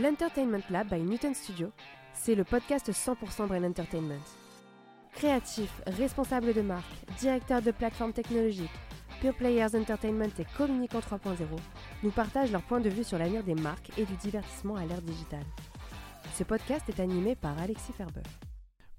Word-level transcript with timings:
L'Entertainment 0.00 0.62
Lab 0.70 0.88
by 0.90 1.00
Newton 1.00 1.34
Studio, 1.34 1.72
c'est 2.12 2.36
le 2.36 2.44
podcast 2.44 2.88
100% 2.92 3.48
Brain 3.48 3.64
Entertainment. 3.64 4.22
Créatifs, 5.12 5.82
responsables 5.88 6.54
de 6.54 6.60
marque, 6.60 6.84
directeurs 7.18 7.62
de 7.62 7.72
plateformes 7.72 8.12
technologiques, 8.12 8.70
Pure 9.20 9.34
Players 9.34 9.74
Entertainment 9.74 10.30
et 10.38 10.46
Communicant 10.56 11.00
3.0 11.00 11.38
nous 12.04 12.10
partagent 12.12 12.52
leur 12.52 12.62
point 12.62 12.78
de 12.78 12.88
vue 12.88 13.02
sur 13.02 13.18
l'avenir 13.18 13.42
des 13.42 13.56
marques 13.56 13.90
et 13.98 14.04
du 14.04 14.14
divertissement 14.14 14.76
à 14.76 14.84
l'ère 14.84 15.02
digitale. 15.02 15.46
Ce 16.34 16.44
podcast 16.44 16.88
est 16.88 17.00
animé 17.00 17.34
par 17.34 17.58
Alexis 17.58 17.92
Ferber. 17.92 18.22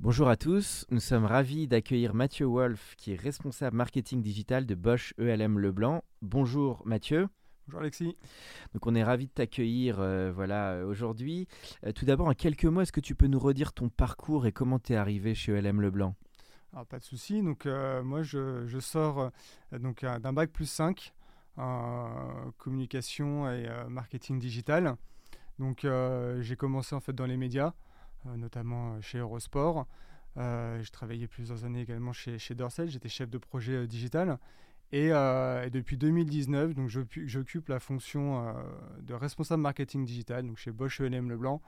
Bonjour 0.02 0.27
à 0.27 0.36
tous, 0.36 0.86
nous 0.89 1.00
sommes 1.00 1.25
ravis 1.25 1.67
d'accueillir 1.67 2.13
Mathieu 2.13 2.45
Wolf 2.45 2.95
qui 2.97 3.13
est 3.13 3.22
responsable 3.22 3.77
marketing 3.77 4.22
digital 4.22 4.66
de 4.66 4.75
Bosch 4.75 5.13
ELM 5.17 5.59
Leblanc. 5.59 6.03
Bonjour 6.22 6.81
Mathieu. 6.86 7.30
Bonjour 7.70 7.82
Alexis. 7.82 8.18
Donc 8.73 8.88
on 8.88 8.96
est 8.96 9.04
ravi 9.04 9.28
de 9.28 9.32
t'accueillir 9.32 10.00
euh, 10.00 10.32
voilà 10.34 10.82
aujourd'hui. 10.88 11.48
Euh, 11.86 11.92
tout 11.92 12.04
d'abord 12.04 12.26
en 12.26 12.34
quelques 12.34 12.66
mots, 12.66 12.81
est-ce 12.81 12.92
que 12.92 13.00
tu 13.00 13.14
peux 13.14 13.28
nous 13.28 13.38
redire 13.38 13.73
ton 13.73 13.89
parcours 13.89 14.48
et 14.48 14.52
comment 14.52 14.80
tu 14.80 14.94
es 14.94 14.95
arrivé 14.95 15.36
chez 15.36 15.52
ELM 15.52 15.80
Leblanc? 15.80 16.16
Alors, 16.73 16.88
pas 16.88 16.98
de 16.98 17.03
souci. 17.03 17.44
Donc 17.44 17.67
euh, 17.67 18.02
moi 18.02 18.23
je, 18.23 18.66
je 18.66 18.80
sors 18.80 19.20
euh, 19.20 19.78
donc 19.78 20.03
euh, 20.03 20.17
d'un 20.17 20.34
bac 20.34 20.50
plus 20.50 20.66
5 20.66 21.14
en 21.58 22.52
communication 22.58 23.48
et 23.48 23.67
euh, 23.67 23.88
marketing 23.88 24.39
digital. 24.39 24.95
Donc 25.59 25.86
euh, 25.86 26.42
j'ai 26.42 26.56
commencé 26.56 26.95
en 26.95 27.02
fait 27.02 27.14
dans 27.14 27.28
les 27.28 27.38
médias, 27.38 27.73
euh, 28.26 28.36
notamment 28.36 28.94
euh, 28.95 29.02
chez 29.02 29.20
Eurosport. 29.20 29.86
Euh, 30.38 30.81
j'ai 30.81 30.89
travaillé 30.89 31.28
plusieurs 31.28 31.66
années 31.66 31.81
également 31.81 32.14
chez, 32.14 32.39
chez 32.39 32.56
Dorsel. 32.56 32.89
J'étais 32.89 33.09
chef 33.09 33.30
de 33.30 33.38
projet 33.38 33.73
euh, 33.73 33.86
digital. 33.86 34.39
Et, 34.92 35.12
euh, 35.12 35.66
et 35.66 35.70
depuis 35.70 35.98
2019, 35.98 36.73
donc 36.73 36.90
j'occu- 36.90 37.28
j'occupe 37.28 37.68
la 37.70 37.80
fonction 37.80 38.48
euh, 38.48 38.54
de 39.04 39.14
responsable 39.14 39.62
marketing 39.62 40.04
digital 40.04 40.45
donc 40.48 40.58
chez 40.58 40.72
Bosch 40.72 41.00
ELM 41.00 41.30
Leblanc. 41.30 41.62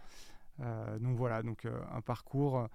Euh, 0.59 0.97
donc 0.99 1.17
voilà, 1.17 1.43
donc 1.43 1.65
un 1.93 2.01
parcours 2.01 2.67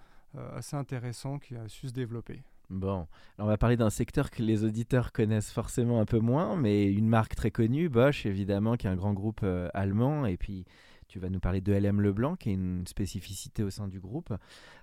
assez 0.54 0.76
intéressant 0.76 1.38
qui 1.38 1.56
a 1.56 1.66
su 1.68 1.88
se 1.88 1.92
développer. 1.94 2.42
Bon, 2.68 2.94
alors 2.94 3.06
on 3.38 3.46
va 3.46 3.56
parler 3.56 3.76
d'un 3.76 3.90
secteur 3.90 4.30
que 4.30 4.42
les 4.42 4.64
auditeurs 4.64 5.12
connaissent 5.12 5.52
forcément 5.52 6.00
un 6.00 6.04
peu 6.04 6.18
moins, 6.18 6.56
mais 6.56 6.84
une 6.92 7.08
marque 7.08 7.34
très 7.36 7.50
connue, 7.50 7.88
Bosch 7.88 8.26
évidemment, 8.26 8.76
qui 8.76 8.86
est 8.86 8.90
un 8.90 8.96
grand 8.96 9.14
groupe 9.14 9.44
allemand, 9.72 10.26
et 10.26 10.36
puis 10.36 10.64
tu 11.08 11.18
vas 11.18 11.28
nous 11.28 11.40
parler 11.40 11.60
de 11.60 11.72
LM 11.72 12.00
Leblanc, 12.00 12.36
qui 12.36 12.50
est 12.50 12.54
une 12.54 12.86
spécificité 12.86 13.62
au 13.62 13.70
sein 13.70 13.88
du 13.88 14.00
groupe. 14.00 14.32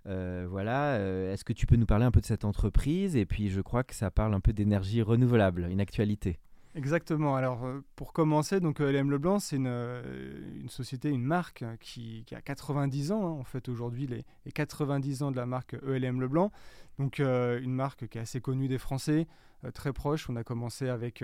Euh, 0.08 0.46
voilà, 0.50 0.96
euh, 0.96 1.34
est-ce 1.34 1.44
que 1.44 1.54
tu 1.54 1.66
peux 1.66 1.76
nous 1.76 1.86
parler 1.86 2.06
un 2.06 2.12
peu 2.12 2.22
de 2.22 2.26
cette 2.26 2.46
entreprise? 2.46 3.16
Et 3.16 3.26
puis 3.26 3.50
je 3.50 3.62
crois 3.62 3.84
que 3.84 3.96
ça 3.96 4.12
parle 4.12 4.34
un 4.34 4.40
peu 4.40 4.54
d'énergie 4.54 5.02
renouvelable, 5.02 5.68
une 5.70 5.82
actualité. 5.82 6.40
Exactement. 6.76 7.36
Alors, 7.36 7.66
euh, 7.66 7.84
pour 7.96 8.14
commencer, 8.14 8.60
donc 8.60 8.80
LM 8.80 9.12
Leblanc, 9.12 9.38
c'est 9.40 9.58
une, 9.58 10.68
société, 10.70 11.10
une 11.10 11.24
marque 11.24 11.64
qui, 11.80 12.26
a 12.32 12.42
90 12.42 13.12
ans. 13.12 13.28
hein. 13.28 13.36
On 13.40 13.44
fête 13.44 13.70
aujourd'hui 13.70 14.08
les, 14.08 14.26
les 14.46 14.52
90 14.52 15.24
ans 15.24 15.32
de 15.32 15.38
la 15.38 15.46
marque 15.46 15.76
ELM 15.86 16.20
Leblanc. 16.20 16.52
Donc, 16.98 17.20
une 17.20 17.74
marque 17.74 18.08
qui 18.08 18.18
est 18.18 18.22
assez 18.22 18.42
connue 18.42 18.68
des 18.68 18.80
Français, 18.80 19.28
très 19.74 19.94
proche. 19.94 20.30
On 20.30 20.36
a 20.36 20.44
commencé 20.44 20.90
avec 20.90 21.24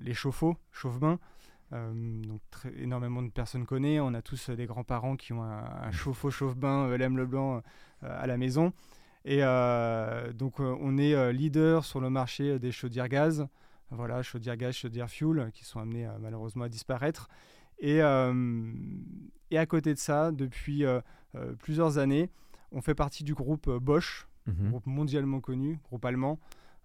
les 0.00 0.14
chauffe-eau, 0.14 0.56
chauffe-bain. 0.70 1.18
Euh, 1.72 2.20
donc, 2.22 2.40
très- 2.50 2.72
énormément 2.78 3.22
de 3.22 3.30
personnes 3.30 3.64
connaissent. 3.64 4.00
On 4.00 4.12
a 4.14 4.20
tous 4.22 4.50
euh, 4.50 4.56
des 4.56 4.66
grands-parents 4.66 5.16
qui 5.16 5.32
ont 5.32 5.42
un, 5.42 5.64
un 5.82 5.90
chauffe-eau, 5.90 6.30
chauffe-bain 6.30 6.92
ELM 6.92 7.16
Leblanc 7.16 7.56
euh, 7.56 7.60
à 8.02 8.26
la 8.26 8.36
maison. 8.36 8.72
Et 9.24 9.38
euh, 9.42 10.32
donc, 10.32 10.60
euh, 10.60 10.76
on 10.80 10.98
est 10.98 11.14
euh, 11.14 11.32
leader 11.32 11.84
sur 11.84 12.00
le 12.00 12.10
marché 12.10 12.58
des 12.58 12.72
chaudières 12.72 13.08
gaz 13.08 13.46
voilà, 13.94 14.22
chaudière 14.22 14.56
gaz, 14.56 14.74
chaudière 14.74 15.10
fuel, 15.10 15.50
qui 15.52 15.66
sont 15.66 15.78
amenés 15.78 16.06
euh, 16.06 16.12
malheureusement 16.18 16.64
à 16.64 16.70
disparaître. 16.70 17.28
Et, 17.78 18.02
euh, 18.02 18.32
et 19.50 19.58
à 19.58 19.66
côté 19.66 19.92
de 19.92 19.98
ça, 19.98 20.32
depuis 20.32 20.86
euh, 20.86 21.00
euh, 21.34 21.52
plusieurs 21.58 21.98
années, 21.98 22.30
on 22.70 22.80
fait 22.80 22.94
partie 22.94 23.22
du 23.22 23.34
groupe 23.34 23.68
euh, 23.68 23.78
Bosch, 23.78 24.26
Mhm. 24.46 24.70
groupe 24.70 24.86
mondialement 24.86 25.40
connu, 25.40 25.78
groupe 25.84 26.04
allemand, 26.06 26.40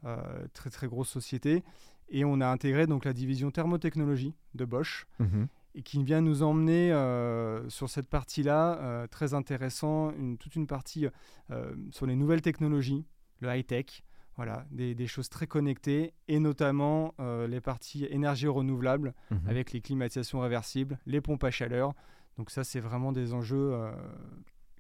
euh, 0.06 0.18
très 0.54 0.70
très 0.70 0.86
grosse 0.88 1.10
société. 1.10 1.64
Et 2.10 2.24
on 2.26 2.40
a 2.42 2.48
intégré 2.48 2.88
donc 2.88 3.06
la 3.06 3.14
division 3.14 3.52
thermotechnologie 3.52 4.34
de 4.56 4.66
Bosch, 4.66 5.06
Mhm. 5.20 5.48
et 5.76 5.82
qui 5.84 6.04
vient 6.04 6.22
nous 6.22 6.42
emmener 6.42 6.92
euh, 6.92 7.68
sur 7.70 7.90
cette 7.90 8.08
partie-là, 8.10 8.80
euh, 8.80 9.08
très 9.08 9.34
intéressant, 9.34 10.12
une, 10.18 10.38
toute 10.38 10.56
une 10.56 10.68
partie 10.68 11.08
euh, 11.52 11.76
sur 11.92 12.06
les 12.06 12.16
nouvelles 12.16 12.42
technologies, 12.42 13.06
le 13.42 13.50
high-tech, 13.56 14.04
voilà, 14.38 14.66
des, 14.72 14.96
des 14.96 15.08
choses 15.08 15.30
très 15.30 15.48
connectées, 15.48 16.14
et 16.28 16.40
notamment 16.40 17.14
les 17.50 17.60
parties 17.60 18.06
énergie 18.10 18.48
renouvelable, 18.48 19.14
Mhm. 19.32 19.40
avec 19.50 19.72
les 19.72 19.82
climatisations 19.82 20.40
réversibles, 20.42 21.00
les 21.08 21.22
pompes 21.22 21.44
à 21.44 21.50
chaleur. 21.52 21.94
Donc 22.38 22.52
ça, 22.52 22.64
c'est 22.64 22.80
vraiment 22.80 23.12
des 23.12 23.34
enjeux 23.34 23.74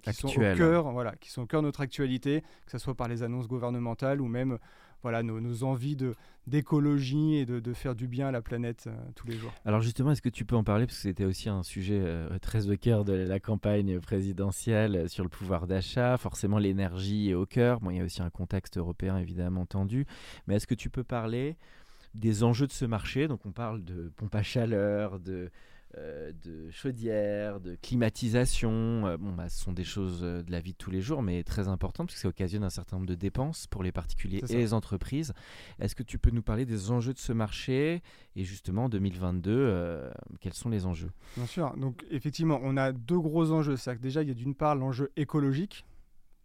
qui 0.03 0.13
sont 0.13 0.27
au 0.27 0.31
cœur, 0.55 0.91
voilà, 0.91 1.15
qui 1.15 1.31
sont 1.31 1.41
au 1.41 1.45
cœur 1.47 1.61
de 1.61 1.65
notre 1.67 1.81
actualité, 1.81 2.41
que 2.67 2.71
ce 2.71 2.77
soit 2.77 2.93
par 2.95 3.07
les 3.07 3.23
annonces 3.23 3.47
gouvernementales 3.47 4.21
ou 4.21 4.27
même 4.27 4.59
voilà, 5.03 5.23
nos, 5.23 5.39
nos 5.39 5.63
envies 5.63 5.97
d'écologie 6.47 7.35
et 7.35 7.45
de, 7.45 7.59
de 7.59 7.73
faire 7.73 7.95
du 7.95 8.07
bien 8.07 8.27
à 8.27 8.31
la 8.31 8.41
planète 8.41 8.85
euh, 8.87 8.95
tous 9.15 9.27
les 9.27 9.37
jours. 9.37 9.53
Alors 9.65 9.81
justement, 9.81 10.11
est-ce 10.11 10.21
que 10.21 10.29
tu 10.29 10.45
peux 10.45 10.55
en 10.55 10.63
parler? 10.63 10.85
Parce 10.85 10.97
que 10.97 11.03
c'était 11.03 11.25
aussi 11.25 11.49
un 11.49 11.63
sujet 11.63 11.99
euh, 12.01 12.37
très 12.39 12.69
au 12.69 12.77
cœur 12.77 13.05
de 13.05 13.13
la 13.13 13.39
campagne 13.39 13.99
présidentielle 13.99 14.95
euh, 14.95 15.07
sur 15.07 15.23
le 15.23 15.29
pouvoir 15.29 15.67
d'achat. 15.67 16.17
Forcément, 16.17 16.57
l'énergie 16.57 17.29
est 17.29 17.33
au 17.33 17.45
cœur. 17.45 17.79
Bon, 17.79 17.91
il 17.91 17.97
y 17.97 18.01
a 18.01 18.03
aussi 18.03 18.21
un 18.21 18.29
contexte 18.29 18.77
européen 18.77 19.17
évidemment 19.17 19.65
tendu. 19.65 20.05
Mais 20.47 20.55
est-ce 20.55 20.67
que 20.67 20.75
tu 20.75 20.89
peux 20.89 21.03
parler 21.03 21.57
des 22.13 22.43
enjeux 22.43 22.67
de 22.67 22.71
ce 22.71 22.85
marché? 22.85 23.27
Donc 23.27 23.45
on 23.45 23.51
parle 23.51 23.83
de 23.83 24.11
pompe 24.15 24.35
à 24.35 24.43
chaleur, 24.43 25.19
de, 25.19 25.51
euh, 25.97 26.31
de 26.43 26.69
chaudière, 26.71 27.59
de 27.59 27.75
climatisation. 27.81 29.07
Euh, 29.07 29.17
bon, 29.17 29.31
bah, 29.33 29.49
ce 29.49 29.61
sont 29.63 29.71
des 29.71 29.83
choses 29.83 30.19
euh, 30.23 30.43
de 30.43 30.51
la 30.51 30.59
vie 30.59 30.73
de 30.73 30.77
tous 30.77 30.91
les 30.91 31.01
jours, 31.01 31.21
mais 31.21 31.43
très 31.43 31.67
importantes 31.67 32.07
parce 32.07 32.15
que 32.15 32.21
ça 32.21 32.27
occasionne 32.27 32.63
un 32.63 32.69
certain 32.69 32.97
nombre 32.97 33.07
de 33.07 33.15
dépenses 33.15 33.67
pour 33.67 33.83
les 33.83 33.91
particuliers 33.91 34.41
et 34.49 34.55
les 34.55 34.73
entreprises. 34.73 35.33
Est-ce 35.79 35.95
que 35.95 36.03
tu 36.03 36.17
peux 36.19 36.31
nous 36.31 36.41
parler 36.41 36.65
des 36.65 36.91
enjeux 36.91 37.13
de 37.13 37.19
ce 37.19 37.31
marché 37.33 38.01
et 38.35 38.43
justement, 38.43 38.85
en 38.85 38.89
2022, 38.89 39.51
euh, 39.51 40.11
quels 40.41 40.53
sont 40.53 40.69
les 40.69 40.85
enjeux? 40.85 41.11
Bien 41.35 41.45
sûr. 41.45 41.75
Donc, 41.77 42.05
effectivement, 42.11 42.59
on 42.63 42.77
a 42.77 42.91
deux 42.91 43.19
gros 43.19 43.51
enjeux. 43.51 43.77
C'est-à-dire 43.77 43.99
que 43.99 44.03
déjà, 44.03 44.21
il 44.23 44.27
y 44.27 44.31
a 44.31 44.35
d'une 44.35 44.55
part 44.55 44.75
l'enjeu 44.75 45.11
écologique. 45.15 45.85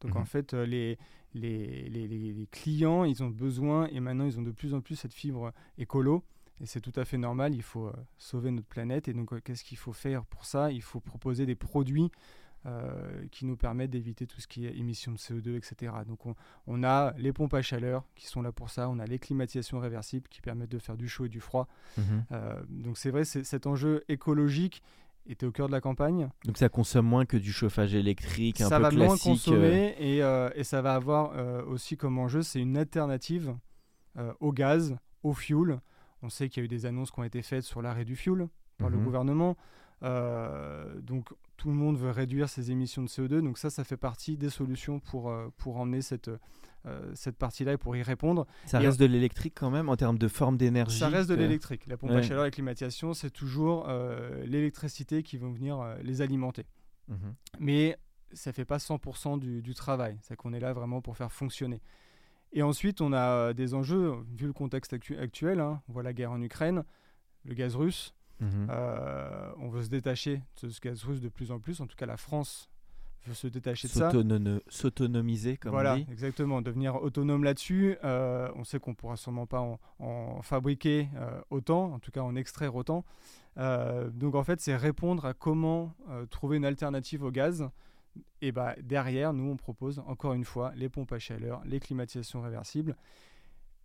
Donc, 0.01 0.15
Mhm. 0.15 0.21
en 0.21 0.25
fait, 0.25 0.55
euh, 0.55 0.67
les, 0.67 0.99
les, 1.35 1.89
les- 1.89 2.07
les- 2.09 2.33
les 2.33 2.47
clients, 2.47 3.05
ils 3.05 3.23
ont 3.23 3.29
besoin, 3.31 3.87
et 3.89 4.01
maintenant, 4.01 4.27
ils 4.27 4.39
ont 4.39 4.43
de 4.43 4.51
plus 4.51 4.75
en 4.75 4.81
plus 4.81 4.97
cette 4.97 5.15
fibre 5.15 5.53
écolo. 5.79 6.25
Et 6.63 6.67
c'est 6.67 6.81
tout 6.81 6.93
à 6.95 7.05
fait 7.05 7.19
normal. 7.19 7.55
Il 7.55 7.63
faut 7.63 7.89
euh, 7.89 7.93
sauver 8.19 8.51
notre 8.53 8.69
planète. 8.69 9.09
Et 9.09 9.13
donc, 9.13 9.33
euh, 9.33 9.41
qu'est-ce 9.45 9.65
qu'il 9.65 9.79
faut 9.79 9.93
faire 9.93 10.25
pour 10.25 10.45
ça? 10.45 10.71
Il 10.71 10.81
faut 10.83 11.01
proposer 11.01 11.45
des 11.45 11.57
produits 11.57 12.11
euh, 12.67 13.27
qui 13.33 13.45
nous 13.47 13.57
permettent 13.57 13.91
d'éviter 13.91 14.29
tout 14.29 14.41
ce 14.41 14.47
qui 14.47 14.67
est 14.67 14.77
émissions 14.79 15.11
de 15.11 15.17
CO2, 15.19 15.57
etc. 15.57 15.93
Donc, 16.07 16.25
on, 16.25 16.37
on 16.69 16.85
a 16.85 17.15
les 17.19 17.33
pompes 17.33 17.55
à 17.55 17.63
chaleur 17.63 18.05
qui 18.15 18.27
sont 18.29 18.43
là 18.43 18.53
pour 18.53 18.71
ça. 18.71 18.89
On 18.89 19.01
a 19.01 19.07
les 19.07 19.19
climatisations 19.19 19.81
réversibles 19.81 20.29
qui 20.29 20.41
permettent 20.41 20.71
de 20.71 20.79
faire 20.79 20.97
du 20.97 21.09
chaud 21.09 21.25
et 21.25 21.29
du 21.29 21.41
froid. 21.41 21.67
Euh, 22.31 22.63
donc, 22.69 22.97
c'est 22.97 23.11
vrai, 23.11 23.25
cet 23.25 23.67
enjeu 23.67 24.05
écologique 24.09 24.85
était 25.27 25.47
au 25.47 25.51
cœur 25.53 25.67
de 25.67 25.73
la 25.73 25.81
campagne. 25.81 26.29
Donc 26.45 26.59
ça 26.59 26.69
consomme 26.69 27.07
moins 27.07 27.25
que 27.27 27.37
du 27.37 27.53
chauffage 27.53 27.95
électrique 27.95 28.61
un 28.61 28.69
ça 28.69 28.77
peu 28.79 28.83
va 28.83 28.91
moins 28.91 29.07
classique. 29.07 29.27
euh, 29.27 29.31
consommer 29.31 29.95
et, 30.01 30.21
euh, 30.23 30.51
et 30.57 30.65
ça 30.65 30.83
va 30.83 30.95
avoir 30.95 31.67
aussi 31.69 31.97
comme 31.97 32.19
enjeu, 32.19 32.43
c'est 32.43 32.61
une 32.61 32.77
alternative 32.77 33.55
au 34.41 34.53
gaz, 34.53 34.97
au 35.23 35.33
fuel. 35.33 35.79
On 36.23 36.29
sait 36.29 36.49
qu'il 36.49 36.61
y 36.61 36.63
a 36.63 36.67
eu 36.67 36.69
des 36.69 36.87
annonces 36.87 37.11
qui 37.11 37.19
ont 37.21 37.25
été 37.25 37.43
faites 37.43 37.65
sur 37.65 37.83
l'arrêt 37.83 38.05
du 38.05 38.17
fuel 38.17 38.49
par 38.79 38.89
le 38.91 38.97
Mhm. 38.97 39.05
gouvernement. 39.05 39.57
Euh, 40.03 41.01
donc 41.01 41.29
tout 41.57 41.69
le 41.69 41.75
monde 41.75 41.97
veut 41.97 42.11
réduire 42.11 42.49
ses 42.49 42.71
émissions 42.71 43.03
de 43.03 43.09
CO2. 43.09 43.41
Donc 43.43 43.59
ça, 43.59 43.71
ça 43.71 43.85
fait 43.85 43.97
partie 43.97 44.37
des 44.37 44.51
solutions 44.51 44.99
pour, 44.99 45.31
euh, 45.31 45.49
pour 45.59 45.77
emmener 45.77 46.03
cette, 46.03 46.29
euh, 46.87 47.13
cette 47.15 47.37
partie-là 47.37 47.75
et 47.75 47.77
pour 47.77 47.95
y 47.97 48.03
répondre. 48.03 48.47
Ça 48.67 48.83
Et 48.83 48.87
reste 48.87 48.99
de 48.99 49.05
l'électrique 49.07 49.55
quand 49.57 49.71
même 49.71 49.89
en 49.89 49.97
termes 49.97 50.19
de 50.19 50.27
forme 50.29 50.57
d'énergie. 50.57 50.99
Ça 50.99 51.09
reste 51.09 51.29
de 51.29 51.37
que- 51.37 51.41
l'électrique. 51.41 51.87
La 51.87 51.97
pompe 51.97 52.11
à 52.11 52.23
chaleur 52.23 52.43
et 52.45 52.49
la 52.49 52.51
climatisation, 52.51 53.15
c'est 53.15 53.31
toujours 53.31 53.87
l'électricité 54.45 55.23
qui 55.23 55.37
va 55.37 55.49
venir 55.49 55.97
les 56.03 56.21
alimenter. 56.23 56.67
Mhm. 57.09 57.35
mais 57.59 57.99
ça 58.33 58.53
fait 58.53 58.65
pas 58.65 58.79
100% 58.79 59.37
du, 59.37 59.61
du 59.61 59.75
travail. 59.75 60.17
C'est 60.23 60.37
qu'on 60.37 60.53
est 60.55 60.61
là 60.61 60.73
vraiment 60.73 61.03
pour 61.03 61.17
faire 61.17 61.31
fonctionner. 61.33 61.83
Et 62.53 62.63
ensuite, 62.63 63.01
on 63.01 63.13
a 63.13 63.29
euh, 63.49 63.53
des 63.53 63.75
enjeux, 63.75 64.15
vu 64.37 64.47
le 64.47 64.53
contexte 64.53 64.93
actu- 64.93 65.17
actuel, 65.19 65.61
hein, 65.61 65.81
on 65.89 65.93
voit 65.93 66.03
la 66.03 66.13
guerre 66.13 66.33
en 66.33 66.41
Ukraine, 66.43 66.85
le 67.45 67.55
gaz 67.55 67.77
russe, 67.77 68.15
Mhm. 68.41 68.69
on 69.59 69.69
veut 69.69 69.83
se 69.85 69.89
détacher 69.89 70.43
de 70.63 70.69
ce 70.69 70.81
gaz 70.81 71.05
russe 71.05 71.21
de 71.21 71.29
plus 71.29 71.51
en 71.53 71.61
plus. 71.61 71.81
En 71.81 71.87
tout 71.87 71.97
cas, 71.97 72.07
la 72.07 72.17
France 72.17 72.69
veut 73.25 73.35
se 73.35 73.47
détacher 73.47 73.87
de 73.87 73.93
ça. 73.93 74.11
S'autono- 74.11 74.61
S'autonomiser, 74.69 75.57
comme 75.57 75.71
voilà, 75.71 75.95
on 75.95 75.99
dit. 75.99 76.07
exactement, 76.11 76.61
devenir 76.61 76.97
autonome 76.97 77.45
là-dessus. 77.45 77.97
Euh, 78.03 78.51
on 78.57 78.65
sait 78.65 78.81
qu'on 78.81 78.95
pourra 78.95 79.17
sûrement 79.17 79.47
pas 79.47 79.61
en, 79.61 79.79
en 80.01 80.43
fabriquer 80.43 81.09
euh, 81.15 81.41
autant, 81.51 81.93
en 81.93 82.01
tout 82.01 82.11
cas 82.11 82.23
en 82.23 82.35
extraire 82.35 82.75
autant. 82.75 83.05
Euh, 83.59 84.11
donc 84.11 84.35
en 84.35 84.43
fait, 84.43 84.61
c'est 84.61 84.75
répondre 84.75 85.25
à 85.25 85.35
comment 85.35 85.95
euh, 86.11 86.27
trouver 86.27 86.57
une 86.57 86.65
alternative 86.65 87.23
au 87.23 87.31
gaz. 87.31 87.69
Et 88.41 88.53
bah, 88.53 88.75
derrière, 88.83 89.33
nous, 89.33 89.51
on 89.51 89.57
propose 89.57 90.01
encore 90.01 90.35
une 90.35 90.45
fois 90.45 90.73
les 90.75 90.89
pompes 90.89 91.13
à 91.13 91.19
chaleur, 91.19 91.63
les 91.65 91.81
climatisations 91.81 92.43
réversibles. 92.43 92.97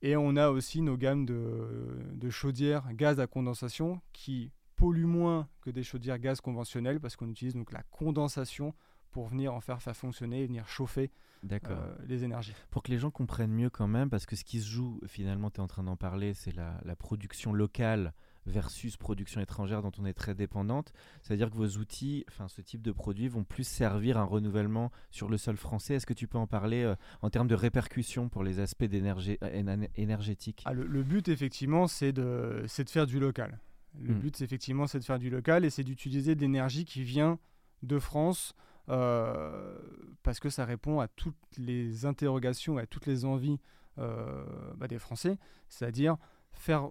Et 0.02 0.16
on 0.16 0.36
a 0.36 0.50
aussi 0.50 0.82
nos 0.82 0.98
gammes 0.98 1.26
de, 1.26 1.98
de 2.14 2.30
chaudières 2.30 2.94
gaz 2.94 3.20
à 3.20 3.28
condensation 3.28 4.02
qui 4.14 4.52
polluent 4.76 5.08
moins 5.08 5.48
que 5.62 5.72
des 5.72 5.84
chaudières 5.84 6.20
gaz 6.20 6.40
conventionnelles 6.40 7.00
parce 7.00 7.16
qu'on 7.16 7.30
utilise 7.30 7.56
donc 7.56 7.72
la 7.72 7.84
condensation 7.84 8.74
pour 9.12 9.28
venir 9.28 9.54
en 9.54 9.62
faire, 9.62 9.82
faire 9.82 9.96
fonctionner 9.96 10.44
et 10.44 10.48
venir 10.48 10.68
chauffer 10.68 11.12
euh, 11.52 11.96
les 12.06 12.24
énergies. 12.24 12.54
Pour 12.70 12.84
que 12.84 12.92
les 12.92 13.00
gens 13.00 13.10
comprennent 13.10 13.52
mieux 13.52 13.70
quand 13.70 13.88
même, 13.88 14.10
parce 14.10 14.26
que 14.26 14.36
ce 14.36 14.44
qui 14.44 14.60
se 14.60 14.70
joue, 14.70 15.00
finalement, 15.08 15.50
tu 15.50 15.58
es 15.58 15.64
en 15.64 15.68
train 15.68 15.84
d'en 15.84 15.96
parler, 15.96 16.34
c'est 16.34 16.56
la, 16.56 16.80
la 16.84 16.96
production 16.96 17.54
locale 17.54 18.14
versus 18.48 18.98
production 18.98 19.42
étrangère 19.42 19.82
dont 19.82 19.92
on 20.00 20.06
est 20.06 20.14
très 20.14 20.34
dépendante. 20.34 20.94
C'est-à-dire 21.22 21.50
que 21.52 21.56
vos 21.56 21.68
outils, 21.78 22.26
enfin 22.30 22.48
ce 22.48 22.62
type 22.62 22.82
de 22.82 22.92
produits, 22.92 23.28
vont 23.28 23.44
plus 23.44 23.66
servir 23.68 24.18
un 24.18 24.24
renouvellement 24.24 24.92
sur 25.12 25.30
le 25.30 25.38
sol 25.38 25.58
français. 25.58 25.96
Est-ce 25.96 26.06
que 26.06 26.14
tu 26.14 26.28
peux 26.28 26.38
en 26.38 26.48
parler 26.48 26.84
euh, 26.84 26.96
en 27.22 27.30
termes 27.30 27.48
de 27.48 27.56
répercussions 27.56 28.30
pour 28.30 28.44
les 28.44 28.60
aspects 28.60 28.86
d'énergie 28.86 29.38
euh, 29.44 29.50
éna- 29.62 29.90
énergétique 29.96 30.64
Ah, 30.66 30.74
le, 30.74 30.88
le 30.88 31.04
but, 31.04 31.28
effectivement, 31.28 31.88
c'est 31.88 32.14
de, 32.14 32.64
de 32.66 32.90
faire 32.90 33.06
du 33.06 33.20
local. 33.20 33.60
Le 34.00 34.14
Mm. 34.14 34.20
but, 34.20 34.42
effectivement, 34.42 34.88
c'est 34.88 35.00
de 35.00 35.04
faire 35.06 35.20
du 35.20 35.30
local 35.30 35.66
et 35.66 35.70
c'est 35.70 35.84
d'utiliser 35.84 36.36
de 36.36 36.42
l'énergie 36.42 36.86
qui 36.86 37.04
vient 37.04 37.40
de 37.84 38.00
France 38.00 38.54
euh, 38.90 39.78
parce 40.24 40.40
que 40.40 40.50
ça 40.50 40.66
répond 40.66 41.00
à 41.00 41.08
toutes 41.08 41.36
les 41.58 42.06
interrogations, 42.06 42.78
à 42.78 42.86
toutes 42.86 43.06
les 43.06 43.26
envies 43.26 43.60
euh, 43.98 44.44
bah, 44.78 44.88
des 44.88 45.00
Français, 45.00 45.38
c'est-à-dire 45.68 46.18
faire 46.52 46.90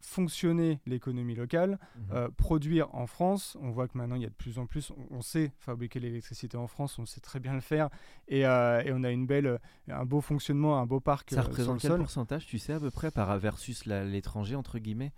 fonctionner 0.00 0.80
l'économie 0.86 1.34
locale, 1.34 1.78
Mhm. 1.96 2.02
euh, 2.12 2.28
produire 2.36 2.94
en 2.94 3.06
France. 3.06 3.56
On 3.60 3.70
voit 3.70 3.88
que 3.88 3.96
maintenant, 3.98 4.16
il 4.16 4.22
y 4.22 4.26
a 4.26 4.28
de 4.28 4.34
plus 4.34 4.58
en 4.58 4.66
plus, 4.66 4.90
on, 4.90 5.16
on 5.16 5.22
sait 5.22 5.52
fabriquer 5.58 6.00
l'électricité 6.00 6.56
en 6.56 6.66
France, 6.66 6.98
on 6.98 7.06
sait 7.06 7.20
très 7.20 7.40
bien 7.40 7.54
le 7.54 7.60
faire, 7.60 7.88
et, 8.28 8.46
euh, 8.46 8.82
et 8.84 8.92
on 8.92 9.02
a 9.04 9.10
une 9.10 9.26
belle, 9.26 9.58
un 9.88 10.04
beau 10.04 10.20
fonctionnement, 10.20 10.78
un 10.78 10.86
beau 10.86 11.00
parc 11.00 11.30
Ça 11.30 11.36
euh, 11.40 11.42
sur 11.42 11.48
représente 11.50 11.74
le 11.76 11.80
quel 11.80 11.90
sol. 11.92 12.00
pourcentage, 12.00 12.46
tu 12.46 12.58
sais, 12.58 12.72
à 12.74 12.80
peu 12.80 12.90
près, 12.90 13.10
par 13.10 13.36
versus 13.38 13.84
l'étranger, 13.86 14.54
entre 14.56 14.78
guillemets? 14.78 15.12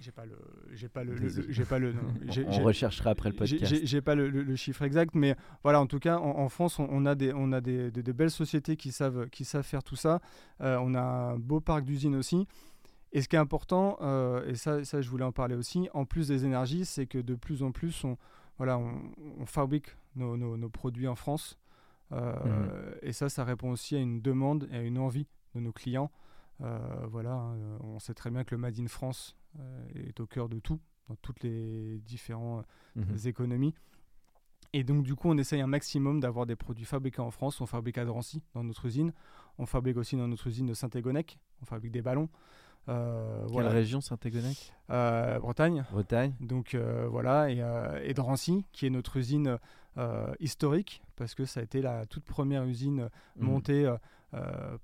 J'ai 0.00 0.10
pas 0.10 0.26
le, 0.26 0.36
j'ai 0.72 0.88
pas 0.88 1.04
le, 1.04 1.14
j'ai 1.50 1.64
pas 1.64 1.78
le, 1.78 1.92
non, 1.92 2.00
On 2.48 2.62
recherchera 2.64 3.10
après 3.10 3.30
le 3.30 3.36
podcast. 3.36 3.72
J'ai 3.84 4.00
pas 4.00 4.16
le, 4.16 4.28
le- 4.28 4.42
le 4.42 4.56
chiffre 4.56 4.82
exact, 4.82 5.14
mais 5.14 5.36
voilà, 5.62 5.80
en 5.80 5.86
tout 5.86 6.00
cas, 6.00 6.18
en, 6.18 6.40
en 6.40 6.48
France, 6.48 6.80
on, 6.80 6.88
on 6.90 7.06
a 7.06 7.14
des, 7.14 7.32
on 7.32 7.52
a 7.52 7.60
des, 7.60 7.92
des- 7.92 8.02
des 8.02 8.12
belles 8.12 8.32
sociétés 8.32 8.76
qui 8.76 8.90
savent, 8.90 9.28
qui 9.30 9.44
savent 9.44 9.64
faire 9.64 9.84
tout 9.84 9.94
ça. 9.96 10.20
Euh, 10.60 10.78
on 10.82 10.94
a 10.94 11.00
un 11.00 11.38
beau 11.38 11.60
parc 11.60 11.84
d'usines 11.84 12.16
aussi. 12.16 12.46
Et 13.14 13.22
ce 13.22 13.28
qui 13.28 13.36
est 13.36 13.38
important, 13.38 13.96
euh, 14.02 14.44
et 14.46 14.54
ça, 14.56 14.84
ça, 14.84 15.00
je 15.00 15.08
voulais 15.08 15.24
en 15.24 15.32
parler 15.32 15.54
aussi, 15.54 15.88
en 15.94 16.04
plus 16.04 16.28
des 16.28 16.44
énergies, 16.44 16.84
c'est 16.84 17.06
que 17.06 17.18
de 17.18 17.34
plus 17.36 17.62
en 17.62 17.70
plus, 17.72 18.04
on, 18.04 18.18
voilà, 18.58 18.76
on, 18.76 19.00
on 19.38 19.46
fabrique 19.46 19.96
nos, 20.16 20.36
nos- 20.36 20.56
nos 20.56 20.68
produits 20.68 21.08
en 21.08 21.14
France. 21.14 21.56
Euh, 22.12 22.34
Mhm. 22.44 22.94
Et 23.02 23.12
ça, 23.12 23.28
ça 23.28 23.44
répond 23.44 23.70
aussi 23.70 23.94
à 23.96 23.98
une 24.00 24.20
demande 24.20 24.68
et 24.72 24.76
à 24.76 24.82
une 24.82 24.98
envie 24.98 25.26
de 25.54 25.60
nos 25.60 25.72
clients. 25.72 26.10
Euh, 26.60 26.78
voilà, 27.08 27.32
hein, 27.34 27.56
on 27.82 27.98
sait 27.98 28.14
très 28.14 28.30
bien 28.30 28.44
que 28.44 28.54
le 28.54 28.60
Made 28.60 28.78
in 28.78 28.86
France 28.88 29.36
est 29.94 30.18
au 30.20 30.26
cœur 30.26 30.48
de 30.48 30.58
tout, 30.58 30.80
dans 31.08 31.14
toutes 31.16 31.42
les 31.44 31.98
différentes 32.00 32.66
Mhm. 32.96 33.16
économies. 33.26 33.74
Et 34.72 34.82
donc, 34.82 35.04
du 35.04 35.14
coup, 35.14 35.28
on 35.30 35.38
essaye 35.38 35.60
un 35.60 35.68
maximum 35.68 36.18
d'avoir 36.18 36.46
des 36.46 36.56
produits 36.56 36.84
fabriqués 36.84 37.22
en 37.22 37.30
France. 37.30 37.60
On 37.60 37.66
fabrique 37.66 37.96
à 37.98 38.04
Drancy, 38.04 38.42
dans 38.54 38.64
notre 38.64 38.86
usine. 38.86 39.12
On 39.58 39.66
fabrique 39.66 39.96
aussi 39.96 40.16
dans 40.16 40.26
notre 40.26 40.48
usine 40.48 40.66
de 40.66 40.74
Saint-Égonec. 40.74 41.38
On 41.62 41.64
fabrique 41.64 41.92
des 41.92 42.02
ballons. 42.02 42.28
Euh, 42.88 43.40
Quelle 43.44 43.52
voilà. 43.52 43.70
région, 43.70 44.00
Saint-Égonec 44.00 44.72
Euh, 44.90 45.38
Bretagne. 45.38 45.84
Bretagne 45.90 46.34
Donc 46.40 46.74
euh, 46.74 47.06
voilà, 47.10 47.50
et, 47.50 47.60
euh, 47.62 47.98
et 48.02 48.12
Drancy, 48.14 48.64
qui 48.72 48.86
est 48.86 48.90
notre 48.90 49.16
usine 49.16 49.58
historique, 50.40 51.02
parce 51.16 51.34
que 51.34 51.44
ça 51.44 51.60
a 51.60 51.62
été 51.62 51.80
la 51.80 52.04
toute 52.06 52.24
première 52.24 52.64
usine 52.64 53.08
Mhm. 53.36 53.46
montée 53.46 53.94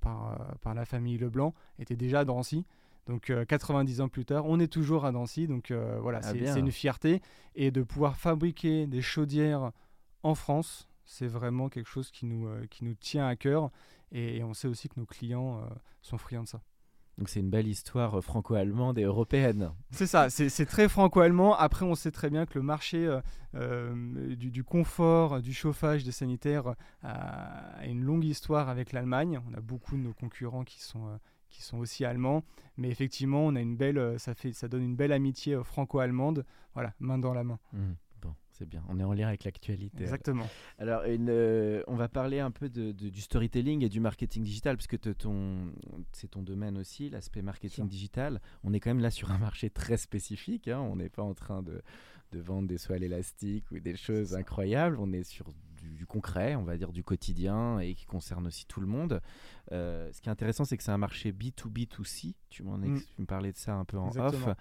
par, 0.01 0.55
par 0.61 0.75
la 0.75 0.85
famille 0.85 1.19
Leblanc, 1.19 1.53
était 1.79 1.97
déjà 1.97 2.21
à 2.21 2.25
Drancy. 2.25 2.65
Donc 3.07 3.31
euh, 3.31 3.45
90 3.45 4.01
ans 4.03 4.09
plus 4.09 4.25
tard, 4.25 4.45
on 4.47 4.61
est 4.61 4.69
toujours 4.73 5.05
à 5.05 5.11
Drancy. 5.13 5.49
Donc 5.49 5.73
voilà, 6.01 6.21
Ah, 6.23 6.33
c'est 6.33 6.61
une 6.61 6.71
fierté. 6.71 7.21
Et 7.57 7.71
de 7.73 7.83
pouvoir 7.83 8.17
fabriquer 8.17 8.87
des 8.87 9.03
chaudières 9.03 9.73
en 10.23 10.35
France, 10.37 10.89
c'est 11.05 11.27
vraiment 11.27 11.69
quelque 11.69 11.89
chose 11.89 12.11
qui 12.13 12.25
nous, 12.27 12.49
qui 12.69 12.85
nous 12.85 12.95
tient 12.95 13.27
à 13.27 13.35
cœur. 13.35 13.71
Et, 14.13 14.37
et 14.39 14.45
on 14.45 14.55
sait 14.55 14.69
aussi 14.69 14.89
que 14.89 14.99
nos 15.01 15.07
clients 15.07 15.61
sont 16.03 16.19
friands 16.19 16.45
de 16.45 16.49
ça. 16.49 16.61
Donc 17.21 17.29
c'est 17.29 17.41
une 17.41 17.51
belle 17.51 17.69
histoire 17.69 18.19
euh, 18.19 18.21
franco-allemande 18.23 18.97
et 18.97 19.03
européenne. 19.03 19.73
C'est 19.91 20.07
ça, 20.07 20.31
c'est 20.31 20.65
très 20.65 20.89
franco-allemand. 20.89 21.55
Après, 21.55 21.85
on 21.85 21.95
sait 21.95 22.11
très 22.11 22.31
bien 22.31 22.47
que 22.47 22.59
le 22.59 22.63
marché 22.63 23.07
euh, 23.07 23.21
euh, 23.57 24.35
du, 24.37 24.51
du 24.51 24.65
confort, 24.65 25.43
du 25.43 25.53
chauffage, 25.53 26.03
des 26.03 26.13
sanitaires 26.13 26.75
a 27.03 27.85
une 27.85 28.03
longue 28.03 28.25
histoire 28.25 28.71
avec 28.71 28.93
l'Allemagne. 28.93 29.39
On 29.51 29.55
a 29.55 29.61
beaucoup 29.61 29.99
de 29.99 30.01
nos 30.01 30.15
concurrents 30.15 30.65
qui 30.65 30.81
sont, 30.81 31.19
qui 31.51 31.63
sont 31.63 31.77
aussi 31.77 32.07
allemands. 32.07 32.43
Mais 32.79 32.89
effectivement, 32.89 33.45
on 33.45 33.55
a 33.55 33.61
une 33.61 33.77
belle, 33.77 34.19
ça, 34.19 34.33
fait, 34.33 34.55
ça 34.55 34.69
donne 34.69 34.83
une 34.83 34.97
belle 34.97 35.13
amitié 35.13 35.63
franco-allemande. 35.63 36.47
Voilà, 36.73 36.95
main 37.01 37.19
dans 37.19 37.35
la 37.35 37.45
main. 37.45 37.59
Mhm. 37.75 37.97
C'est 38.61 38.69
bien. 38.69 38.85
On 38.91 39.01
est 39.01 39.05
en 39.05 39.15
lien 39.15 39.27
avec 39.29 39.45
l'actualité. 39.45 40.03
Exactement. 40.03 40.47
Alors, 40.79 41.05
une, 41.05 41.31
euh, 41.31 41.83
on 41.87 41.97
va 41.97 42.09
parler 42.09 42.41
un 42.41 42.51
peu 42.51 42.69
de, 42.69 42.93
de- 42.93 43.09
du 43.09 43.23
storytelling 43.23 43.83
et 43.83 43.89
du 43.89 44.01
marketing 44.01 44.43
digital, 44.45 44.77
puisque 44.77 45.01
te- 45.01 45.09
ton, 45.09 45.73
c'est 46.13 46.29
ton 46.29 46.43
domaine 46.43 46.77
aussi, 46.77 47.09
l'aspect 47.09 47.41
marketing 47.41 47.89
digital. 47.89 48.39
On 48.63 48.75
est 48.75 48.81
quand 48.81 48.91
même 48.91 49.01
là 49.01 49.11
sur 49.11 49.31
un 49.31 49.39
marché 49.39 49.71
très 49.71 49.97
spécifique. 49.97 50.69
hein. 50.69 50.79
On 50.79 50.97
n'est 50.97 51.09
pas 51.09 51.23
en 51.23 51.33
train 51.33 51.63
de, 51.63 51.81
de 52.33 52.39
vendre 52.39 52.69
des 52.69 52.77
soies 52.77 52.99
élastiques 52.99 53.65
ou 53.71 53.79
des 53.81 53.97
choses 53.97 54.35
incroyables. 54.35 54.99
On 55.01 55.11
est 55.15 55.25
sur 55.25 55.47
du, 55.79 55.95
du 55.95 56.05
concret, 56.05 56.55
on 56.55 56.63
va 56.65 56.77
dire 56.77 56.93
du 56.93 57.03
quotidien 57.03 57.79
et 57.81 57.95
qui 57.95 58.05
concerne 58.05 58.47
aussi 58.47 58.67
tout 58.67 58.83
le 58.83 58.87
monde. 58.87 59.23
Euh, 59.73 60.13
ce 60.13 60.21
qui 60.21 60.29
est 60.29 60.33
intéressant, 60.33 60.67
c'est 60.67 60.77
que 60.77 60.83
c'est 60.83 60.91
un 60.93 60.99
marché 60.99 61.33
B2B2C. 61.33 62.35
Tu, 62.51 62.63
m'en 62.63 62.83
ex- 62.83 63.01
Mm. 63.01 63.05
tu 63.17 63.21
me 63.23 63.27
parlais 63.27 63.53
de 63.53 63.57
ça 63.57 63.75
un 63.75 63.87
peu 63.87 63.97
en 63.97 64.09
Exactement. 64.09 64.49
off. 64.49 64.57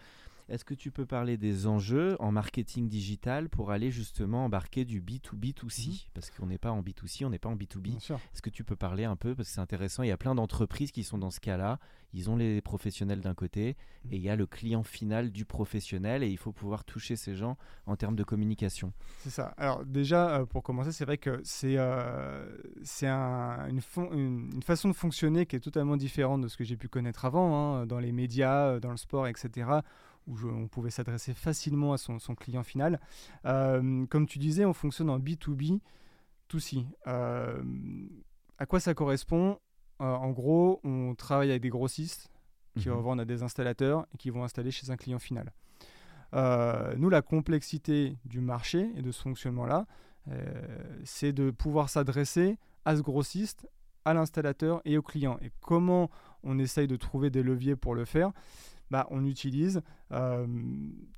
Est-ce 0.49 0.65
que 0.65 0.73
tu 0.73 0.91
peux 0.91 1.05
parler 1.05 1.37
des 1.37 1.67
enjeux 1.67 2.15
en 2.19 2.31
marketing 2.31 2.87
digital 2.89 3.49
pour 3.49 3.71
aller 3.71 3.91
justement 3.91 4.45
embarquer 4.45 4.83
du 4.85 5.01
B2B2C 5.01 5.87
Mhm. 5.89 5.95
Parce 6.13 6.31
qu'on 6.31 6.47
n'est 6.47 6.57
pas 6.57 6.71
en 6.71 6.81
B2C, 6.81 7.25
on 7.25 7.29
n'est 7.29 7.39
pas 7.39 7.49
en 7.49 7.55
B2B. 7.55 7.81
Bien 7.91 7.99
sûr. 7.99 8.19
Est-ce 8.33 8.41
que 8.41 8.49
tu 8.49 8.63
peux 8.63 8.75
parler 8.75 9.03
un 9.05 9.15
peu 9.15 9.35
Parce 9.35 9.49
que 9.49 9.53
c'est 9.55 9.61
intéressant, 9.61 10.03
il 10.03 10.09
y 10.09 10.11
a 10.11 10.17
plein 10.17 10.35
d'entreprises 10.35 10.91
qui 10.91 11.03
sont 11.03 11.17
dans 11.17 11.29
ce 11.31 11.39
cas-là. 11.39 11.79
Ils 12.13 12.29
ont 12.31 12.35
les 12.35 12.61
professionnels 12.61 13.21
d'un 13.21 13.35
côté 13.35 13.77
Mhm. 14.05 14.13
et 14.13 14.15
il 14.15 14.21
y 14.23 14.29
a 14.29 14.35
le 14.35 14.47
client 14.47 14.81
final 14.83 15.31
du 15.31 15.45
professionnel 15.45 16.23
et 16.23 16.29
il 16.29 16.37
faut 16.37 16.51
pouvoir 16.51 16.83
toucher 16.83 17.15
ces 17.15 17.35
gens 17.35 17.55
en 17.85 17.95
termes 17.95 18.15
de 18.15 18.23
communication. 18.23 18.91
C'est 19.19 19.29
ça. 19.29 19.53
Alors 19.57 19.85
déjà, 19.85 20.39
euh, 20.39 20.45
pour 20.45 20.63
commencer, 20.63 20.91
c'est 20.91 21.05
vrai 21.05 21.17
que 21.19 21.39
c'est 21.43 21.75
euh, 21.77 22.57
c'est 22.83 23.07
un- 23.07 23.67
une, 23.69 23.81
fon- 23.81 24.11
une, 24.11 24.49
une 24.55 24.63
façon 24.63 24.89
de 24.89 24.93
fonctionner 24.93 25.45
qui 25.45 25.55
est 25.55 25.59
totalement 25.59 25.97
différente 25.97 26.41
de 26.41 26.47
ce 26.47 26.57
que 26.57 26.63
j'ai 26.63 26.77
pu 26.77 26.87
connaître 26.87 27.25
avant, 27.25 27.55
hein, 27.77 27.85
dans 27.85 27.99
les 27.99 28.11
médias, 28.11 28.69
euh, 28.69 28.79
dans 28.79 28.91
le 28.91 28.97
sport, 28.97 29.27
etc., 29.27 29.67
où 30.29 30.37
je- 30.37 30.47
on 30.47 30.67
pouvait 30.69 30.91
s'adresser 30.91 31.33
facilement 31.33 31.91
à 31.91 31.97
son, 31.97 32.19
son 32.19 32.35
client 32.35 32.63
final. 32.63 32.99
Euh, 33.45 34.05
comme 34.05 34.25
tu 34.27 34.39
disais, 34.39 34.63
on 34.63 34.73
fonctionne 34.73 35.09
en 35.09 35.19
B2B, 35.19 35.81
tout 36.47 36.59
si. 36.59 36.85
Euh, 37.07 37.61
à 38.57 38.65
quoi 38.65 38.79
ça 38.79 38.93
correspond? 38.93 39.59
Euh, 40.01 40.05
En 40.05 40.29
gros, 40.31 40.79
on 40.85 41.13
travaille 41.15 41.49
avec 41.49 41.61
des 41.61 41.69
grossistes 41.69 42.29
qui 42.77 42.87
Mhm. 42.89 42.95
revendent 42.95 43.19
à 43.21 43.25
des 43.25 43.43
installateurs 43.43 44.05
et 44.13 44.17
qui 44.17 44.29
vont 44.29 44.43
installer 44.45 44.71
chez 44.71 44.89
un 44.91 44.95
client 44.95 45.19
final. 45.19 45.51
Nous, 46.97 47.09
la 47.09 47.21
complexité 47.21 48.17
du 48.25 48.39
marché 48.39 48.91
et 48.95 49.01
de 49.01 49.11
ce 49.11 49.21
fonctionnement-là, 49.23 49.87
c'est 51.03 51.33
de 51.33 51.49
pouvoir 51.51 51.89
s'adresser 51.89 52.57
à 52.85 52.95
ce 52.95 53.01
grossiste, 53.01 53.67
à 54.05 54.13
l'installateur 54.13 54.81
et 54.85 54.97
au 54.97 55.01
client. 55.01 55.37
Et 55.41 55.51
comment 55.59 56.09
on 56.43 56.59
essaye 56.59 56.87
de 56.87 56.95
trouver 56.95 57.29
des 57.29 57.43
leviers 57.43 57.75
pour 57.75 57.95
le 57.95 58.05
faire? 58.05 58.31
Bah, 58.91 59.07
On 59.11 59.25
utilise 59.25 59.81
euh, 60.11 60.47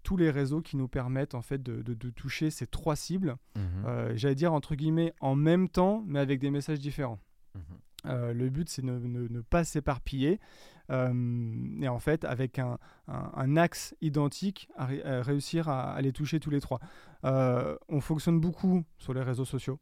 tous 0.03 0.17
les 0.17 0.29
réseaux 0.29 0.61
qui 0.61 0.75
nous 0.77 0.87
permettent 0.87 1.35
en 1.35 1.41
fait 1.41 1.61
de, 1.63 1.81
de- 1.81 1.93
de 1.93 2.09
toucher 2.09 2.49
ces 2.49 2.67
trois 2.67 2.95
cibles, 2.95 3.35
Mhm. 3.55 3.61
euh, 3.85 4.11
j'allais 4.15 4.35
dire 4.35 4.53
entre 4.53 4.75
guillemets 4.75 5.13
en 5.21 5.35
même 5.35 5.69
temps, 5.69 6.03
mais 6.07 6.19
avec 6.19 6.39
des 6.39 6.51
messages 6.51 6.79
différents. 6.79 7.19
Mhm. 7.55 7.61
Euh, 8.07 8.33
le 8.33 8.49
but, 8.49 8.67
c'est 8.67 8.81
de 8.81 8.87
ne, 8.87 8.97
ne- 8.99 9.27
ne 9.27 9.41
pas 9.41 9.63
s'éparpiller 9.63 10.39
et 10.89 11.87
en 11.87 11.99
fait, 11.99 12.25
avec 12.25 12.59
un, 12.59 12.77
un- 13.07 13.31
un 13.33 13.55
axe 13.55 13.95
identique, 14.01 14.67
à, 14.75 14.85
ré- 14.87 15.01
à 15.05 15.21
réussir 15.21 15.69
à, 15.69 15.93
à 15.93 16.01
les 16.01 16.11
toucher 16.11 16.41
tous 16.41 16.49
les 16.49 16.59
trois. 16.59 16.79
On 17.23 18.01
fonctionne 18.01 18.41
beaucoup 18.41 18.83
sur 18.97 19.13
les 19.13 19.21
réseaux 19.21 19.45
sociaux. 19.45 19.79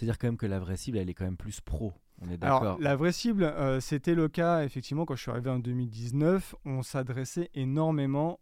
C'est-à-dire 0.00 0.18
quand 0.18 0.28
même 0.28 0.38
que 0.38 0.46
la 0.46 0.58
vraie 0.58 0.78
cible, 0.78 0.96
elle 0.96 1.10
est 1.10 1.14
quand 1.14 1.26
même 1.26 1.36
plus 1.36 1.60
pro. 1.60 1.92
On 2.22 2.30
est 2.30 2.42
Alors, 2.42 2.62
d'accord. 2.62 2.78
la 2.80 2.96
vraie 2.96 3.12
cible, 3.12 3.44
euh, 3.44 3.80
c'était 3.80 4.14
le 4.14 4.28
cas, 4.28 4.64
effectivement, 4.64 5.04
quand 5.04 5.14
je 5.14 5.20
suis 5.20 5.30
arrivé 5.30 5.50
en 5.50 5.58
2019, 5.58 6.54
on 6.64 6.82
s'adressait 6.82 7.50
énormément 7.52 8.40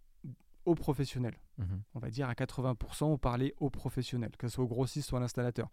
aux 0.67 0.77
professionnels. 0.77 1.37
Mhm. 1.59 1.83
On 1.97 1.99
va 1.99 2.11
dire 2.11 2.29
à 2.29 2.35
80%, 2.35 3.07
on 3.07 3.19
parlait 3.19 3.55
aux 3.59 3.71
professionnels, 3.71 4.31
que 4.39 4.47
ce 4.47 4.55
soit 4.55 4.65
au 4.65 4.69
grossiste 4.69 5.11
ou 5.11 5.17
à 5.17 5.21
l'installateur. 5.21 5.69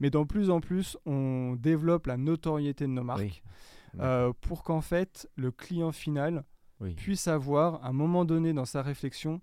Mais 0.00 0.08
de 0.08 0.24
plus 0.24 0.48
en 0.48 0.60
plus, 0.60 0.96
on 1.04 1.54
développe 1.58 2.06
la 2.06 2.16
notoriété 2.16 2.86
de 2.86 2.92
nos 2.92 3.04
marques 3.04 3.20
Oui. 3.20 4.00
euh, 4.00 4.32
pour 4.40 4.62
qu'en 4.62 4.80
fait, 4.80 5.28
le 5.36 5.50
client 5.50 5.92
final 5.92 6.44
Oui. 6.80 6.94
puisse 6.94 7.28
avoir, 7.28 7.84
à 7.84 7.88
un 7.88 7.92
moment 7.92 8.24
donné 8.24 8.54
dans 8.54 8.64
sa 8.64 8.80
réflexion, 8.80 9.42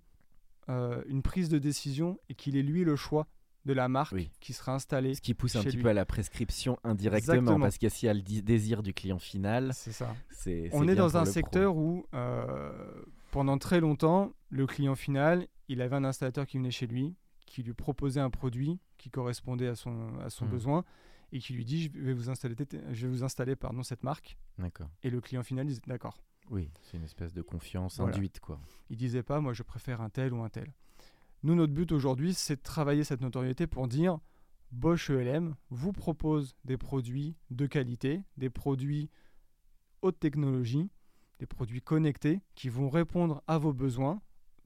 euh, 0.68 1.04
une 1.06 1.22
prise 1.22 1.48
de 1.50 1.58
décision 1.58 2.18
et 2.28 2.34
qu'il 2.34 2.56
ait 2.56 2.62
lui 2.62 2.82
le 2.82 2.96
choix 2.96 3.28
de 3.64 3.72
la 3.72 3.88
marque 3.88 4.12
Oui. 4.12 4.30
qui 4.40 4.52
sera 4.52 4.74
installée. 4.74 5.14
Ce 5.14 5.20
qui 5.20 5.34
pousse 5.34 5.56
un 5.56 5.62
petit 5.62 5.76
lui. 5.76 5.82
peu 5.82 5.88
à 5.88 5.94
la 5.94 6.04
prescription 6.04 6.78
indirectement, 6.84 7.34
Exactement. 7.34 7.60
parce 7.60 7.78
que 7.78 7.88
s'il 7.88 8.06
y 8.06 8.10
a 8.10 8.14
le 8.14 8.20
désir 8.22 8.82
du 8.82 8.92
client 8.94 9.18
final, 9.18 9.72
C'est 9.74 9.92
ça. 9.92 10.14
c'est. 10.30 10.68
On 10.72 10.86
est 10.88 10.94
dans 10.94 11.16
un 11.16 11.22
pro. 11.22 11.32
secteur 11.32 11.76
où, 11.76 12.06
euh, 12.14 13.02
pendant 13.30 13.56
très 13.58 13.80
longtemps, 13.80 14.32
le 14.50 14.66
client 14.66 14.94
final, 14.94 15.46
il 15.68 15.80
avait 15.80 15.96
un 15.96 16.04
installateur 16.04 16.46
qui 16.46 16.58
venait 16.58 16.70
chez 16.70 16.86
lui, 16.86 17.14
qui 17.46 17.62
lui 17.62 17.72
proposait 17.74 18.20
un 18.20 18.30
produit 18.30 18.78
qui 18.98 19.10
correspondait 19.10 19.68
à 19.68 19.74
son, 19.74 20.18
à 20.20 20.28
son 20.30 20.44
Mm. 20.46 20.50
besoin 20.50 20.84
et 21.32 21.38
qui 21.40 21.52
lui 21.54 21.64
dit 21.64 21.84
je 21.84 22.00
vais 22.00 22.12
vous 22.12 22.30
installer, 22.30 22.54
je 22.92 23.06
vais 23.06 23.12
vous 23.12 23.24
installer 23.24 23.56
pardon, 23.56 23.82
cette 23.82 24.02
marque. 24.02 24.36
D'accord. 24.58 24.88
Et 25.02 25.10
le 25.10 25.20
client 25.20 25.42
final 25.42 25.66
disait 25.66 25.80
d'accord. 25.86 26.16
Oui, 26.50 26.70
c'est 26.82 26.98
une 26.98 27.04
espèce 27.04 27.32
de 27.32 27.40
confiance 27.42 27.96
Voilà. 27.96 28.14
induite, 28.14 28.40
quoi. 28.40 28.60
Il 28.90 28.96
disait 28.98 29.22
pas 29.22 29.40
moi 29.40 29.52
je 29.54 29.62
préfère 29.62 30.00
un 30.02 30.10
tel 30.10 30.32
ou 30.34 30.42
un 30.42 30.48
tel. 30.50 30.72
Nous, 31.44 31.54
notre 31.54 31.74
but 31.74 31.92
aujourd'hui, 31.92 32.32
c'est 32.32 32.56
de 32.56 32.62
travailler 32.62 33.04
cette 33.04 33.20
notoriété 33.20 33.66
pour 33.66 33.86
dire 33.86 34.18
Bosch 34.72 35.10
ELM 35.10 35.54
vous 35.68 35.92
propose 35.92 36.56
des 36.64 36.78
produits 36.78 37.36
de 37.50 37.66
qualité, 37.66 38.22
des 38.38 38.48
produits 38.48 39.10
haute 40.00 40.18
technologie, 40.18 40.90
des 41.40 41.46
produits 41.46 41.82
connectés 41.82 42.40
qui 42.54 42.70
vont 42.70 42.88
répondre 42.88 43.42
à 43.46 43.58
vos 43.58 43.74
besoins, 43.74 44.22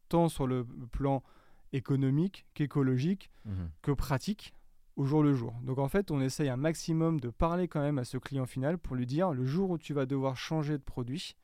tant 0.09 0.29
sur 0.29 0.47
le 0.47 0.65
plan 0.93 1.25
économique 1.73 2.47
qu'écologique 2.55 3.31
Mhm. 3.45 3.71
que 3.83 3.91
pratique 3.91 4.55
au 4.95 5.05
jour 5.05 5.23
le 5.25 5.35
jour. 5.35 5.55
Donc 5.65 5.79
en 5.79 5.89
fait, 5.89 6.13
on 6.13 6.21
essaye 6.21 6.49
un 6.49 6.57
maximum 6.57 7.19
de 7.19 7.31
parler 7.31 7.67
quand 7.67 7.81
même 7.81 7.99
à 7.99 8.05
ce 8.05 8.19
client 8.19 8.47
final 8.47 8.79
pour 8.79 8.95
lui 8.95 9.07
dire 9.07 9.33
le 9.33 9.45
jour 9.45 9.71
où 9.71 9.79
tu 9.79 9.95
vas 9.95 10.07
devoir 10.07 10.37
changer 10.37 10.79
de 10.79 10.83
produit, 10.83 11.35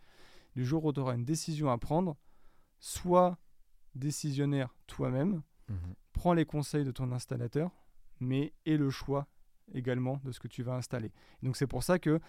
le 0.54 0.62
jour 0.62 0.84
où 0.84 0.92
tu 0.92 1.00
auras 1.00 1.16
une 1.16 1.24
décision 1.24 1.70
à 1.70 1.78
prendre, 1.78 2.16
sois 2.78 3.36
décisionnaire 3.94 4.74
toi-même, 4.86 5.42
Mhm. 5.68 5.94
prends 6.12 6.34
les 6.34 6.44
conseils 6.44 6.84
de 6.84 6.90
ton 6.90 7.10
installateur, 7.12 7.70
mais 8.20 8.52
aie 8.66 8.76
le 8.76 8.90
choix 8.90 9.26
également 9.72 10.20
de 10.24 10.30
ce 10.32 10.40
que 10.40 10.48
tu 10.48 10.62
vas 10.62 10.74
installer. 10.74 11.10
Donc 11.42 11.56
c'est 11.56 11.66
pour 11.66 11.82
ça 11.82 11.98
que 11.98 12.20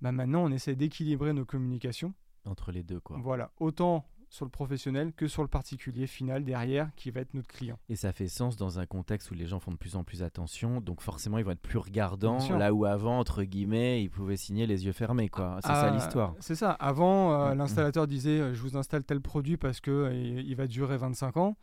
bah, 0.00 0.12
maintenant 0.12 0.44
on 0.44 0.50
essaie 0.52 0.76
d'équilibrer 0.76 1.32
nos 1.32 1.44
communications. 1.44 2.14
Entre 2.44 2.70
les 2.72 2.82
deux, 2.84 3.00
quoi. 3.00 3.18
Voilà, 3.20 3.50
autant 3.58 4.06
sur 4.30 4.44
le 4.44 4.50
professionnel 4.50 5.12
que 5.14 5.26
sur 5.26 5.42
le 5.42 5.48
particulier 5.48 6.06
final 6.06 6.44
derrière 6.44 6.90
qui 6.96 7.10
va 7.10 7.20
être 7.20 7.32
notre 7.34 7.48
client. 7.48 7.78
Et 7.88 7.96
ça 7.96 8.12
fait 8.12 8.28
sens 8.28 8.56
dans 8.56 8.78
un 8.78 8.86
contexte 8.86 9.30
où 9.30 9.34
les 9.34 9.46
gens 9.46 9.58
font 9.58 9.70
de 9.72 9.76
plus 9.76 9.96
en 9.96 10.04
plus 10.04 10.22
attention, 10.22 10.80
donc 10.80 11.00
forcément 11.00 11.38
ils 11.38 11.44
vont 11.44 11.52
être 11.52 11.60
plus 11.62 11.78
regardants, 11.78 12.38
là 12.58 12.72
où 12.74 12.84
avant, 12.84 13.18
entre 13.18 13.42
guillemets, 13.44 14.02
ils 14.02 14.10
pouvaient 14.10 14.36
signer 14.36 14.66
les 14.66 14.84
yeux 14.84 14.92
fermés, 14.92 15.28
quoi. 15.28 15.58
C'est 15.62 15.68
ça 15.68 15.90
Ah, 15.90 15.94
l'histoire. 15.94 16.34
C'est 16.40 16.54
ça. 16.56 16.72
Avant, 16.72 17.32
euh, 17.32 17.50
Mm, 17.50 17.54
mm. 17.54 17.58
l'installateur 17.58 18.06
disait 18.06 18.40
euh, 18.40 18.54
je 18.54 18.60
vous 18.62 18.76
installe 18.76 19.04
tel 19.04 19.20
produit 19.20 19.56
parce 19.56 19.80
que 19.80 19.90
euh, 19.90 20.12
il 20.14 20.54
va 20.56 20.66
durer 20.66 20.96
25 20.98 21.36
ans. 21.38 21.56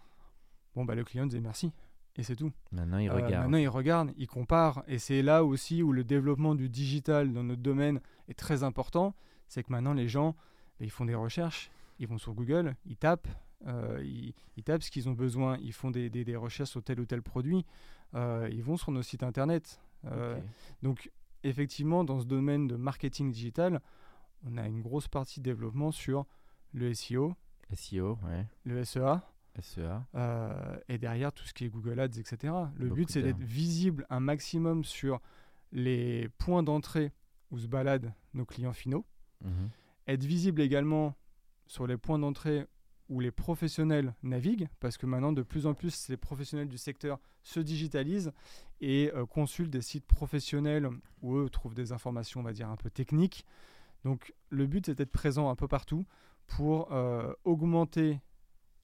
Bon, 0.76 0.86
bah, 0.86 0.96
le 0.96 1.04
client 1.04 1.26
disait 1.26 1.42
merci. 1.42 1.72
Et 2.18 2.24
c'est 2.24 2.36
tout. 2.38 2.52
Maintenant 2.72 2.98
ils 2.98 3.10
Euh, 3.10 3.14
regardent. 3.14 3.44
maintenant, 3.44 3.58
il 3.58 3.68
regarde, 3.68 4.12
il 4.18 4.28
compare. 4.28 4.84
Et 4.88 5.00
c'est 5.00 5.22
là 5.22 5.44
aussi 5.44 5.84
où 5.84 5.92
le 5.92 6.04
développement 6.04 6.56
du 6.56 6.70
digital 6.70 7.32
dans 7.34 7.44
notre 7.44 7.62
domaine 7.62 8.00
est 8.30 8.34
très 8.40 8.64
important. 8.64 9.14
C'est 9.48 9.64
que 9.64 9.72
maintenant, 9.72 9.94
les 9.94 10.08
gens, 10.08 10.32
bah, 10.80 10.86
ils 10.86 10.90
font 10.92 11.06
des 11.06 11.14
recherches. 11.16 11.70
Ils 12.00 12.08
vont 12.08 12.18
sur 12.18 12.34
Google, 12.34 12.76
ils 12.86 12.98
tapent, 12.98 13.28
euh, 13.68 14.02
ils, 14.04 14.34
ils 14.58 14.64
tapent 14.64 14.84
ce 14.84 14.92
qu'ils 14.92 15.08
ont 15.10 15.14
besoin. 15.14 15.58
Ils 15.60 15.74
font 15.74 15.92
des, 15.92 16.10
des- 16.10 16.26
des 16.26 16.36
recherches 16.36 16.70
sur 16.72 16.84
tel 16.84 17.00
ou 17.00 17.06
tel 17.06 17.22
produit. 17.22 17.66
Euh, 18.14 18.50
ils 18.52 18.64
vont 18.64 18.78
sur 18.78 18.92
nos 18.92 19.02
sites 19.02 19.24
internet. 19.24 19.80
Euh, 20.06 20.40
donc, 20.84 21.10
effectivement, 21.44 22.04
dans 22.04 22.20
ce 22.20 22.26
domaine 22.26 22.68
de 22.68 22.76
marketing 22.76 23.32
digital, 23.32 23.82
on 24.46 24.58
a 24.58 24.68
une 24.68 24.82
grosse 24.82 25.08
partie 25.08 25.40
de 25.40 25.46
développement 25.46 25.92
sur 25.92 26.26
le 26.74 26.94
SEO, 26.94 27.34
SEO, 27.74 28.20
ouais. 28.26 28.46
le 28.66 28.84
SEA, 28.84 29.22
SEA. 29.60 30.02
euh, 30.16 30.78
et 30.90 30.98
derrière 30.98 31.32
tout 31.32 31.46
ce 31.46 31.54
qui 31.54 31.66
est 31.66 31.70
Google 31.70 32.00
Ads, 32.00 32.20
etc. 32.20 32.54
Le 32.76 32.86
Beaucoup 32.90 32.96
but, 33.02 33.10
c'est 33.10 33.24
d'être 33.24 33.40
visible 33.42 34.06
un 34.10 34.20
maximum 34.20 34.84
sur 34.84 35.22
les 35.72 36.30
points 36.38 36.62
d'entrée 36.64 37.12
où 37.52 37.58
se 37.58 37.68
baladent 37.68 38.14
nos 38.34 38.46
clients 38.46 38.74
finaux, 38.74 39.06
Mhm. 39.44 39.70
être 40.08 40.24
visible 40.24 40.62
également 40.62 41.16
sur 41.68 41.88
les 41.88 41.98
points 41.98 42.20
d'entrée 42.20 42.66
où 43.08 43.20
les 43.20 43.32
professionnels 43.32 44.16
naviguent, 44.24 44.68
parce 44.80 44.98
que 44.98 45.06
maintenant, 45.06 45.32
de 45.32 45.44
plus 45.44 45.68
en 45.68 45.76
plus, 45.76 46.10
les 46.10 46.18
professionnels 46.18 46.68
du 46.68 46.78
secteur 46.80 47.20
se 47.44 47.60
digitalisent 47.60 48.32
et 48.82 49.12
euh, 49.14 49.28
consultent 49.28 49.70
des 49.70 49.82
sites 49.82 50.08
professionnels 50.08 50.90
où 51.22 51.36
eux 51.38 51.50
trouvent 51.50 51.76
des 51.76 51.92
informations, 51.92 52.40
on 52.40 52.44
va 52.44 52.52
dire, 52.54 52.68
un 52.70 52.78
peu 52.78 52.90
techniques. 52.90 53.46
Donc, 54.04 54.34
le 54.50 54.66
but, 54.66 54.88
c'est 54.88 54.96
d'être 54.96 55.12
présent 55.12 55.50
un 55.52 55.56
peu 55.56 55.68
partout 55.68 56.04
pour 56.48 56.92
euh, 56.92 57.32
augmenter 57.44 58.20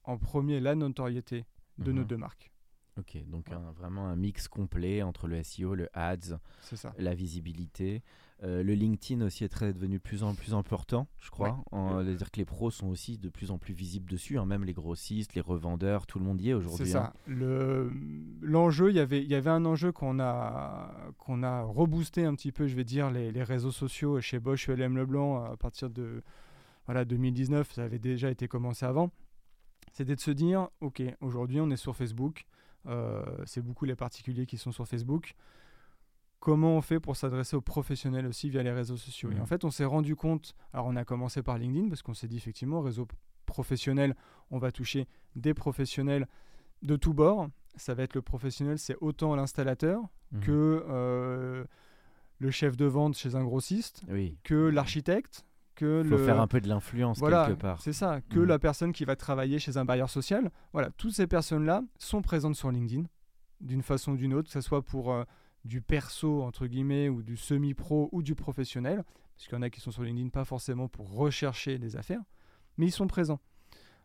en 0.04 0.18
premier 0.18 0.60
la 0.60 0.76
notoriété 0.76 1.44
de 1.78 1.90
nos 1.90 2.02
Mhm. 2.02 2.06
deux 2.06 2.16
marques. 2.16 2.51
Ok, 2.98 3.16
donc 3.26 3.50
un- 3.50 3.72
vraiment 3.72 4.06
un 4.08 4.16
mix 4.16 4.48
complet 4.48 5.02
entre 5.02 5.26
le 5.26 5.36
SEO, 5.42 5.74
le 5.74 5.88
ads, 5.94 6.38
C'est 6.60 6.76
ça. 6.76 6.92
la 6.98 7.14
visibilité. 7.14 8.02
Euh, 8.42 8.62
le 8.62 8.74
LinkedIn 8.74 9.24
aussi 9.24 9.44
est 9.44 9.48
très 9.48 9.72
devenu 9.72 9.96
de 9.98 10.02
plus 10.02 10.22
en 10.24 10.34
plus 10.34 10.52
important, 10.52 11.06
je 11.20 11.30
crois. 11.30 11.62
Euh, 11.72 12.04
C'est-à-dire 12.04 12.30
que 12.30 12.38
les 12.38 12.44
pros 12.44 12.70
sont 12.70 12.88
aussi 12.88 13.16
de 13.16 13.28
plus 13.30 13.50
en 13.52 13.56
plus 13.56 13.72
visibles 13.72 14.10
dessus, 14.10 14.36
hein, 14.36 14.44
même 14.44 14.64
les 14.64 14.72
grossistes, 14.74 15.34
les 15.34 15.40
revendeurs, 15.40 16.06
tout 16.06 16.18
le 16.18 16.24
monde 16.24 16.40
y 16.42 16.48
est 16.48 16.52
C'est 16.52 16.54
aujourd'hui. 16.54 16.90
ça. 16.90 17.04
hein. 17.06 17.12
Le- 17.28 17.90
L'enjeu, 18.42 18.90
il 18.90 18.96
y 18.96 19.00
avait- 19.00 19.22
il 19.22 19.28
y 19.30 19.36
avait 19.36 19.48
un 19.50 19.64
enjeu 19.64 19.92
qu'on 19.92 20.18
a, 20.20 20.92
qu'on 21.18 21.42
a 21.44 21.62
reboosté 21.62 22.24
un 22.24 22.34
petit 22.34 22.50
peu, 22.52 22.66
je 22.66 22.74
vais 22.74 22.84
dire, 22.84 23.10
les, 23.10 23.30
les 23.32 23.42
réseaux 23.44 23.70
sociaux 23.70 24.20
chez 24.20 24.38
Bosch 24.40 24.68
LM 24.68 24.96
Leblanc 24.98 25.44
à 25.44 25.56
partir 25.56 25.88
de 25.88 26.22
voilà, 26.86 27.04
2019, 27.04 27.72
ça 27.72 27.84
avait 27.84 28.00
déjà 28.00 28.28
été 28.30 28.48
commencé 28.48 28.84
avant. 28.84 29.12
C'était 29.92 30.16
de 30.16 30.20
se 30.20 30.30
dire, 30.32 30.68
ok, 30.80 31.00
aujourd'hui 31.20 31.60
on 31.60 31.70
est 31.70 31.76
sur 31.76 31.94
Facebook, 31.94 32.44
euh, 32.44 32.51
c'est 33.46 33.62
beaucoup 33.62 33.84
les 33.84 33.96
particuliers 33.96 34.46
qui 34.46 34.58
sont 34.58 34.72
sur 34.72 34.86
Facebook. 34.86 35.34
Comment 36.40 36.76
on 36.76 36.80
fait 36.80 36.98
pour 36.98 37.14
s'adresser 37.16 37.54
aux 37.54 37.60
professionnels 37.60 38.26
aussi 38.26 38.50
via 38.50 38.62
les 38.64 38.72
réseaux 38.72 38.96
sociaux? 38.96 39.30
Et 39.30 39.36
Mhm. 39.36 39.42
en 39.42 39.46
fait, 39.46 39.64
on 39.64 39.70
s'est 39.70 39.84
rendu 39.84 40.16
compte, 40.16 40.54
alors 40.72 40.86
on 40.86 40.96
a 40.96 41.04
commencé 41.04 41.40
par 41.42 41.56
LinkedIn 41.56 41.88
parce 41.88 42.02
qu'on 42.02 42.14
s'est 42.14 42.26
dit 42.26 42.36
effectivement, 42.36 42.80
réseau 42.80 43.06
professionnel, 43.46 44.16
on 44.50 44.58
va 44.58 44.72
toucher 44.72 45.06
des 45.36 45.54
professionnels 45.54 46.26
de 46.82 46.96
tous 46.96 47.12
bords. 47.14 47.48
Ça 47.76 47.94
va 47.94 48.02
être 48.02 48.14
le 48.14 48.22
professionnel, 48.22 48.78
c'est 48.78 48.96
autant 49.00 49.36
l'installateur 49.36 50.02
Mhm. 50.32 50.40
que 50.40 50.84
euh, 50.88 51.64
le 52.38 52.50
chef 52.50 52.76
de 52.76 52.86
vente 52.86 53.16
chez 53.16 53.36
un 53.36 53.44
grossiste, 53.44 54.02
Oui, 54.08 54.36
que 54.42 54.54
l'architecte, 54.68 55.44
que 55.74 56.02
faut 56.04 56.16
le... 56.16 56.24
faire 56.24 56.40
un 56.40 56.46
peu 56.46 56.60
de 56.60 56.68
l'influence 56.68 57.18
Voilà, 57.18 57.46
quelque 57.46 57.60
part. 57.60 57.80
c'est 57.82 57.92
ça, 57.92 58.20
que 58.20 58.38
Mhm. 58.40 58.46
la 58.46 58.58
personne 58.58 58.92
qui 58.92 59.04
va 59.04 59.16
travailler 59.16 59.58
chez 59.58 59.76
un 59.76 59.84
bailleur 59.84 60.10
social. 60.10 60.50
Voilà, 60.72 60.90
toutes 60.96 61.12
ces 61.14 61.26
personnes-là 61.26 61.82
sont 61.98 62.22
présentes 62.22 62.56
sur 62.56 62.70
LinkedIn 62.70 63.04
d'une 63.60 63.82
façon 63.82 64.12
ou 64.12 64.16
d'une 64.16 64.34
autre, 64.34 64.48
que 64.48 64.52
ce 64.52 64.60
soit 64.60 64.82
pour 64.82 65.12
euh, 65.12 65.24
du 65.64 65.80
perso, 65.80 66.42
entre 66.42 66.66
guillemets, 66.66 67.08
ou 67.08 67.22
du 67.22 67.36
semi-pro 67.36 68.08
ou 68.12 68.22
du 68.22 68.34
professionnel. 68.34 69.04
Parce 69.36 69.46
qu'il 69.48 69.54
y 69.54 69.58
en 69.58 69.62
a 69.62 69.70
qui 69.70 69.80
sont 69.80 69.90
sur 69.90 70.02
LinkedIn 70.02 70.28
pas 70.28 70.44
forcément 70.44 70.88
pour 70.88 71.10
rechercher 71.14 71.78
des 71.78 71.96
affaires, 71.96 72.20
mais 72.76 72.86
ils 72.86 72.92
sont 72.92 73.06
présents. 73.06 73.40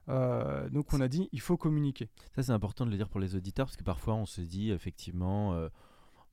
Euh, 0.10 0.70
donc 0.70 0.94
on 0.94 1.02
a 1.02 1.08
dit, 1.08 1.28
il 1.32 1.42
faut 1.42 1.58
communiquer. 1.58 2.10
Ça, 2.36 2.44
c'est 2.44 2.52
important 2.52 2.86
de 2.86 2.92
le 2.92 2.98
dire 2.98 3.10
pour 3.10 3.20
les 3.20 3.36
auditeurs 3.36 3.66
parce 3.66 3.76
que 3.78 3.84
parfois 3.84 4.16
on 4.16 4.26
se 4.26 4.40
dit 4.42 4.72
effectivement, 4.72 5.54
euh, 5.54 5.68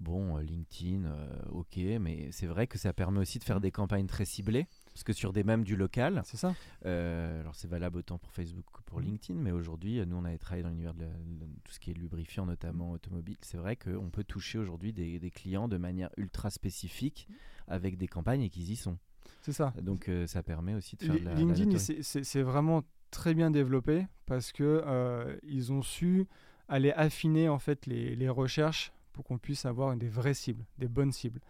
bon, 0.01 0.37
LinkedIn, 0.37 1.05
euh, 1.07 1.43
ok, 1.51 1.77
mais 2.01 2.29
c'est 2.31 2.47
vrai 2.47 2.67
que 2.67 2.79
ça 2.79 2.93
permet 2.93 3.19
aussi 3.19 3.39
de 3.39 3.45
faire 3.45 3.61
des 3.61 3.73
campagnes 3.73 4.07
très 4.07 4.25
ciblées. 4.25 4.67
Parce 4.95 5.03
que 5.05 5.13
sur 5.13 5.33
des 5.33 5.43
mêmes 5.43 5.65
du 5.65 5.75
local, 5.77 6.23
C'est 6.25 6.37
ça 6.37 6.55
euh, 6.87 7.41
alors 7.41 7.55
c'est 7.57 7.67
valable 7.69 7.99
autant 7.99 8.17
pour 8.17 8.31
Facebook 8.33 8.65
que 8.73 8.81
pour 8.83 9.01
Mhm. 9.01 9.07
LinkedIn, 9.07 9.41
mais 9.41 9.51
aujourd'hui, 9.51 9.99
euh, 9.99 10.05
nous 10.05 10.17
on 10.17 10.25
avait 10.25 10.39
travaillé 10.39 10.63
dans 10.63 10.69
l'univers 10.71 10.95
de, 10.95 11.03
la- 11.03 11.09
de 11.09 11.47
tout 11.65 11.73
ce 11.73 11.81
qui 11.81 11.91
est 11.91 11.95
lubrifiant, 11.95 12.47
notamment 12.47 12.93
automobile. 12.93 13.37
C'est 13.41 13.57
vrai 13.57 13.75
qu'on 13.77 14.11
peut 14.11 14.23
toucher 14.25 14.57
aujourd'hui 14.59 14.93
des, 14.93 15.19
des 15.19 15.31
clients 15.33 15.67
de 15.67 15.77
manière 15.79 16.11
ultra 16.17 16.49
spécifique 16.51 17.27
avec 17.67 17.97
des 17.99 18.07
campagnes 18.07 18.43
et 18.43 18.51
qu'ils 18.51 18.71
y 18.71 18.77
sont. 18.77 18.97
C'est 19.41 19.53
ça. 19.53 19.73
Donc 19.83 20.09
euh, 20.09 20.27
ça 20.29 20.43
permet 20.45 20.75
aussi 20.75 20.97
de 20.97 21.03
faire 21.03 21.19
de 21.19 21.25
la, 21.25 21.35
LinkedIn, 21.35 21.77
c'est- 21.79 22.43
vraiment 22.43 22.85
très 23.11 23.35
bien 23.35 23.51
développé 23.51 24.07
parce 24.27 24.53
que 24.53 24.83
euh, 24.87 25.37
ils 25.43 25.73
ont 25.73 25.83
su 25.83 26.27
aller 26.69 26.93
affiner 26.93 27.49
en 27.49 27.59
fait 27.59 27.87
les, 27.87 28.15
les 28.17 28.29
recherches 28.29 28.93
pour 29.13 29.25
qu'on 29.25 29.39
puisse 29.39 29.65
avoir 29.67 29.97
des 29.97 30.09
vraies 30.09 30.35
cibles, 30.35 30.65
des 30.79 30.89
bonnes 30.89 31.13
cibles. 31.13 31.41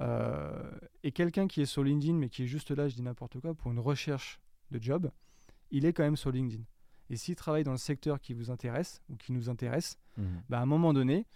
Euh, 0.00 0.70
et 1.02 1.12
quelqu'un 1.12 1.48
qui 1.48 1.60
est 1.60 1.66
sur 1.66 1.82
LinkedIn 1.82 2.14
mais 2.14 2.28
qui 2.28 2.44
est 2.44 2.46
juste 2.46 2.70
là, 2.70 2.88
je 2.88 2.94
dis 2.94 3.02
n'importe 3.02 3.40
quoi, 3.40 3.54
pour 3.54 3.70
une 3.72 3.78
recherche 3.80 4.38
de 4.70 4.80
job, 4.80 5.10
il 5.70 5.84
est 5.84 5.92
quand 5.92 6.02
même 6.04 6.16
sur 6.16 6.30
LinkedIn. 6.30 6.62
Et 7.10 7.16
s'il 7.16 7.36
travaille 7.36 7.64
dans 7.64 7.72
le 7.72 7.78
secteur 7.78 8.20
qui 8.20 8.34
vous 8.34 8.50
intéresse 8.50 9.02
ou 9.08 9.16
qui 9.16 9.32
nous 9.32 9.48
intéresse, 9.48 9.98
Mhm. 10.16 10.42
bah, 10.48 10.58
à 10.58 10.62
un 10.62 10.66
moment 10.66 10.92
donné, 10.92 11.26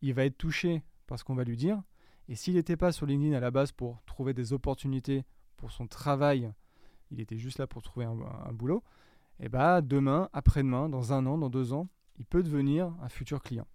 il 0.00 0.14
va 0.14 0.24
être 0.24 0.38
touché 0.38 0.82
par 1.06 1.18
ce 1.18 1.24
qu'on 1.24 1.34
va 1.34 1.44
lui 1.44 1.56
dire. 1.56 1.82
Et 2.28 2.34
s'il 2.34 2.54
n'était 2.54 2.76
pas 2.76 2.92
sur 2.92 3.04
LinkedIn 3.06 3.36
à 3.36 3.40
la 3.40 3.50
base 3.50 3.72
pour 3.72 4.02
trouver 4.04 4.32
des 4.32 4.52
opportunités 4.52 5.24
pour 5.56 5.70
son 5.70 5.86
travail, 5.86 6.50
il 7.10 7.20
était 7.20 7.36
juste 7.36 7.58
là 7.58 7.66
pour 7.66 7.82
trouver 7.82 8.06
un, 8.06 8.16
un 8.46 8.52
boulot, 8.52 8.82
et 9.38 9.48
bah 9.48 9.80
demain, 9.82 10.28
après-demain, 10.32 10.88
dans 10.88 11.12
un 11.12 11.26
an, 11.26 11.36
dans 11.36 11.50
deux 11.50 11.72
ans, 11.72 11.88
il 12.18 12.24
peut 12.24 12.42
devenir 12.42 12.94
un 13.02 13.08
futur 13.08 13.42
client. 13.42 13.66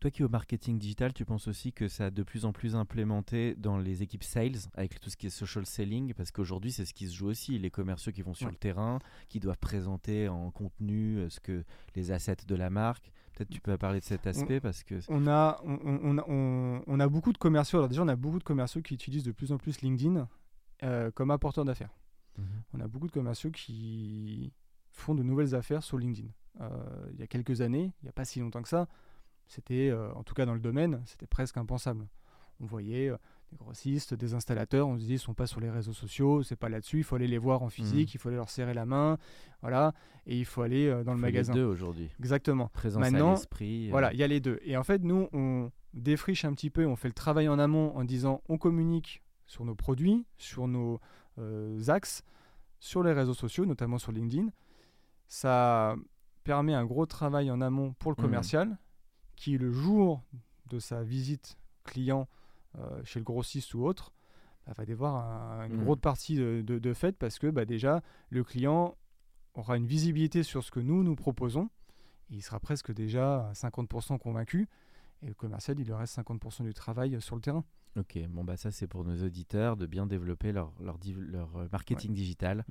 Toi 0.00 0.10
qui 0.10 0.22
es 0.22 0.24
au 0.24 0.28
marketing 0.28 0.78
digital, 0.78 1.12
tu 1.12 1.24
penses 1.24 1.48
aussi 1.48 1.72
que 1.72 1.88
ça 1.88 2.06
a 2.06 2.10
de 2.10 2.22
plus 2.22 2.44
en 2.44 2.52
plus 2.52 2.76
implémenté 2.76 3.54
dans 3.56 3.78
les 3.78 4.02
équipes 4.02 4.24
sales 4.24 4.56
avec 4.74 5.00
tout 5.00 5.10
ce 5.10 5.16
qui 5.16 5.26
est 5.26 5.30
social 5.30 5.66
selling 5.66 6.14
Parce 6.14 6.30
qu'aujourd'hui, 6.30 6.72
c'est 6.72 6.84
ce 6.84 6.94
qui 6.94 7.08
se 7.08 7.14
joue 7.14 7.28
aussi. 7.28 7.58
Les 7.58 7.70
commerciaux 7.70 8.12
qui 8.12 8.22
vont 8.22 8.34
sur 8.34 8.48
le 8.48 8.56
terrain, 8.56 8.98
qui 9.28 9.40
doivent 9.40 9.58
présenter 9.58 10.28
en 10.28 10.50
contenu 10.50 11.16
euh, 11.16 11.30
ce 11.30 11.40
que 11.40 11.64
les 11.94 12.12
assets 12.12 12.36
de 12.46 12.54
la 12.54 12.70
marque. 12.70 13.10
Peut-être 13.34 13.50
tu 13.50 13.60
peux 13.60 13.76
parler 13.78 14.00
de 14.00 14.04
cet 14.04 14.26
aspect 14.26 14.60
parce 14.60 14.82
que 14.82 15.00
on 15.08 15.26
a 15.26 15.60
on, 15.64 16.18
on, 16.26 16.82
on, 16.86 17.00
a 17.00 17.08
beaucoup 17.08 17.32
de 17.32 17.38
commerciaux. 17.38 17.78
Alors 17.78 17.88
déjà, 17.88 18.02
on 18.02 18.08
a 18.08 18.16
beaucoup 18.16 18.38
de 18.38 18.44
commerciaux 18.44 18.82
qui 18.82 18.94
utilisent 18.94 19.24
de 19.24 19.32
plus 19.32 19.52
en 19.52 19.56
plus 19.56 19.80
LinkedIn 19.80 20.28
euh, 20.82 21.10
comme 21.12 21.30
apporteur 21.30 21.64
d'affaires. 21.64 21.94
Mhm. 22.38 22.44
On 22.74 22.80
a 22.80 22.88
beaucoup 22.88 23.06
de 23.06 23.12
commerciaux 23.12 23.50
qui 23.50 24.52
font 24.92 25.14
de 25.14 25.22
nouvelles 25.22 25.54
affaires 25.54 25.82
sur 25.82 25.98
LinkedIn. 25.98 26.28
Euh, 26.60 26.68
il 27.12 27.20
y 27.20 27.22
a 27.22 27.26
quelques 27.26 27.60
années, 27.60 27.92
il 28.02 28.04
n'y 28.04 28.08
a 28.08 28.12
pas 28.12 28.24
si 28.24 28.40
longtemps 28.40 28.62
que 28.62 28.68
ça, 28.68 28.88
c'était, 29.50 29.90
euh, 29.90 30.12
en 30.14 30.22
tout 30.22 30.32
cas 30.32 30.46
dans 30.46 30.54
le 30.54 30.60
domaine, 30.60 31.02
c'était 31.06 31.26
presque 31.26 31.56
impensable. 31.56 32.06
On 32.60 32.66
voyait 32.66 33.10
euh, 33.10 33.16
des 33.50 33.56
grossistes, 33.56 34.14
des 34.14 34.32
installateurs, 34.32 34.86
on 34.86 34.94
se 34.94 35.00
disait 35.00 35.14
ils 35.14 35.18
sont 35.18 35.34
pas 35.34 35.48
sur 35.48 35.58
les 35.58 35.70
réseaux 35.70 35.92
sociaux, 35.92 36.44
c'est 36.44 36.54
pas 36.54 36.68
là-dessus, 36.68 36.98
il 36.98 37.02
faut 37.02 37.16
aller 37.16 37.26
les 37.26 37.38
voir 37.38 37.64
en 37.64 37.68
physique, 37.68 38.10
mmh. 38.10 38.14
il 38.14 38.18
faut 38.18 38.28
aller 38.28 38.36
leur 38.36 38.48
serrer 38.48 38.74
la 38.74 38.86
main, 38.86 39.18
voilà, 39.60 39.92
et 40.24 40.38
il 40.38 40.44
faut 40.44 40.62
aller 40.62 40.86
euh, 40.86 41.02
dans 41.02 41.14
le 41.14 41.18
magasin. 41.18 41.52
Les 41.52 41.58
deux 41.58 41.66
aujourd'hui. 41.66 42.10
Exactement. 42.20 42.68
Présence 42.68 43.00
Maintenant, 43.00 43.30
à 43.30 43.34
l'esprit. 43.34 43.90
Voilà, 43.90 44.12
il 44.12 44.20
y 44.20 44.22
a 44.22 44.28
les 44.28 44.38
deux. 44.38 44.60
Et 44.62 44.76
en 44.76 44.84
fait, 44.84 45.02
nous, 45.02 45.28
on 45.32 45.72
défriche 45.94 46.44
un 46.44 46.52
petit 46.52 46.70
peu, 46.70 46.86
on 46.86 46.94
fait 46.94 47.08
le 47.08 47.14
travail 47.14 47.48
en 47.48 47.58
amont 47.58 47.92
en 47.96 48.04
disant 48.04 48.42
on 48.48 48.56
communique 48.56 49.20
sur 49.46 49.64
nos 49.64 49.74
produits, 49.74 50.26
sur 50.38 50.68
nos 50.68 51.00
axes, 51.88 52.22
sur 52.78 53.02
les 53.02 53.12
réseaux 53.12 53.34
sociaux, 53.34 53.66
notamment 53.66 53.98
sur 53.98 54.12
LinkedIn. 54.12 54.50
Ça 55.26 55.96
permet 56.44 56.74
un 56.74 56.84
gros 56.84 57.06
travail 57.06 57.50
en 57.50 57.60
amont 57.60 57.94
pour 57.94 58.12
le 58.12 58.16
mmh. 58.16 58.20
Qui, 59.40 59.56
le 59.56 59.72
jour 59.72 60.22
de 60.66 60.78
sa 60.78 61.02
visite 61.02 61.56
client 61.84 62.28
euh, 62.78 63.02
chez 63.04 63.18
le 63.18 63.24
grossiste 63.24 63.72
ou 63.72 63.84
autre, 63.86 64.12
bah, 64.66 64.74
va 64.76 64.84
devoir 64.84 65.62
une 65.62 65.78
mmh. 65.78 65.84
grosse 65.84 65.98
partie 65.98 66.36
de, 66.36 66.62
de, 66.62 66.94
fait 66.94 67.16
parce 67.16 67.38
que 67.38 67.46
bah, 67.46 67.64
déjà, 67.64 68.02
le 68.28 68.44
client 68.44 68.96
aura 69.54 69.78
une 69.78 69.86
visibilité 69.86 70.42
sur 70.42 70.62
ce 70.62 70.70
que 70.70 70.78
nous, 70.78 71.02
nous 71.02 71.16
proposons. 71.16 71.70
Et 72.30 72.34
il 72.34 72.42
sera 72.42 72.60
presque 72.60 72.92
déjà 72.92 73.48
à 73.48 73.52
50% 73.52 74.18
convaincu. 74.18 74.68
Et 75.22 75.28
le 75.28 75.34
commercial, 75.34 75.80
il 75.80 75.86
lui 75.86 75.94
reste 75.94 76.18
50% 76.18 76.62
du 76.62 76.74
travail 76.74 77.20
sur 77.20 77.34
le 77.34 77.40
terrain. 77.40 77.64
Ok, 77.96 78.18
bon 78.28 78.44
bah 78.44 78.56
ça 78.56 78.70
c'est 78.70 78.86
pour 78.86 79.04
nos 79.04 79.24
auditeurs 79.24 79.76
de 79.76 79.86
bien 79.86 80.06
développer 80.06 80.52
leur, 80.52 80.72
leur, 80.80 80.96
leur 81.16 81.56
euh, 81.56 81.66
marketing 81.72 82.12
digital 82.12 82.64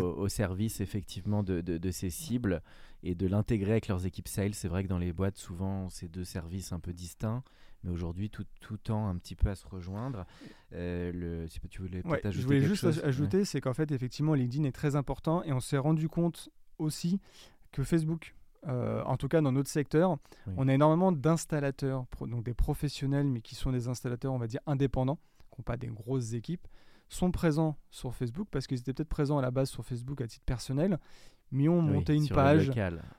Au, 0.00 0.28
service 0.28 0.80
effectivement 0.80 1.42
de, 1.42 1.60
de, 1.60 1.90
ces 1.90 2.08
cibles 2.08 2.62
et 3.02 3.16
de 3.16 3.26
l'intégrer 3.26 3.72
avec 3.72 3.88
leurs 3.88 4.06
équipes 4.06 4.28
sales. 4.28 4.54
C'est 4.54 4.68
vrai 4.68 4.84
que 4.84 4.88
dans 4.88 4.98
les 4.98 5.12
boîtes 5.12 5.38
souvent 5.38 5.88
c'est 5.88 6.08
deux 6.08 6.24
services 6.24 6.72
un 6.72 6.78
peu 6.78 6.92
distincts, 6.92 7.42
mais 7.82 7.90
aujourd'hui 7.90 8.30
tout, 8.30 8.44
tout 8.60 8.76
tend 8.76 9.08
un 9.08 9.16
petit 9.16 9.34
peu 9.34 9.48
à 9.48 9.56
se 9.56 9.66
rejoindre. 9.66 10.24
Euh, 10.72 11.10
le, 11.12 11.48
si 11.48 11.58
tu 11.68 11.82
voulais 11.82 12.02
ajouter 12.06 12.30
Je 12.30 12.42
voulais 12.42 12.60
juste 12.60 12.84
ajouter, 13.02 13.44
c'est 13.44 13.60
qu'en 13.60 13.74
fait 13.74 13.90
effectivement 13.90 14.34
LinkedIn 14.34 14.64
est 14.64 14.72
très 14.72 14.94
important 14.94 15.42
et 15.42 15.52
on 15.52 15.60
s'est 15.60 15.78
rendu 15.78 16.08
compte 16.08 16.48
aussi 16.78 17.18
que 17.72 17.82
Facebook 17.82 18.36
euh, 18.68 19.02
en 19.04 19.16
tout 19.16 19.28
cas 19.28 19.40
dans 19.40 19.52
notre 19.52 19.70
secteur, 19.70 20.18
on 20.56 20.68
a 20.68 20.74
énormément 20.74 21.12
d'installateurs, 21.12 22.04
donc 22.20 22.44
des 22.44 22.54
professionnels, 22.54 23.26
mais 23.26 23.40
qui 23.40 23.54
sont 23.54 23.72
des 23.72 23.88
installateurs, 23.88 24.32
on 24.32 24.38
va 24.38 24.46
dire, 24.46 24.60
indépendants, 24.66 25.18
qui 25.50 25.60
n'ont 25.60 25.64
pas 25.64 25.76
des 25.76 25.88
grosses 25.88 26.34
équipes, 26.34 26.66
sont 27.08 27.30
présents 27.30 27.76
sur 27.90 28.14
Facebook 28.14 28.48
parce 28.50 28.66
qu'ils 28.66 28.78
étaient 28.78 28.92
peut-être 28.92 29.08
présents 29.08 29.38
à 29.38 29.42
la 29.42 29.50
base 29.50 29.68
sur 29.70 29.84
Facebook 29.84 30.20
à 30.20 30.26
titre 30.26 30.44
personnel, 30.44 30.98
mais 31.52 31.68
ont 31.68 31.82
monté 31.82 32.14
une 32.14 32.28
page. 32.28 32.70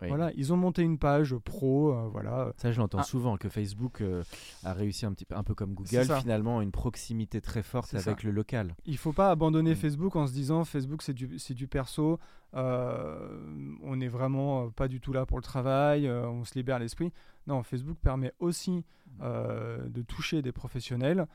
Voilà, 0.02 0.32
ils 0.36 0.54
ont 0.54 0.58
monté 0.58 0.82
une 0.82 0.98
page 0.98 1.36
pro, 1.36 1.94
euh, 1.94 2.08
voilà. 2.12 2.54
Ça, 2.58 2.72
je 2.72 2.80
l'entends 2.80 3.00
ah. 3.00 3.04
souvent 3.04 3.38
que 3.38 3.50
Facebook 3.50 4.02
euh, 4.02 4.24
a 4.64 4.74
réussi 4.74 5.06
un 5.06 5.14
petit 5.14 5.26
peu, 5.26 5.36
un 5.36 5.44
peu 5.44 5.54
comme 5.54 5.74
Google, 5.74 6.08
finalement, 6.20 6.62
une 6.62 6.72
proximité 6.72 7.42
très 7.42 7.64
forte 7.64 7.94
avec 7.94 8.24
le 8.24 8.32
local. 8.32 8.76
Il 8.86 8.98
faut 8.98 9.14
pas 9.14 9.32
abandonner 9.32 9.74
mm. 9.74 9.78
Facebook 9.78 10.16
en 10.16 10.28
se 10.28 10.34
disant 10.34 10.64
Facebook 10.64 11.02
c'est 11.02 11.14
du, 11.14 11.28
du 11.28 11.68
perso, 11.68 12.20
euh, 12.54 13.40
on 13.84 13.96
n'est 13.96 14.08
vraiment 14.08 14.70
pas 14.70 14.88
du 14.88 15.00
tout 15.00 15.14
là 15.14 15.26
pour 15.26 15.38
le 15.38 15.44
travail, 15.44 16.10
on 16.10 16.44
se 16.44 16.56
libère 16.56 16.80
l'esprit. 16.80 17.12
Non, 17.48 17.64
Facebook 17.64 17.98
permet 18.02 18.34
aussi 18.40 18.84
mm. 19.20 19.90
de 19.90 20.02
toucher 20.02 20.42
des 20.42 20.52
professionnels 20.52 21.28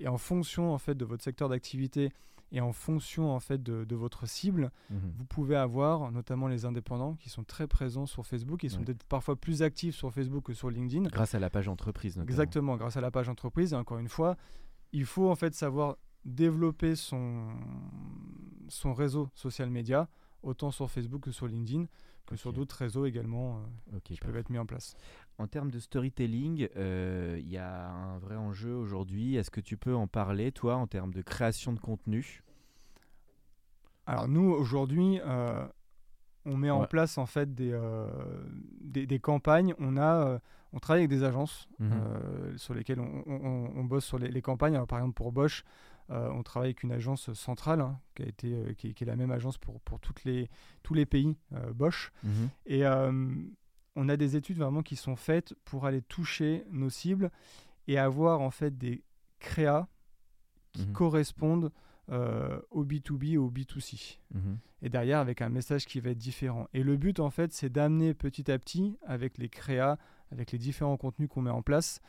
et 0.00 0.08
en 0.08 0.18
fonction 0.18 0.74
en 0.74 0.78
fait 0.78 0.94
de 0.94 1.04
votre 1.04 1.24
secteur 1.24 1.48
d'activité 1.48 2.12
et 2.52 2.60
en 2.60 2.72
fonction 2.72 3.32
en 3.32 3.40
fait 3.40 3.62
de, 3.62 3.94
votre 3.94 4.26
cible, 4.28 4.70
mhm. 4.90 5.12
vous 5.16 5.24
pouvez 5.24 5.56
avoir 5.56 6.12
notamment 6.12 6.48
les 6.48 6.64
indépendants 6.64 7.14
qui 7.14 7.28
sont 7.28 7.44
très 7.44 7.66
présents 7.66 8.06
sur 8.06 8.26
Facebook 8.26 8.64
et 8.64 8.68
sont 8.68 8.82
peut-être 8.82 9.04
parfois 9.04 9.36
plus 9.36 9.62
actifs 9.62 9.96
sur 9.96 10.12
Facebook 10.12 10.44
que 10.44 10.54
sur 10.54 10.70
LinkedIn. 10.70 11.08
Grâce 11.08 11.34
à 11.34 11.40
la 11.40 11.50
page 11.50 11.68
entreprise. 11.68 12.16
Notamment. 12.16 12.30
Exactement, 12.30 12.76
grâce 12.76 12.96
à 12.96 13.00
la 13.00 13.10
page 13.10 13.28
entreprise. 13.28 13.72
Et 13.72 13.76
encore 13.76 13.98
une 13.98 14.08
fois, 14.08 14.36
il 14.92 15.04
faut 15.04 15.30
en 15.30 15.34
fait 15.34 15.54
savoir 15.54 15.96
développer 16.24 16.96
son, 16.96 17.48
son 18.68 18.94
réseau 18.94 19.28
social 19.34 19.70
média 19.70 20.08
autant 20.42 20.70
sur 20.70 20.90
Facebook 20.90 21.22
que 21.22 21.30
sur 21.32 21.46
LinkedIn 21.46 21.86
que 22.26 22.36
sur 22.36 22.52
d'autres 22.52 22.76
réseaux 22.76 23.06
également 23.06 23.62
euh, 23.94 24.00
qui 24.04 24.16
peuvent 24.16 24.36
être 24.36 24.50
mis 24.50 24.58
en 24.58 24.66
place. 24.66 24.94
En 25.38 25.46
termes 25.46 25.70
de 25.70 25.78
storytelling, 25.78 26.68
euh, 26.76 27.36
il 27.38 27.48
y 27.50 27.58
a 27.58 27.90
un 27.90 28.18
vrai 28.18 28.36
enjeu 28.36 28.74
aujourd'hui. 28.74 29.36
Est-ce 29.36 29.50
que 29.50 29.60
tu 29.60 29.76
peux 29.76 29.94
en 29.94 30.06
parler, 30.06 30.50
toi, 30.50 30.76
en 30.76 30.86
termes 30.86 31.12
de 31.12 31.22
création 31.22 31.72
de 31.72 31.78
contenu? 31.78 32.42
Alors 34.06 34.28
nous, 34.28 34.50
aujourd'hui, 34.50 35.20
euh, 35.26 35.66
on 36.44 36.56
met 36.56 36.70
en 36.70 36.86
place 36.86 37.18
en 37.18 37.26
fait 37.26 37.54
des, 37.54 37.78
des, 38.80 39.18
campagnes. 39.18 39.74
On, 39.78 39.96
a, 39.96 40.40
on 40.72 40.78
travaille 40.78 41.02
avec 41.02 41.10
des 41.10 41.24
agences 41.24 41.68
mhm. 41.80 42.56
sur 42.56 42.72
lesquelles 42.72 43.00
on, 43.00 43.24
on, 43.26 43.84
bosse 43.84 44.04
sur 44.04 44.18
les, 44.18 44.28
les 44.28 44.42
campagnes. 44.42 44.76
Alors, 44.76 44.86
par 44.86 45.00
exemple, 45.00 45.16
pour 45.16 45.32
Bosch, 45.32 45.64
euh, 46.10 46.30
on 46.32 46.42
travaille 46.42 46.68
avec 46.68 46.82
une 46.82 46.92
agence 46.92 47.32
centrale 47.34 47.80
hein, 47.80 47.98
qui, 48.14 48.22
a 48.22 48.26
été, 48.26 48.54
euh, 48.54 48.72
qui, 48.74 48.88
est 48.88 49.04
la 49.04 49.16
même 49.16 49.32
agence 49.32 49.58
pour, 49.58 49.80
pour 49.80 49.98
toutes 49.98 50.24
les, 50.24 50.48
tous 50.82 50.94
les 50.94 51.06
pays 51.06 51.36
euh, 51.52 51.72
Bosch. 51.72 52.12
Mhm. 52.22 52.48
Et 52.66 52.82
on 53.96 54.08
a 54.08 54.16
des 54.16 54.36
études 54.36 54.58
vraiment 54.58 54.82
qui 54.82 54.96
sont 54.96 55.16
faites 55.16 55.54
pour 55.64 55.86
aller 55.86 56.02
toucher 56.02 56.64
nos 56.70 56.90
cibles 56.90 57.30
et 57.88 57.98
avoir 57.98 58.40
en 58.40 58.50
fait 58.50 58.76
des 58.76 59.02
créas 59.40 59.88
qui 60.72 60.86
mhm. 60.86 60.92
correspondent 60.92 61.72
au 62.70 62.84
B2B 62.84 63.32
et 63.32 63.36
au 63.36 63.50
B2C. 63.50 64.18
Mhm. 64.32 64.58
Et 64.82 64.88
derrière, 64.88 65.18
avec 65.18 65.42
un 65.42 65.48
message 65.48 65.86
qui 65.86 65.98
va 65.98 66.10
être 66.10 66.18
différent. 66.18 66.68
Et 66.72 66.84
le 66.84 66.96
but, 66.96 67.18
en 67.18 67.30
fait, 67.30 67.52
c'est 67.52 67.68
d'amener 67.68 68.14
petit 68.14 68.48
à 68.48 68.60
petit, 68.60 68.96
avec 69.04 69.38
les 69.38 69.48
créas, 69.48 69.98
avec 70.30 70.52
les 70.52 70.58
différents 70.58 70.96
contenus 70.96 71.28
qu'on 71.28 71.42
met 71.42 71.50
en 71.50 71.62
place, 71.62 72.00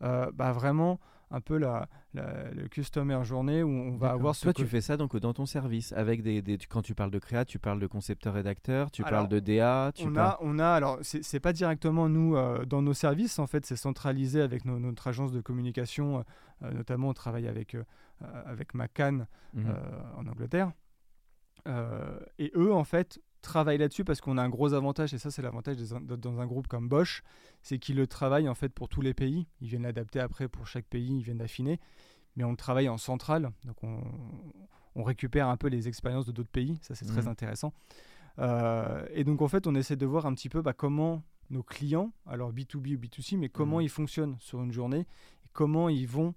bah, 0.00 0.52
vraiment 0.52 0.98
un 1.30 1.40
peu 1.40 1.58
la, 1.58 1.88
le 2.14 2.68
customer 2.68 3.24
journée 3.24 3.62
où 3.62 3.68
on 3.68 3.96
va 3.96 4.10
avoir 4.10 4.34
ce 4.34 4.42
Toi, 4.42 4.52
tu 4.52 4.66
fais 4.66 4.80
ça 4.80 4.96
donc 4.96 5.16
dans 5.16 5.32
ton 5.32 5.46
service 5.46 5.92
avec 5.92 6.22
des, 6.22 6.42
quand 6.68 6.82
tu 6.82 6.94
parles 6.94 7.10
de 7.10 7.18
créa, 7.18 7.44
tu 7.44 7.58
parles 7.58 7.80
de 7.80 7.86
concepteur 7.86 8.34
rédacteur, 8.34 8.90
tu 8.90 9.02
parles 9.02 9.28
de 9.28 9.40
DA. 9.40 9.92
Tu 9.94 10.06
on 10.06 10.16
a, 10.16 10.38
on 10.40 10.58
a 10.58 10.68
alors 10.68 10.98
c'est 11.02 11.40
pas 11.40 11.52
directement 11.52 12.08
nous 12.08 12.36
euh, 12.36 12.64
dans 12.64 12.82
nos 12.82 12.94
services 12.94 13.38
en 13.38 13.46
fait, 13.46 13.66
c'est 13.66 13.76
centralisé 13.76 14.40
avec 14.40 14.64
notre 14.64 15.08
agence 15.08 15.32
de 15.32 15.40
communication, 15.40 16.24
euh, 16.62 16.70
notamment 16.72 17.08
on 17.08 17.14
travaille 17.14 17.48
avec 17.48 17.74
euh, 17.74 17.84
avec 18.46 18.74
McCann 18.74 19.26
mhm. 19.54 19.74
en 20.16 20.26
Angleterre. 20.26 20.72
et 22.38 22.52
eux 22.54 22.72
en 22.72 22.84
fait 22.84 23.20
travaillent 23.44 23.78
là-dessus 23.78 24.04
parce 24.04 24.20
qu'on 24.20 24.38
a 24.38 24.42
un 24.42 24.48
gros 24.48 24.72
avantage, 24.72 25.14
et 25.14 25.18
ça 25.18 25.30
c'est 25.30 25.42
l'avantage 25.42 25.76
dans 25.78 26.40
un 26.40 26.46
groupe 26.46 26.66
comme 26.66 26.88
Bosch, 26.88 27.22
c'est 27.62 27.78
qu'ils 27.78 27.96
le 27.96 28.06
travaillent 28.06 28.48
en 28.48 28.54
fait 28.54 28.70
pour 28.70 28.88
tous 28.88 29.00
les 29.00 29.14
pays. 29.14 29.46
Ils 29.60 29.68
viennent 29.68 29.84
l'adapter 29.84 30.18
après 30.18 30.48
pour 30.48 30.66
chaque 30.66 30.86
pays, 30.86 31.18
ils 31.18 31.22
viennent 31.22 31.38
d'affiner. 31.38 31.78
Mais 32.36 32.42
on 32.42 32.50
le 32.50 32.56
travaille 32.56 32.88
en 32.88 32.98
centrale, 32.98 33.52
donc 33.64 33.76
on, 33.84 35.02
récupère 35.04 35.48
un 35.48 35.56
peu 35.56 35.68
les 35.68 35.88
expériences 35.88 36.24
de 36.24 36.32
d'autres 36.32 36.50
pays, 36.50 36.78
ça 36.80 36.94
c'est 36.94 37.04
très 37.04 37.22
mmh. 37.22 37.28
intéressant. 37.28 37.72
Euh, 38.38 39.06
et 39.12 39.22
donc 39.22 39.42
en 39.42 39.48
fait 39.48 39.66
on 39.66 39.74
essaie 39.74 39.96
de 39.96 40.06
voir 40.06 40.26
un 40.26 40.34
petit 40.34 40.48
peu 40.48 40.62
bah, 40.62 40.72
comment 40.72 41.22
nos 41.50 41.62
clients, 41.62 42.12
alors 42.26 42.52
B2B 42.52 42.96
ou 42.96 42.98
B2C, 42.98 43.36
mais 43.38 43.48
comment 43.48 43.78
mmh. 43.78 43.82
ils 43.82 43.88
fonctionnent 43.88 44.36
sur 44.40 44.62
une 44.62 44.72
journée, 44.72 45.00
et 45.00 45.48
comment 45.52 45.88
ils 45.88 46.08
vont, 46.08 46.34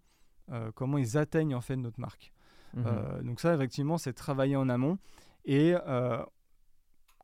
euh, 0.52 0.72
comment 0.76 0.98
ils 0.98 1.18
atteignent 1.18 1.56
en 1.56 1.62
fait 1.62 1.76
notre 1.76 2.00
marque. 2.00 2.34
Mmh. 2.74 2.84
Euh, 2.86 3.22
donc 3.24 3.40
ça 3.40 3.54
effectivement 3.56 3.98
c'est 3.98 4.14
travailler 4.14 4.56
en 4.56 4.70
amont. 4.70 5.00
Et 5.46 5.74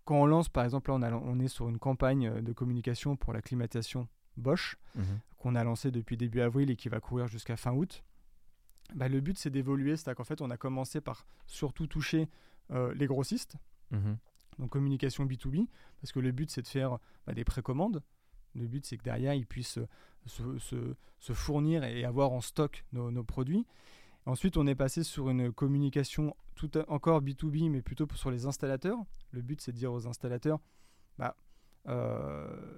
quand 0.05 0.15
on 0.15 0.25
lance, 0.25 0.49
par 0.49 0.63
exemple, 0.63 0.91
là, 0.91 1.19
on, 1.23 1.39
est 1.39 1.47
sur 1.47 1.69
une 1.69 1.79
campagne 1.79 2.27
euh, 2.27 2.41
de 2.41 2.53
communication 2.53 3.15
pour 3.15 3.33
la 3.33 3.41
climatisation 3.41 4.07
Bosch, 4.35 4.77
mhm. 4.95 5.19
qu'on 5.37 5.55
a 5.55 5.63
lancée 5.63 5.91
depuis 5.91 6.17
début 6.17 6.41
avril 6.41 6.71
et 6.71 6.75
qui 6.75 6.89
va 6.89 6.99
courir 6.99 7.27
jusqu'à 7.27 7.55
fin 7.55 7.71
août. 7.73 8.03
Bah, 8.95 9.07
le 9.07 9.21
but, 9.21 9.37
c'est 9.37 9.49
d'évoluer. 9.49 9.95
C'est-à-dire 9.95 10.15
qu'en 10.15 10.23
fait, 10.23 10.41
on 10.41 10.49
a 10.49 10.57
commencé 10.57 11.01
par 11.01 11.25
surtout 11.45 11.87
toucher 11.87 12.27
euh, 12.71 12.93
les 12.95 13.05
grossistes, 13.05 13.55
mhm. 13.91 14.17
donc 14.59 14.71
communication 14.71 15.25
B2B, 15.25 15.67
parce 16.01 16.11
que 16.11 16.19
le 16.19 16.31
but, 16.31 16.49
c'est 16.49 16.63
de 16.63 16.67
faire 16.67 16.97
bah, 17.27 17.33
des 17.33 17.43
précommandes. 17.43 18.01
Le 18.55 18.67
but, 18.67 18.85
c'est 18.85 18.97
que 18.97 19.03
derrière, 19.03 19.33
ils 19.33 19.47
puissent 19.47 19.79
se, 20.25 20.57
se, 20.59 21.33
fournir 21.33 21.83
et 21.83 22.03
avoir 22.05 22.31
en 22.31 22.41
stock 22.41 22.85
nos, 22.91 23.09
nos 23.09 23.23
produits. 23.23 23.65
Ensuite, 24.25 24.57
on 24.57 24.65
est 24.67 24.75
passé 24.75 25.03
sur 25.03 25.29
une 25.29 25.51
communication 25.51 26.35
tout 26.55 26.71
encore 26.87 27.21
B2B, 27.21 27.69
mais 27.69 27.81
plutôt 27.81 28.07
sur 28.15 28.31
les 28.31 28.45
installateurs. 28.45 28.97
Le 29.31 29.41
but, 29.41 29.59
c'est 29.59 29.71
de 29.71 29.77
dire 29.77 29.91
aux 29.91 30.07
installateurs, 30.07 30.59
bah, 31.17 31.35
euh, 31.87 32.77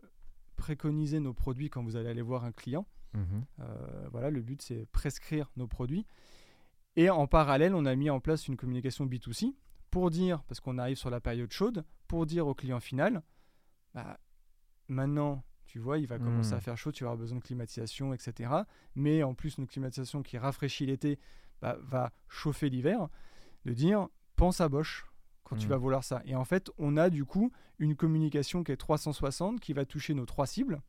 préconiser 0.56 1.20
nos 1.20 1.34
produits 1.34 1.70
quand 1.70 1.84
vous 1.84 1.96
allez 1.96 2.10
aller 2.10 2.22
voir 2.22 2.46
un 2.46 2.52
client. 2.52 2.88
Mhm. 3.14 3.46
Euh, 3.60 4.08
voilà, 4.12 4.30
le 4.30 4.42
but, 4.42 4.62
c'est 4.62 4.88
prescrire 4.88 5.52
nos 5.56 5.68
produits. 5.68 6.06
Et 6.96 7.10
en 7.10 7.28
parallèle, 7.28 7.76
on 7.76 7.86
a 7.86 7.96
mis 7.96 8.10
en 8.10 8.20
place 8.20 8.48
une 8.48 8.58
communication 8.58 9.06
B2C 9.06 9.54
pour 9.92 10.10
dire, 10.10 10.42
parce 10.44 10.60
qu'on 10.60 10.78
arrive 10.78 10.98
sur 10.98 11.10
la 11.10 11.20
période 11.20 11.52
chaude, 11.52 11.86
pour 12.08 12.26
dire 12.26 12.48
au 12.48 12.56
client 12.56 12.80
final, 12.80 13.22
bah, 13.94 14.18
maintenant, 14.88 15.44
tu 15.76 15.80
vois, 15.80 15.98
il 15.98 16.08
va 16.08 16.20
commencer 16.20 16.54
à 16.54 16.62
faire 16.62 16.78
chaud, 16.78 16.94
tu 16.94 17.04
vas 17.04 17.10
avoir 17.10 17.20
besoin 17.20 17.38
de 17.38 17.44
climatisation, 17.44 18.14
etc. 18.14 18.50
Mais 18.96 19.24
en 19.24 19.34
plus, 19.34 19.58
une 19.58 19.68
climatisation 19.68 20.24
qui 20.24 20.38
rafraîchit 20.38 20.86
l'été 20.86 21.20
bah, 21.62 21.76
va 21.82 22.14
chauffer 22.30 22.70
l'hiver, 22.70 23.10
de 23.66 23.74
dire, 23.74 24.08
pense 24.38 24.62
à 24.62 24.70
Bosch 24.70 25.06
quand 25.44 25.58
tu 25.58 25.68
vas 25.68 25.76
vouloir 25.76 26.06
ça. 26.06 26.22
Et 26.24 26.34
en 26.34 26.46
fait, 26.46 26.72
on 26.78 26.96
a 26.96 27.10
du 27.10 27.26
coup 27.26 27.52
une 27.78 27.98
communication 27.98 28.64
qui 28.64 28.72
est 28.72 28.78
360, 28.78 29.60
qui 29.60 29.74
va 29.74 29.84
toucher 29.84 30.14
nos 30.14 30.26
trois 30.26 30.48
cibles. 30.48 30.82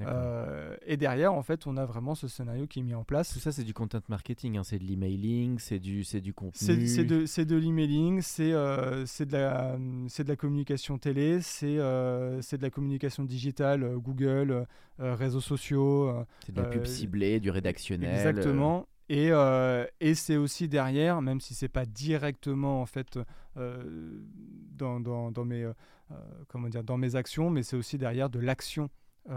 Euh, 0.00 0.76
et 0.86 0.96
derrière, 0.96 1.32
en 1.32 1.42
fait, 1.42 1.66
on 1.66 1.76
a 1.76 1.84
vraiment 1.84 2.14
ce 2.14 2.26
scénario 2.28 2.66
qui 2.66 2.80
est 2.80 2.82
mis 2.82 2.94
en 2.94 3.04
place. 3.04 3.32
Tout 3.32 3.38
ça, 3.38 3.52
c'est 3.52 3.62
du 3.64 3.74
content 3.74 4.00
marketing, 4.08 4.58
hein, 4.58 4.64
c'est 4.64 4.78
de 4.78 4.84
l'emailing, 4.84 5.58
c'est 5.58 5.78
du, 5.78 6.02
c'est 6.04 6.20
du 6.20 6.34
contenu. 6.34 6.86
C'est 6.88 7.04
de, 7.04 7.26
c'est 7.26 7.44
de 7.44 7.56
l'emailing, 7.56 8.20
c'est 8.20 8.52
euh, 8.52 9.06
c'est 9.06 9.26
de, 9.26 9.32
la, 9.32 9.78
c'est 10.08 10.24
de 10.24 10.28
la 10.28 10.36
communication 10.36 10.98
télé, 10.98 11.40
c'est 11.42 11.78
euh, 11.78 12.42
c'est 12.42 12.58
de 12.58 12.62
la 12.62 12.70
communication 12.70 13.24
digitale, 13.24 13.84
euh, 13.84 13.96
Google, 13.98 14.66
euh, 15.00 15.14
réseaux 15.14 15.40
sociaux. 15.40 16.08
euh, 16.08 16.24
C'est 16.44 16.52
de 16.52 16.60
la 16.60 16.68
pub 16.68 16.82
euh, 16.82 16.86
ciblée, 16.86 17.40
du 17.40 17.50
rédactionnel. 17.50 18.14
Exactement. 18.14 18.86
Et, 19.10 19.28
euh, 19.32 19.84
et 20.00 20.14
c'est 20.14 20.36
aussi 20.36 20.66
derrière, 20.66 21.20
même 21.20 21.38
si 21.40 21.54
c'est 21.54 21.68
pas 21.68 21.84
directement 21.84 22.80
en 22.80 22.86
fait 22.86 23.18
euh, 23.58 23.82
dans, 24.72 24.98
dans, 24.98 25.30
dans 25.30 25.44
mes, 25.44 25.62
euh, 25.62 25.72
euh, 26.10 26.14
comment 26.48 26.68
dire, 26.68 26.82
dans 26.82 26.96
mes 26.96 27.14
actions, 27.14 27.50
mais 27.50 27.62
c'est 27.62 27.76
aussi 27.76 27.98
derrière 27.98 28.30
de 28.30 28.38
l'action 28.38 28.84
euh, 28.84 28.88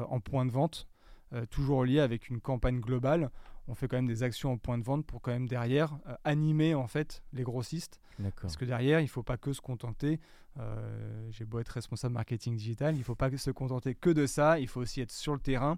en 0.10 0.20
point 0.20 0.46
de 0.46 0.52
vente, 0.52 0.88
euh, 1.34 1.46
toujours 1.46 1.84
lié 1.86 2.00
avec 2.00 2.30
une 2.30 2.40
campagne 2.42 2.80
globale. 2.80 3.30
On 3.70 3.76
fait 3.76 3.88
quand 3.90 3.98
même 3.98 4.08
des 4.08 4.24
actions 4.24 4.54
en 4.54 4.58
point 4.58 4.78
de 4.78 4.84
vente 4.84 5.06
pour 5.06 5.22
quand 5.22 5.32
même 5.32 5.48
derrière 5.48 5.98
euh, 6.08 6.16
animer 6.24 6.74
en 6.74 6.88
fait 6.88 7.22
les 7.34 7.44
grossistes. 7.44 8.00
euh. 8.40 8.42
Parce 8.44 8.56
que 8.58 8.64
derrière, 8.66 9.00
il 9.02 9.04
ne 9.04 9.10
faut 9.10 9.24
pas 9.24 9.38
que 9.38 9.52
se 9.54 9.60
contenter. 9.62 10.20
euh, 10.60 11.28
J'ai 11.32 11.44
beau 11.46 11.60
être 11.60 11.70
responsable 11.70 12.14
marketing 12.14 12.56
digital, 12.56 12.96
il 12.96 13.00
ne 13.00 13.04
faut 13.04 13.16
pas 13.16 13.36
se 13.36 13.52
contenter 13.52 13.94
que 13.94 14.10
de 14.10 14.26
ça. 14.26 14.60
Il 14.60 14.68
faut 14.68 14.80
aussi 14.82 15.02
être 15.02 15.12
sur 15.12 15.34
le 15.34 15.40
terrain 15.40 15.78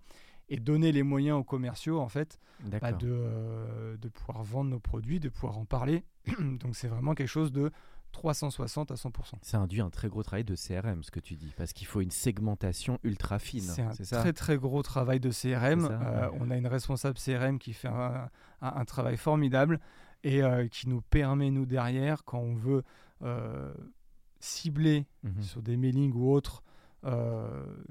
et 0.49 0.57
donner 0.57 0.91
les 0.91 1.03
moyens 1.03 1.37
aux 1.39 1.43
commerciaux 1.43 1.99
en 1.99 2.09
fait 2.09 2.39
bah, 2.79 2.91
de, 2.97 3.07
euh, 3.11 3.97
de 3.97 4.07
pouvoir 4.09 4.43
vendre 4.43 4.69
nos 4.69 4.79
produits, 4.79 5.19
de 5.19 5.29
pouvoir 5.29 5.57
en 5.57 5.65
parler. 5.65 6.03
Donc 6.39 6.75
c'est 6.75 6.87
vraiment 6.87 7.13
quelque 7.15 7.27
chose 7.27 7.51
de 7.51 7.71
360 8.11 8.91
à 8.91 8.95
100%. 8.95 9.35
Ça 9.41 9.59
induit 9.59 9.81
un 9.81 9.89
très 9.89 10.09
gros 10.09 10.23
travail 10.23 10.43
de 10.43 10.55
CRM, 10.55 11.03
ce 11.03 11.11
que 11.11 11.19
tu 11.19 11.35
dis, 11.35 11.53
parce 11.57 11.73
qu'il 11.73 11.87
faut 11.87 12.01
une 12.01 12.11
segmentation 12.11 12.99
ultra 13.03 13.39
fine. 13.39 13.61
C'est 13.61 13.81
un 13.81 13.93
ça 13.93 14.19
très 14.19 14.33
très 14.33 14.57
gros 14.57 14.81
travail 14.83 15.19
de 15.19 15.29
CRM. 15.31 15.87
Ça, 15.87 15.91
Euh, 16.01 16.29
ouais. 16.31 16.37
On 16.41 16.49
a 16.51 16.57
une 16.57 16.67
responsable 16.67 17.17
CRM 17.17 17.59
qui 17.59 17.73
fait 17.73 17.87
un, 17.87 18.29
un- 18.61 18.73
un 18.75 18.85
travail 18.85 19.17
formidable 19.17 19.79
et 20.23 20.43
euh, 20.43 20.67
qui 20.67 20.89
nous 20.89 21.01
permet, 21.01 21.49
nous, 21.51 21.65
derrière, 21.65 22.23
quand 22.25 22.39
on 22.39 22.55
veut 22.55 22.83
euh, 23.21 23.73
cibler 24.39 25.05
Mhm. 25.23 25.41
sur 25.41 25.61
des 25.61 25.77
mailings 25.77 26.13
ou 26.13 26.31
autres 26.31 26.63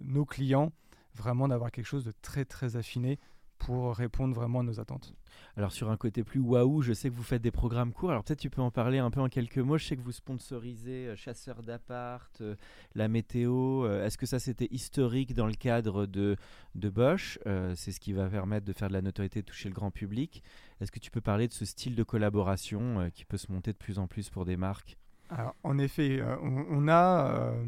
nos 0.02 0.24
clients, 0.26 0.72
vraiment 1.14 1.48
d'avoir 1.48 1.70
quelque 1.70 1.86
chose 1.86 2.04
de 2.04 2.12
très 2.22 2.44
très 2.44 2.76
affiné 2.76 3.18
pour 3.58 3.94
répondre 3.94 4.34
vraiment 4.34 4.60
à 4.60 4.62
nos 4.62 4.80
attentes. 4.80 5.14
Alors 5.56 5.72
sur 5.72 5.90
un 5.90 5.96
côté 5.96 6.24
plus 6.24 6.40
waouh, 6.40 6.82
je 6.82 6.92
sais 6.92 7.10
que 7.10 7.14
vous 7.14 7.22
faites 7.22 7.42
des 7.42 7.50
programmes 7.50 7.92
courts. 7.92 8.10
Alors 8.10 8.24
peut-être 8.24 8.40
tu 8.40 8.50
peux 8.50 8.62
en 8.62 8.70
parler 8.70 8.98
un 8.98 9.10
peu 9.10 9.20
en 9.20 9.28
quelques 9.28 9.58
mots. 9.58 9.78
Je 9.78 9.84
sais 9.86 9.96
que 9.96 10.02
vous 10.02 10.12
sponsorisez 10.12 11.08
euh, 11.08 11.16
Chasseurs 11.16 11.62
d'appart, 11.62 12.40
euh, 12.40 12.54
la 12.94 13.08
météo. 13.08 13.84
Euh, 13.84 14.04
Est-ce 14.04 14.16
que 14.16 14.26
ça 14.26 14.38
c'était 14.38 14.68
historique 14.70 15.34
dans 15.34 15.46
le 15.46 15.54
cadre 15.54 16.06
de, 16.06 16.36
de 16.74 16.88
Bosch? 16.88 17.38
Euh, 17.46 17.74
C'est 17.76 17.92
ce 17.92 18.00
qui 18.00 18.12
va 18.12 18.28
permettre 18.28 18.66
de 18.66 18.72
faire 18.72 18.88
de 18.88 18.94
la 18.94 19.02
notoriété, 19.02 19.40
de 19.42 19.46
toucher 19.46 19.68
le 19.68 19.74
grand 19.74 19.90
public. 19.90 20.42
Est-ce 20.80 20.92
que 20.92 21.00
tu 21.00 21.10
peux 21.10 21.20
parler 21.20 21.48
de 21.48 21.52
ce 21.52 21.64
style 21.64 21.94
de 21.94 22.02
collaboration 22.04 23.10
qui 23.12 23.24
peut 23.24 23.36
se 23.36 23.50
monter 23.50 23.72
de 23.72 23.78
plus 23.78 23.98
en 23.98 24.06
plus 24.06 24.30
pour 24.30 24.44
des 24.44 24.56
marques? 24.56 24.96
Alors, 25.30 25.54
en 25.62 25.76
effet, 25.78 26.20
euh, 26.20 26.36
on, 26.42 26.64
on 26.70 26.88
a, 26.88 27.30
euh, 27.30 27.64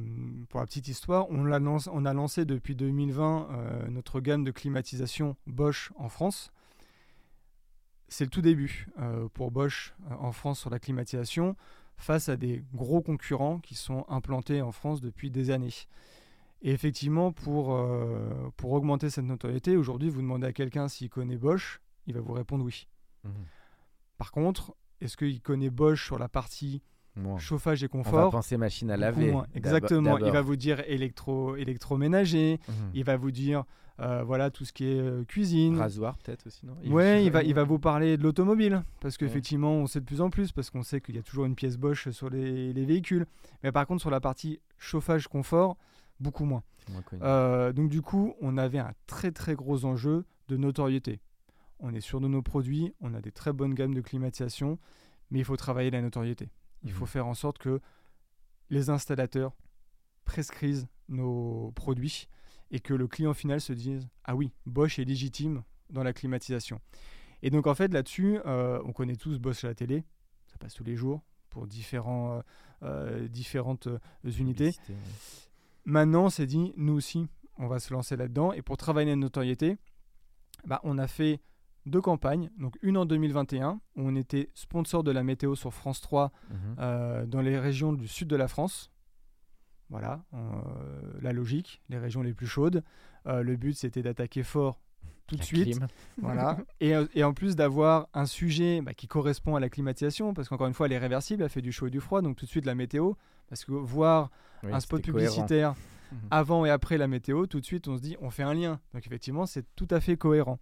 pour 0.48 0.60
la 0.60 0.66
petite 0.66 0.88
histoire, 0.88 1.28
on, 1.30 1.44
l'a 1.44 1.58
lance- 1.58 1.90
on 1.92 2.06
a 2.06 2.14
lancé 2.14 2.44
depuis 2.46 2.74
2020 2.74 3.48
euh, 3.50 3.88
notre 3.88 4.20
gamme 4.20 4.44
de 4.44 4.50
climatisation 4.50 5.36
Bosch 5.46 5.92
en 5.96 6.08
France. 6.08 6.52
C'est 8.08 8.24
le 8.24 8.30
tout 8.30 8.40
début 8.42 8.88
pour 9.34 9.52
Bosch 9.52 9.94
en 10.18 10.32
France 10.32 10.58
sur 10.58 10.68
la 10.68 10.80
climatisation 10.80 11.54
face 11.96 12.28
à 12.28 12.36
des 12.36 12.64
gros 12.74 13.02
concurrents 13.02 13.60
qui 13.60 13.76
sont 13.76 14.04
implantés 14.08 14.62
en 14.62 14.72
France 14.72 15.00
depuis 15.00 15.30
des 15.30 15.52
années. 15.52 15.86
Et 16.62 16.72
effectivement, 16.72 17.30
pour, 17.30 17.78
pour 18.56 18.72
augmenter 18.72 19.10
cette 19.10 19.26
notoriété, 19.26 19.76
aujourd'hui, 19.76 20.10
vous 20.10 20.22
demandez 20.22 20.48
à 20.48 20.52
quelqu'un 20.52 20.88
s'il 20.88 21.08
connaît 21.08 21.36
Bosch, 21.36 21.80
il 22.08 22.14
va 22.14 22.20
vous 22.20 22.32
répondre 22.32 22.64
oui. 22.64 22.88
Par 24.18 24.32
contre, 24.32 24.74
est-ce 25.00 25.16
qu'il 25.16 25.40
connaît 25.40 25.70
Bosch 25.70 26.04
sur 26.04 26.18
la 26.18 26.28
partie 26.28 26.82
Chauffage 27.38 27.82
et 27.84 27.88
on 27.92 27.98
va 27.98 28.02
confort 28.04 28.30
penser 28.30 28.56
machine 28.56 28.90
à 28.90 28.96
laver. 28.96 29.32
moins. 29.32 29.46
Exactement. 29.54 30.18
Il 30.18 30.30
va 30.32 30.40
vous 30.42 30.56
dire 30.56 30.82
électro, 30.86 31.56
électroménager. 31.56 32.60
Mhm. 32.68 32.74
Il 32.94 33.04
va 33.04 33.16
vous 33.16 33.30
dire 33.30 33.64
euh, 34.00 34.22
voilà 34.24 34.50
tout 34.50 34.64
ce 34.64 34.72
qui 34.72 34.86
est 34.86 34.98
euh, 34.98 35.24
cuisine. 35.24 35.76
Rasoir 35.78 36.16
peut-être 36.18 36.46
aussi 36.46 36.64
non? 36.64 36.74
Ouais, 36.86 37.22
il 37.24 37.30
va, 37.30 37.42
il 37.42 37.54
va 37.54 37.64
vous 37.64 37.78
parler 37.78 38.16
de 38.16 38.22
l'automobile 38.22 38.82
parce 39.00 39.14
Ouais. 39.16 39.26
qu'effectivement, 39.26 39.72
on 39.74 39.86
sait 39.86 40.00
de 40.00 40.06
plus 40.06 40.20
en 40.22 40.30
plus 40.30 40.52
parce 40.52 40.70
qu'on 40.70 40.82
sait 40.82 41.00
qu'il 41.02 41.16
y 41.16 41.18
a 41.18 41.22
toujours 41.22 41.44
une 41.44 41.54
pièce 41.54 41.76
Bosch 41.76 42.08
sur 42.10 42.30
les, 42.30 42.72
les 42.72 42.84
véhicules. 42.86 43.26
Mais 43.62 43.72
par 43.72 43.86
contre, 43.86 44.00
sur 44.00 44.10
la 44.10 44.20
partie 44.20 44.58
chauffage 44.78 45.28
confort, 45.28 45.76
beaucoup 46.18 46.44
moins. 46.46 46.62
Euh, 47.22 47.72
donc 47.72 47.90
du 47.90 48.00
coup, 48.02 48.34
on 48.40 48.56
avait 48.56 48.78
un 48.78 48.92
très 49.06 49.30
très 49.32 49.54
gros 49.54 49.84
enjeu 49.84 50.24
de 50.48 50.56
notoriété. 50.56 51.20
On 51.78 51.94
est 51.94 52.00
sûr 52.00 52.20
de 52.20 52.28
nos 52.28 52.42
produits, 52.42 52.92
on 53.00 53.14
a 53.14 53.20
des 53.20 53.30
très 53.32 53.52
bonnes 53.52 53.74
gammes 53.74 53.94
de 53.94 54.00
climatisation, 54.00 54.78
mais 55.30 55.38
il 55.38 55.44
faut 55.44 55.56
travailler 55.56 55.90
la 55.90 56.02
notoriété. 56.02 56.48
Il 56.84 56.92
faut 56.92 57.04
Mhm. 57.04 57.10
faire 57.10 57.26
en 57.26 57.34
sorte 57.34 57.58
que 57.58 57.80
les 58.70 58.88
installateurs 58.90 59.52
prescrivent 60.24 60.86
nos 61.08 61.72
produits 61.72 62.28
et 62.70 62.80
que 62.80 62.94
le 62.94 63.08
client 63.08 63.34
final 63.34 63.60
se 63.60 63.72
dise 63.72 64.08
ah 64.24 64.36
oui 64.36 64.52
Bosch 64.66 64.98
est 64.98 65.04
légitime 65.04 65.62
dans 65.90 66.02
la 66.04 66.12
climatisation. 66.12 66.80
Et 67.42 67.50
donc 67.50 67.66
en 67.66 67.74
fait 67.74 67.92
là-dessus, 67.92 68.38
euh, 68.46 68.80
on 68.84 68.92
connaît 68.92 69.16
tous 69.16 69.38
Bosch 69.38 69.64
à 69.64 69.68
la 69.68 69.74
télé, 69.74 70.04
ça 70.46 70.56
passe 70.58 70.74
tous 70.74 70.84
les 70.84 70.94
jours 70.96 71.22
pour 71.48 71.66
différents, 71.66 72.36
euh, 72.36 72.42
euh, 72.84 73.28
différentes 73.28 73.88
unités. 74.24 74.72
Ouais. 74.88 74.94
Maintenant, 75.84 76.26
on 76.26 76.30
s'est 76.30 76.46
dit, 76.46 76.72
nous 76.76 76.92
aussi, 76.92 77.26
on 77.58 77.66
va 77.66 77.80
se 77.80 77.92
lancer 77.92 78.14
là-dedans. 78.16 78.52
Et 78.52 78.62
pour 78.62 78.76
travailler 78.76 79.08
la 79.10 79.16
notoriété, 79.16 79.78
bah, 80.64 80.80
on 80.84 80.96
a 80.98 81.08
fait 81.08 81.40
deux 81.86 82.00
campagnes. 82.00 82.50
Donc 82.58 82.76
une 82.82 82.96
en 82.96 83.06
2021, 83.06 83.72
où 83.96 84.02
on 84.02 84.14
était 84.16 84.50
sponsor 84.54 85.02
de 85.04 85.10
la 85.10 85.22
météo 85.22 85.54
sur 85.54 85.72
France 85.72 86.00
3 86.00 86.30
Mhm. 86.50 86.56
euh, 86.78 87.26
dans 87.26 87.40
les 87.40 87.58
régions 87.58 87.92
du 87.92 88.06
sud 88.08 88.28
de 88.28 88.36
la 88.36 88.48
France. 88.48 88.90
Voilà, 89.88 90.22
euh, 90.34 90.38
la 91.20 91.32
logique, 91.32 91.82
les 91.88 91.98
régions 91.98 92.22
les 92.22 92.32
plus 92.32 92.46
chaudes. 92.46 92.84
Euh, 93.26 93.42
le 93.42 93.56
but, 93.56 93.74
c'était 93.74 94.02
d'attaquer 94.02 94.44
fort 94.44 94.80
tout 95.26 95.34
de 95.34 95.40
La 95.40 95.44
suite. 95.46 95.64
clim. 95.76 95.86
Voilà. 96.22 96.58
et, 96.80 96.92
et 97.14 97.24
en 97.24 97.32
plus 97.34 97.56
d'avoir 97.56 98.08
un 98.14 98.26
sujet 98.26 98.82
bah, 98.82 98.94
qui 98.94 99.08
correspond 99.08 99.56
à 99.56 99.60
la 99.60 99.68
climatisation, 99.68 100.32
parce 100.32 100.48
qu'encore 100.48 100.68
une 100.68 100.74
fois, 100.74 100.86
elle 100.86 100.92
est 100.92 100.98
réversible, 100.98 101.42
elle 101.42 101.48
fait 101.48 101.60
du 101.62 101.72
chaud 101.72 101.88
et 101.88 101.90
du 101.90 102.00
froid, 102.00 102.22
donc 102.22 102.36
tout 102.36 102.44
de 102.44 102.50
suite 102.50 102.66
la 102.66 102.74
météo. 102.76 103.14
Parce 103.48 103.64
que 103.64 103.72
voir 103.72 104.30
Oui, 104.62 104.70
un 104.72 104.78
spot 104.78 105.02
cohérent. 105.02 105.18
publicitaire 105.18 105.74
Mhm. 106.12 106.18
avant 106.32 106.64
et 106.64 106.70
après 106.70 106.98
la 106.98 107.06
météo, 107.08 107.46
tout 107.46 107.60
de 107.60 107.64
suite 107.64 107.86
on 107.88 107.96
se 107.96 108.02
dit 108.02 108.16
on 108.20 108.30
fait 108.30 108.42
un 108.44 108.54
lien. 108.54 108.80
Donc 108.94 109.06
effectivement 109.06 109.46
c'est 109.46 109.64
tout 109.76 109.86
à 109.90 110.00
fait 110.00 110.16
cohérent. 110.16 110.58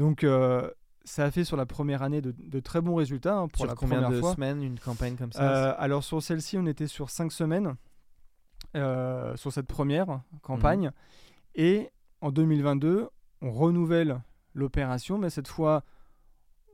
Donc 0.00 0.24
euh, 0.24 0.70
ça 1.04 1.24
a 1.24 1.30
fait 1.30 1.44
sur 1.44 1.56
la 1.56 1.66
première 1.66 2.02
année 2.02 2.20
de, 2.22 2.32
de 2.38 2.60
très 2.60 2.80
bons 2.80 2.94
résultats 2.94 3.36
hein, 3.36 3.48
pour 3.48 3.58
Sur 3.58 3.66
la 3.66 3.74
combien 3.74 3.96
première 4.00 4.10
de 4.16 4.20
fois. 4.20 4.34
semaines 4.34 4.62
une 4.62 4.78
campagne 4.78 5.16
comme 5.16 5.32
ça 5.32 5.42
Euh, 5.42 5.74
alors 5.78 6.02
sur 6.04 6.22
celle-ci 6.22 6.56
on 6.58 6.66
était 6.66 6.86
sur 6.86 7.10
cinq 7.10 7.32
semaines 7.32 7.76
euh, 8.76 9.36
sur 9.36 9.52
cette 9.52 9.66
première 9.66 10.20
campagne 10.42 10.86
Mhm. 10.86 10.92
et 11.56 11.90
en 12.20 12.30
2022 12.30 13.08
on 13.42 13.50
renouvelle 13.50 14.20
l'opération 14.54 15.18
mais 15.18 15.30
cette 15.30 15.48
fois 15.48 15.82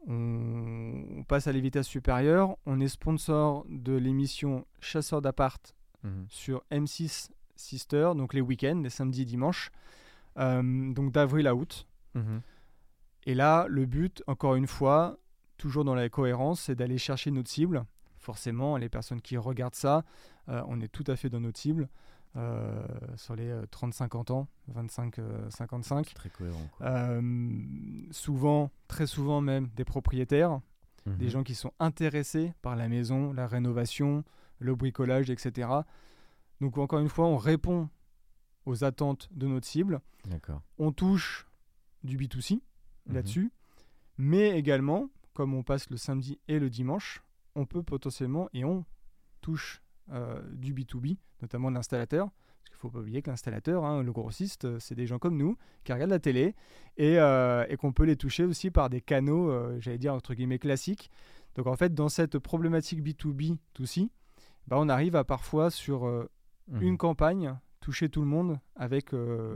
on, 0.09 1.03
on 1.19 1.25
passe 1.25 1.47
à 1.49 1.53
les 1.53 1.61
vitesses 1.61 1.87
supérieures. 1.89 2.57
On 2.67 2.79
est 2.81 2.89
sponsor 2.89 3.65
de 3.69 3.95
l'émission 3.97 4.65
Chasseurs 4.81 5.21
d'appart 5.23 5.75
Mhm. 6.05 6.27
sur 6.29 6.63
M6 6.71 7.31
Sister, 7.57 8.13
donc 8.17 8.35
les 8.35 8.41
week-ends, 8.43 8.81
les 8.85 8.91
samedis 8.91 9.23
et 9.23 9.25
dimanches, 9.25 9.71
donc 10.37 11.11
d'avril 11.11 11.47
à 11.49 11.55
août. 11.57 11.87
Mhm. 12.15 12.41
Et 13.27 13.35
là, 13.35 13.67
le 13.69 13.85
but, 13.87 14.23
encore 14.27 14.55
une 14.55 14.67
fois, 14.67 15.19
toujours 15.59 15.85
dans 15.85 15.95
la 15.95 16.09
cohérence, 16.09 16.61
c'est 16.63 16.75
d'aller 16.75 16.99
chercher 16.99 17.31
notre 17.31 17.51
cible. 17.51 17.85
Forcément, 18.19 18.77
les 18.77 18.89
personnes 18.89 19.21
qui 19.21 19.37
regardent 19.37 19.75
ça, 19.75 20.05
euh, 20.49 20.63
on 20.69 20.81
est 20.81 20.89
tout 20.89 21.05
à 21.07 21.17
fait 21.17 21.29
dans 21.29 21.41
notre 21.41 21.59
cible, 21.59 21.89
euh, 22.37 22.85
sur 23.17 23.35
les 23.37 23.53
30-50 23.71 24.31
ans, 24.33 24.49
25-55. 24.75 26.15
Très 26.15 26.31
cohérent. 26.31 26.69
Euh, 26.83 27.21
souvent, 28.11 28.71
très 28.89 29.07
souvent 29.07 29.41
même, 29.41 29.69
des 29.77 29.85
propriétaires 29.85 30.61
des 31.07 31.27
Mhm. 31.27 31.31
gens 31.31 31.43
qui 31.45 31.55
sont 31.55 31.73
intéressés 31.79 32.53
par 32.63 32.75
la 32.75 32.89
maison, 32.89 33.33
la 33.33 33.47
rénovation, 33.47 34.25
le 34.59 34.75
bricolage, 34.75 35.31
etc. 35.31 35.69
Donc 36.61 36.79
encore 36.79 36.99
une 36.99 37.09
fois, 37.09 37.27
on 37.27 37.37
répond 37.37 37.89
aux 38.65 38.83
attentes 38.83 39.29
de 39.31 39.47
notre 39.47 39.69
cible. 39.69 40.01
D'accord. 40.25 40.63
On 40.79 40.91
touche 40.91 41.47
du 42.03 42.17
B2C 42.19 42.61
Mhm. 43.09 43.15
là-dessus, 43.15 43.53
mais 44.19 44.59
également, 44.59 45.09
comme 45.35 45.55
on 45.55 45.63
passe 45.63 45.91
le 45.91 45.97
samedi 45.97 46.39
et 46.49 46.59
le 46.59 46.71
dimanche, 46.71 47.23
on 47.55 47.67
peut 47.67 47.83
potentiellement, 47.83 48.49
et 48.53 48.65
on 48.65 48.85
touche 49.41 49.83
euh, 50.13 50.41
du 50.53 50.73
B2B, 50.75 51.17
notamment 51.43 51.71
de 51.71 51.77
l'installateur. 51.77 52.27
Parce 52.29 52.69
qu'il 52.71 52.75
ne 52.77 52.81
faut 52.81 52.91
pas 52.91 52.99
oublier 53.01 53.23
que 53.23 53.31
l'installateur, 53.31 53.85
hein, 53.85 54.03
le 54.03 54.13
grossiste, 54.13 54.65
euh, 54.67 54.79
c'est 54.79 54.95
des 54.95 55.07
gens 55.07 55.19
comme 55.19 55.37
nous 55.37 55.57
qui 55.85 55.93
regardent 55.93 56.11
la 56.11 56.19
télé 56.19 56.55
et, 56.97 57.19
euh, 57.19 57.65
et 57.69 57.77
qu'on 57.77 57.93
peut 57.93 58.05
les 58.05 58.17
toucher 58.17 58.45
aussi 58.45 58.71
par 58.71 58.91
des 58.91 59.01
canaux, 59.01 59.51
euh, 59.51 59.79
j'allais 59.81 59.99
dire, 59.99 60.15
entre 60.15 60.35
guillemets, 60.35 60.59
classiques. 60.59 61.11
Donc 61.55 61.67
en 61.67 61.77
fait, 61.77 61.95
dans 61.95 62.09
cette 62.09 62.39
problématique 62.39 63.03
B2B, 63.03 63.57
B2C, 63.75 64.11
bah, 64.67 64.77
on 64.79 64.89
arrive 64.89 65.17
à 65.17 65.25
parfois 65.25 65.71
sur 65.71 66.07
euh, 66.07 66.29
Mhm. 66.69 66.83
une 66.83 66.99
campagne 66.99 67.57
toucher 67.87 68.09
tout 68.09 68.21
le 68.21 68.27
monde 68.27 68.59
avec 68.75 69.15
euh, 69.15 69.55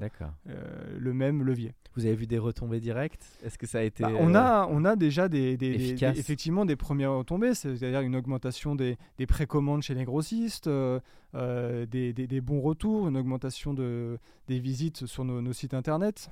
euh, 0.49 0.97
le 0.97 1.13
même 1.13 1.43
levier. 1.43 1.75
Vous 1.97 2.07
avez 2.07 2.15
vu 2.15 2.29
des 2.29 2.39
retombées 2.39 2.79
directes? 2.79 3.27
Est-ce 3.45 3.59
que 3.59 3.67
ça 3.67 3.79
a 3.79 3.83
été 3.83 4.05
Bah, 4.05 4.13
on, 4.21 4.33
euh, 4.37 4.39
a, 4.39 4.69
on 4.71 4.85
a 4.85 4.95
déjà 4.95 5.29
des, 5.29 5.57
des- 5.57 5.71
des- 5.71 5.75
efficace? 5.75 6.15
des- 6.15 6.21
effectivement 6.21 6.65
des 6.65 6.77
premières 6.77 7.13
retombées, 7.13 7.55
c'est-à-dire 7.55 8.03
une 8.03 8.15
augmentation 8.15 8.77
des, 8.77 8.97
des 9.19 9.27
précommandes 9.27 9.83
chez 9.83 9.95
les 9.95 10.05
grossistes, 10.05 10.69
euh, 10.69 11.01
euh, 11.35 11.87
des, 11.87 12.41
bons 12.41 12.61
retours, 12.61 13.09
une 13.09 13.17
augmentation 13.17 13.75
de, 13.75 14.17
des 14.47 14.61
visites 14.61 15.07
sur 15.07 15.25
nos, 15.25 15.43
nos 15.43 15.53
sites 15.53 15.75
internet. 15.75 16.31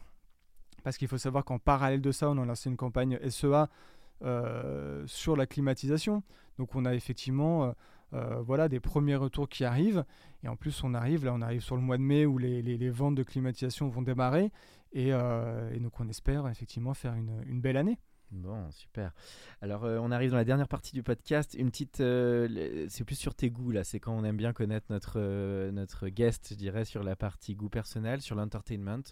Parce 0.84 0.96
qu'il 0.98 1.08
faut 1.08 1.18
savoir 1.18 1.44
qu'en 1.44 1.58
parallèle 1.58 2.00
de 2.00 2.12
ça, 2.12 2.30
on 2.30 2.38
a 2.38 2.44
lancé 2.44 2.70
une 2.70 2.76
campagne 2.76 3.18
SEA 3.28 3.66
euh, 4.22 5.02
sur 5.06 5.34
la 5.34 5.46
climatisation. 5.46 6.22
Donc 6.60 6.76
on 6.76 6.84
a 6.84 6.94
effectivement 6.94 7.74
euh, 8.12 8.40
voilà, 8.40 8.68
des 8.68 8.80
premiers 8.80 9.16
retours 9.16 9.48
qui 9.48 9.64
arrivent. 9.64 10.04
Et 10.42 10.48
en 10.48 10.56
plus, 10.56 10.82
on 10.84 10.94
arrive, 10.94 11.24
là, 11.24 11.32
on 11.34 11.42
arrive 11.42 11.60
sur 11.62 11.76
le 11.76 11.82
mois 11.82 11.96
de 11.98 12.02
mai 12.02 12.26
où 12.26 12.38
les, 12.38 12.62
les- 12.62 12.90
ventes 12.90 13.14
de 13.16 13.22
climatisation 13.22 13.88
vont 13.88 14.02
démarrer. 14.02 14.50
Et, 14.92 15.12
euh, 15.12 15.70
et 15.74 15.80
donc 15.80 16.00
on 16.00 16.08
espère 16.08 16.48
effectivement 16.48 16.94
faire 16.94 17.14
une, 17.14 17.42
une 17.46 17.60
belle 17.60 17.76
année. 17.76 17.98
Bon, 18.30 18.70
super. 18.70 19.12
Alors, 19.62 19.84
euh, 19.84 19.98
on 20.02 20.10
arrive 20.10 20.30
dans 20.32 20.36
la 20.36 20.44
dernière 20.44 20.68
partie 20.68 20.92
du 20.92 21.02
podcast. 21.02 21.54
Une 21.58 21.70
petite, 21.70 21.96
c'est 21.96 23.04
plus 23.04 23.14
sur 23.14 23.34
tes 23.34 23.50
goûts 23.50 23.70
là. 23.70 23.84
C'est 23.84 24.00
quand 24.00 24.12
on 24.14 24.22
aime 24.22 24.36
bien 24.36 24.52
connaître 24.52 24.86
notre 24.90 25.70
notre 25.70 26.08
guest, 26.08 26.48
je 26.50 26.54
dirais, 26.54 26.84
sur 26.84 27.02
la 27.02 27.16
partie 27.16 27.54
goût 27.54 27.70
personnel, 27.70 28.20
sur 28.20 28.36
l'entertainment. 28.36 29.02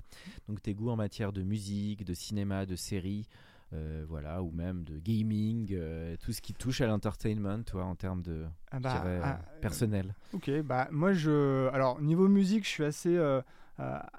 Donc 0.48 0.61
tes 0.61 0.74
goûts 0.74 0.90
en 0.90 0.96
matière 0.96 1.32
de 1.32 1.42
musique, 1.42 2.04
de 2.04 2.12
cinéma, 2.12 2.66
de 2.66 2.76
séries, 2.76 3.26
euh, 3.72 4.05
voilà, 4.09 4.42
ou 4.42 4.50
même 4.50 4.85
de 4.85 4.98
gaming, 4.98 5.70
euh, 5.72 6.16
tout 6.18 6.33
ce 6.33 6.40
qui 6.40 6.55
touche 6.55 6.81
à 6.81 6.87
l'entertainment, 6.87 7.62
toi, 7.64 7.85
en 7.85 7.94
termes 7.94 8.22
de, 8.22 8.46
Ah 8.70 8.79
bah, 8.79 9.00
dirais, 9.00 9.20
ah, 9.22 9.40
euh, 9.40 9.61
personnel. 9.61 10.14
Ok, 10.33 10.50
bah 10.62 10.88
moi 10.90 11.12
je, 11.12 11.68
alors 11.72 12.00
niveau 12.00 12.29
musique, 12.29 12.64
je 12.64 12.70
suis 12.70 12.85
assez 12.85 13.16
euh, 13.16 13.40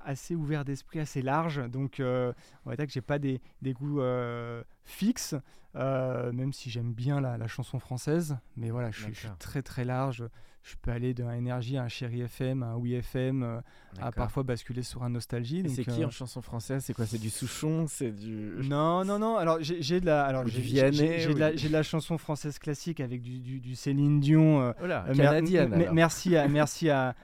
assez 0.05 0.35
ouvert 0.35 0.65
d'esprit, 0.65 0.99
assez 0.99 1.21
large, 1.21 1.61
donc 1.69 1.99
euh, 1.99 2.33
on 2.65 2.69
va 2.69 2.75
dire 2.75 2.85
que 2.85 2.91
j'ai 2.91 3.01
pas 3.01 3.19
des, 3.19 3.41
des 3.61 3.73
goûts 3.73 4.01
euh, 4.01 4.63
fixes, 4.83 5.35
même 5.73 6.53
si 6.53 6.69
j'aime 6.69 6.93
bien 6.93 7.21
la, 7.21 7.37
la 7.37 7.47
chanson 7.47 7.79
française, 7.79 8.37
mais 8.55 8.71
voilà, 8.71 8.91
je 8.91 9.03
suis, 9.03 9.13
je 9.13 9.19
suis 9.19 9.27
D'accord. 9.27 9.37
très 9.39 9.61
très 9.61 9.85
large. 9.85 10.23
Je 10.69 10.75
peux 10.81 10.91
aller 10.91 11.13
d'un 11.13 11.31
énergie 11.31 11.77
à 11.77 11.83
un 11.83 11.87
chéri 11.87 12.19
FM, 12.21 12.61
à 12.61 12.65
un 12.67 12.75
oui 12.75 12.93
FM, 12.95 13.41
euh, 13.41 13.61
à 14.01 14.11
parfois 14.11 14.43
basculer 14.43 14.83
sur 14.83 15.01
un 15.01 15.09
nostalgie. 15.09 15.63
C'est 15.69 15.85
qui 15.85 16.03
euh, 16.03 16.07
en 16.07 16.09
chanson 16.09 16.41
française? 16.41 16.83
C'est 16.85 16.93
quoi? 16.93 17.05
C'est 17.05 17.17
du 17.21 17.29
Souchon? 17.29 17.85
C'est 17.87 18.11
du. 18.11 18.51
Non, 18.67 19.05
non, 19.05 19.17
non. 19.17 19.37
Alors, 19.37 19.59
j'ai 19.61 20.01
de 20.01 20.05
la, 20.05 20.25
alors 20.25 20.45
j'ai- 20.45 20.61
de, 20.61 21.39
la- 21.39 21.51
ou- 21.51 21.57
j'ai 21.57 21.67
de 21.69 21.73
la 21.73 21.83
chanson 21.83 22.17
française 22.17 22.59
classique 22.59 22.99
avec 22.99 23.21
du, 23.21 23.39
du- 23.39 23.61
du 23.61 23.75
Céline 23.75 24.19
Dion. 24.19 24.61
euh, 24.61 24.71
Voilà, 24.79 25.05
euh, 25.07 25.13
canadienne. 25.15 25.73
alors. 25.73 25.93
merci 25.93 26.35
à, 26.35 26.47
merci 26.49 26.89
à, 26.89 27.15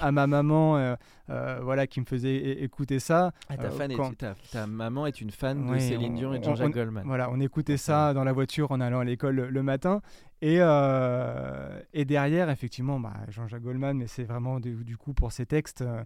À 0.00 0.12
ma 0.12 0.26
maman 0.26 0.76
euh, 0.76 1.60
voilà, 1.62 1.86
qui 1.86 1.98
me 2.00 2.04
faisait 2.04 2.62
écouter 2.62 2.98
ça. 2.98 3.32
Ah, 3.48 3.56
ta, 3.56 3.70
fan 3.70 3.90
est- 3.90 3.94
quand- 3.96 4.14
ta, 4.18 4.34
ta 4.50 4.66
maman 4.66 5.06
est 5.06 5.20
une 5.22 5.30
fan 5.30 5.64
de 5.66 5.72
Oui, 5.72 5.80
Céline 5.80 6.12
on- 6.12 6.16
Dion 6.16 6.34
et 6.34 6.40
de 6.40 6.44
Jean-Jacques 6.44 6.74
Goldman. 6.74 7.04
Voilà, 7.06 7.30
on 7.30 7.40
écoutait 7.40 7.74
D'accord. 7.74 7.84
ça 7.86 8.12
dans 8.12 8.24
la 8.24 8.32
voiture 8.34 8.70
en 8.70 8.80
allant 8.82 9.00
à 9.00 9.04
l'école 9.04 9.36
le, 9.36 9.48
le 9.50 9.62
matin. 9.62 10.02
Et, 10.44 10.56
euh, 10.60 11.80
et 11.94 12.04
derrière, 12.04 12.50
effectivement, 12.50 12.98
bah, 12.98 13.12
Jean-Jacques 13.28 13.62
Goldman, 13.62 13.96
mais 13.96 14.08
c'est 14.08 14.24
vraiment 14.24 14.58
du, 14.58 14.82
du 14.84 14.96
coup 14.96 15.14
pour 15.14 15.30
ses 15.30 15.46
textes, 15.46 15.82
euh, 15.82 16.02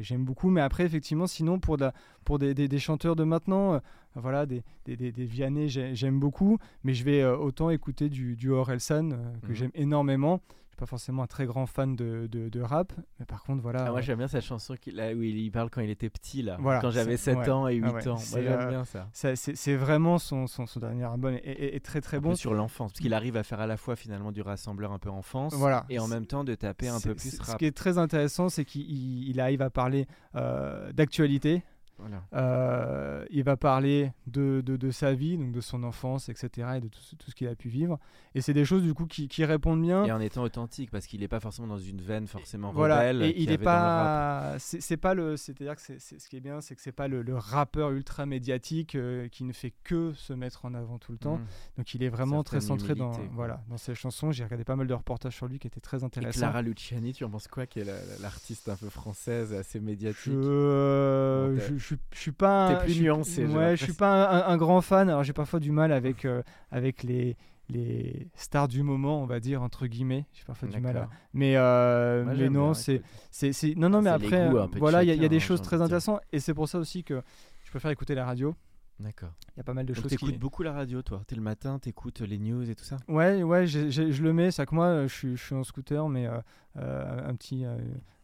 j'aime 0.00 0.24
beaucoup. 0.24 0.50
Mais 0.50 0.60
après, 0.60 0.84
effectivement, 0.84 1.28
sinon, 1.28 1.60
pour, 1.60 1.76
de 1.76 1.84
la- 1.84 1.94
pour 2.24 2.40
des, 2.40 2.54
des- 2.54 2.66
des 2.66 2.78
chanteurs 2.80 3.14
de 3.14 3.22
maintenant, 3.22 3.74
euh, 3.74 3.78
voilà, 4.16 4.46
des, 4.46 4.64
des, 4.84 4.96
des, 4.96 5.24
Vianney, 5.26 5.68
j'ai- 5.68 5.94
j'aime 5.94 6.18
beaucoup. 6.18 6.58
Mais 6.82 6.92
je 6.92 7.04
vais 7.04 7.24
autant 7.24 7.70
écouter 7.70 8.08
du, 8.08 8.34
du 8.34 8.50
Orelsan, 8.50 9.10
que 9.42 9.48
Mhm. 9.50 9.54
j'aime 9.54 9.70
énormément. 9.74 10.40
Pas 10.78 10.86
forcément 10.86 11.24
un 11.24 11.26
très 11.26 11.44
grand 11.44 11.66
fan 11.66 11.96
de, 11.96 12.28
de, 12.30 12.48
de 12.48 12.60
rap, 12.60 12.92
mais 13.18 13.26
par 13.26 13.42
contre, 13.42 13.60
voilà. 13.62 13.84
Ah, 13.86 13.90
moi 13.90 14.00
j'aime 14.00 14.18
bien 14.18 14.28
cette 14.28 14.44
chanson 14.44 14.74
a- 14.74 15.12
où 15.12 15.22
il 15.22 15.50
parle 15.50 15.70
quand 15.70 15.80
il 15.80 15.90
était 15.90 16.08
petit 16.08 16.40
là, 16.42 16.56
Voilà, 16.60 16.80
quand 16.80 16.92
j'avais 16.92 17.16
c'est- 17.16 17.32
7 17.34 17.38
ouais. 17.38 17.50
ans 17.50 17.66
et 17.66 17.74
8 17.74 17.84
Ah 17.88 17.92
ouais, 17.94 18.08
ans. 18.08 18.12
Moi 18.12 18.18
c'est, 18.22 18.42
j'aime 18.44 18.60
euh, 18.60 18.68
bien 18.68 18.84
ça. 18.84 19.08
ça, 19.12 19.34
c'est 19.34 19.74
vraiment 19.74 20.18
son, 20.18 20.46
son, 20.46 20.66
son 20.66 20.78
dernier 20.78 21.02
album 21.02 21.34
est 21.42 21.84
très 21.84 22.00
très 22.00 22.18
Un 22.18 22.20
bon. 22.20 22.30
peu 22.30 22.36
sur 22.36 22.54
l'enfance, 22.54 22.92
parce 22.92 23.00
qu'il 23.00 23.12
arrive 23.12 23.36
à 23.36 23.42
faire 23.42 23.58
à 23.58 23.66
la 23.66 23.76
fois 23.76 23.96
finalement 23.96 24.30
du 24.30 24.40
rassembleur 24.40 24.92
un 24.92 25.00
peu 25.00 25.10
enfance 25.10 25.52
Voilà. 25.54 25.84
et 25.90 25.98
en 25.98 26.06
même 26.06 26.26
temps 26.26 26.44
de 26.44 26.54
taper 26.54 26.86
un 26.88 27.00
peu 27.00 27.14
plus 27.16 27.30
c'est- 27.30 27.36
Ce 27.42 27.50
rap. 27.50 27.58
qui 27.58 27.64
est 27.66 27.76
très 27.76 27.98
intéressant, 27.98 28.48
c'est 28.48 28.64
qu'il 28.64 28.82
il- 28.82 29.28
il 29.28 29.40
arrive 29.40 29.62
à 29.62 29.70
parler 29.70 30.06
euh, 30.36 30.92
d'actualité. 30.92 31.64
Voilà. 31.98 32.22
euh, 32.34 33.24
il 33.30 33.42
va 33.44 33.56
parler 33.56 34.12
de, 34.26 34.60
de, 34.64 34.76
de 34.76 34.90
sa 34.90 35.14
vie, 35.14 35.36
donc 35.36 35.52
de 35.52 35.60
son 35.60 35.82
enfance, 35.82 36.28
etc. 36.28 36.68
et 36.76 36.80
de 36.80 36.88
tout, 36.88 37.00
ce- 37.00 37.16
tout 37.16 37.30
ce 37.30 37.34
qu'il 37.34 37.48
a 37.48 37.54
pu 37.56 37.68
vivre. 37.68 37.98
Et 38.34 38.40
c'est 38.40 38.54
des 38.54 38.64
choses 38.64 38.82
du 38.82 38.94
coup 38.94 39.06
qui, 39.06 39.26
qui 39.28 39.44
répondent 39.44 39.82
bien. 39.82 40.04
Et 40.04 40.12
en 40.12 40.20
étant 40.20 40.42
authentique, 40.42 40.90
parce 40.90 41.06
qu'il 41.06 41.20
n'est 41.20 41.28
pas 41.28 41.40
forcément 41.40 41.66
dans 41.68 41.78
une 41.78 42.00
veine 42.00 42.26
forcément 42.26 42.72
Voilà, 42.72 42.98
rebelle. 42.98 43.22
et 43.22 43.30
il 43.36 43.50
y 43.50 43.52
est 43.52 43.54
avait 43.54 43.64
dans 43.64 43.70
le 43.72 43.76
rap. 43.76 44.52
pas, 44.52 44.58
c'est 44.58 44.96
pas 44.96 45.14
le, 45.14 45.36
c'est-à-dire 45.36 45.74
que 45.76 45.82
c'est- 45.82 45.98
ce 46.18 46.28
qui 46.28 46.36
est 46.36 46.40
bien, 46.40 46.60
c'est 46.60 46.74
que 46.74 46.80
c'est 46.80 46.92
pas 46.92 47.08
le, 47.08 47.22
le 47.22 47.36
rappeur 47.36 47.90
ultra 47.90 48.26
médiatique 48.26 48.94
euh, 48.94 49.28
qui 49.28 49.44
ne 49.44 49.52
fait 49.52 49.72
que 49.84 50.12
se 50.14 50.32
mettre 50.32 50.64
en 50.64 50.74
avant 50.74 50.98
tout 50.98 51.12
le 51.12 51.18
temps. 51.18 51.38
Mm. 51.38 51.46
Donc 51.78 51.94
il 51.94 52.02
est 52.02 52.08
vraiment 52.08 52.42
très 52.44 52.60
centré 52.60 52.94
dans, 52.94 53.10
quoi. 53.10 53.24
voilà, 53.32 53.62
dans 53.68 53.76
ses 53.78 53.94
chansons. 53.94 54.30
J'ai 54.32 54.44
regardé 54.44 54.64
pas 54.64 54.76
mal 54.76 54.86
de 54.86 54.94
reportages 54.94 55.34
sur 55.36 55.48
lui 55.48 55.58
qui 55.58 55.66
étaient 55.66 55.80
très 55.80 56.00
Et 56.00 56.04
intéressants. 56.04 56.38
Clara 56.40 56.62
Luciani, 56.62 57.12
tu 57.12 57.24
en 57.24 57.30
penses 57.30 57.48
quoi, 57.48 57.66
qui 57.66 57.80
est 57.80 57.84
la- 57.84 57.92
la- 58.04 58.18
l'artiste 58.22 58.68
un 58.68 58.76
peu 58.76 58.88
française, 58.88 59.52
assez 59.52 59.80
médiatique? 59.80 60.32
Je, 60.32 60.38
euh, 60.42 61.56
t'es- 61.56 61.78
je, 61.90 61.94
je, 62.12 62.18
suis 62.18 62.32
pas. 62.32 62.66
un- 62.66 62.74
t'es 62.74 62.78
plus 62.80 62.88
je 62.88 62.94
suis- 62.94 63.02
nuancé, 63.04 63.34
j'ai 63.34 63.42
Ouais, 63.46 63.70
je 63.76 63.84
suis 63.84 63.92
l'impression. 63.92 63.94
pas 63.94 64.46
un, 64.46 64.56
grand 64.56 64.80
fan. 64.80 65.08
Alors 65.08 65.22
j'ai 65.24 65.32
parfois 65.32 65.60
du 65.60 65.70
mal 65.72 65.92
avec 65.92 66.24
euh, 66.24 66.42
avec 66.70 67.02
les 67.02 67.36
les 67.70 68.28
stars 68.34 68.66
du 68.66 68.82
moment, 68.82 69.22
on 69.22 69.26
va 69.26 69.40
dire 69.40 69.62
entre 69.62 69.86
guillemets. 69.86 70.24
J'ai 70.32 70.44
parfois 70.44 70.68
du 70.68 70.80
mal. 70.80 70.96
À... 70.96 71.08
Mais 71.34 71.56
euh, 71.56 72.24
Moi, 72.24 72.34
mais 72.34 72.48
non, 72.48 72.72
c'est 72.74 73.02
c'est 73.30 73.52
non 73.76 73.88
non 73.90 74.00
mais 74.02 74.10
après 74.10 74.48
goûts 74.48 74.56
euh, 74.56 74.66
voilà 74.78 75.02
il 75.02 75.08
y, 75.08 75.10
a- 75.12 75.14
y 75.14 75.28
des 75.28 75.38
choses 75.40 75.60
très 75.62 75.82
intéressantes 75.82 76.20
et 76.32 76.40
c'est 76.40 76.54
pour 76.54 76.68
ça 76.68 76.78
aussi 76.78 77.04
que 77.04 77.20
je 77.64 77.70
préfère 77.70 77.90
écouter 77.90 78.14
la 78.14 78.24
radio. 78.24 78.54
D'accord. 79.00 79.30
Il 79.54 79.58
y 79.58 79.60
a 79.60 79.62
pas 79.64 79.74
mal 79.74 79.86
de 79.86 79.92
Donc 79.92 80.02
choses 80.02 80.10
t'écoutes 80.10 80.32
qui. 80.32 80.38
beaucoup 80.38 80.64
la 80.64 80.72
radio, 80.72 81.02
toi 81.02 81.22
T'es 81.28 81.36
le 81.36 81.40
matin, 81.42 81.78
t'écoutes 81.78 82.20
les 82.20 82.38
news 82.38 82.68
et 82.68 82.74
tout 82.74 82.84
ça? 82.84 82.96
Ouais, 83.06 83.44
ouais, 83.44 83.64
je 83.68 84.22
le 84.22 84.32
mets. 84.32 84.50
C'est 84.50 84.66
que 84.66 84.74
moi, 84.74 85.06
je 85.06 85.14
suis, 85.14 85.36
je 85.36 85.44
suis 85.44 85.54
en 85.54 85.62
scooter, 85.62 86.08
mais 86.08 86.26
euh, 86.26 87.28
un 87.28 87.34
petit. 87.36 87.64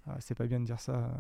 ah, 0.09 0.17
c'est 0.19 0.35
pas 0.35 0.47
bien 0.49 0.59
de 0.59 0.65
dire 0.65 0.81
ça. 0.81 1.13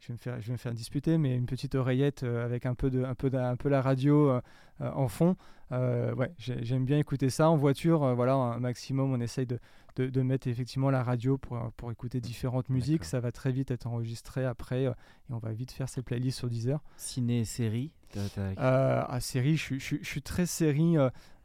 Je 0.00 0.08
vais 0.08 0.12
me 0.14 0.18
faire, 0.18 0.40
je 0.40 0.46
vais 0.46 0.52
me 0.52 0.58
faire 0.58 0.72
disputer, 0.74 1.18
mais 1.18 1.34
une 1.36 1.46
petite 1.46 1.74
oreillette 1.74 2.22
euh, 2.22 2.44
avec 2.44 2.64
un 2.66 2.74
peu 2.74 2.90
de, 2.90 3.04
un 3.04 3.14
peu, 3.14 3.30
de- 3.30 3.36
un 3.38 3.56
peu 3.56 3.68
la 3.68 3.82
radio 3.82 4.30
euh, 4.30 4.40
euh, 4.80 4.90
en 4.94 5.08
fond. 5.08 5.36
Ouais, 5.70 6.32
j'ai- 6.38 6.64
j'aime 6.64 6.84
bien 6.84 6.98
écouter 6.98 7.30
ça 7.30 7.48
en 7.48 7.56
voiture. 7.56 8.14
voilà, 8.16 8.34
un 8.34 8.58
maximum, 8.58 9.12
on 9.12 9.20
essaye 9.20 9.46
de, 9.46 9.60
de, 9.96 10.08
de 10.08 10.22
mettre 10.22 10.48
effectivement 10.48 10.90
la 10.90 11.02
radio 11.04 11.38
pour, 11.38 11.70
pour 11.76 11.92
écouter 11.92 12.20
différentes 12.20 12.68
musiques. 12.70 13.04
Ça 13.04 13.20
va 13.20 13.30
très 13.30 13.52
vite 13.52 13.70
être 13.70 13.86
enregistré 13.86 14.44
après, 14.44 14.86
euh, 14.86 14.90
et 15.28 15.32
on 15.32 15.38
va 15.38 15.52
vite 15.52 15.70
faire 15.70 15.88
ses 15.88 16.02
playlists 16.02 16.38
sur 16.38 16.48
Deezer. 16.48 16.82
Ciné, 16.96 17.44
série 17.44 17.92
t'as- 18.10 18.28
t'as- 18.34 18.50
Euh, 18.60 19.04
à 19.06 19.20
série, 19.20 19.56
je, 19.56 19.62
suis- 19.62 19.80
je, 19.80 19.96
je 20.00 20.06
suis 20.08 20.22
très 20.22 20.46
série, 20.46 20.96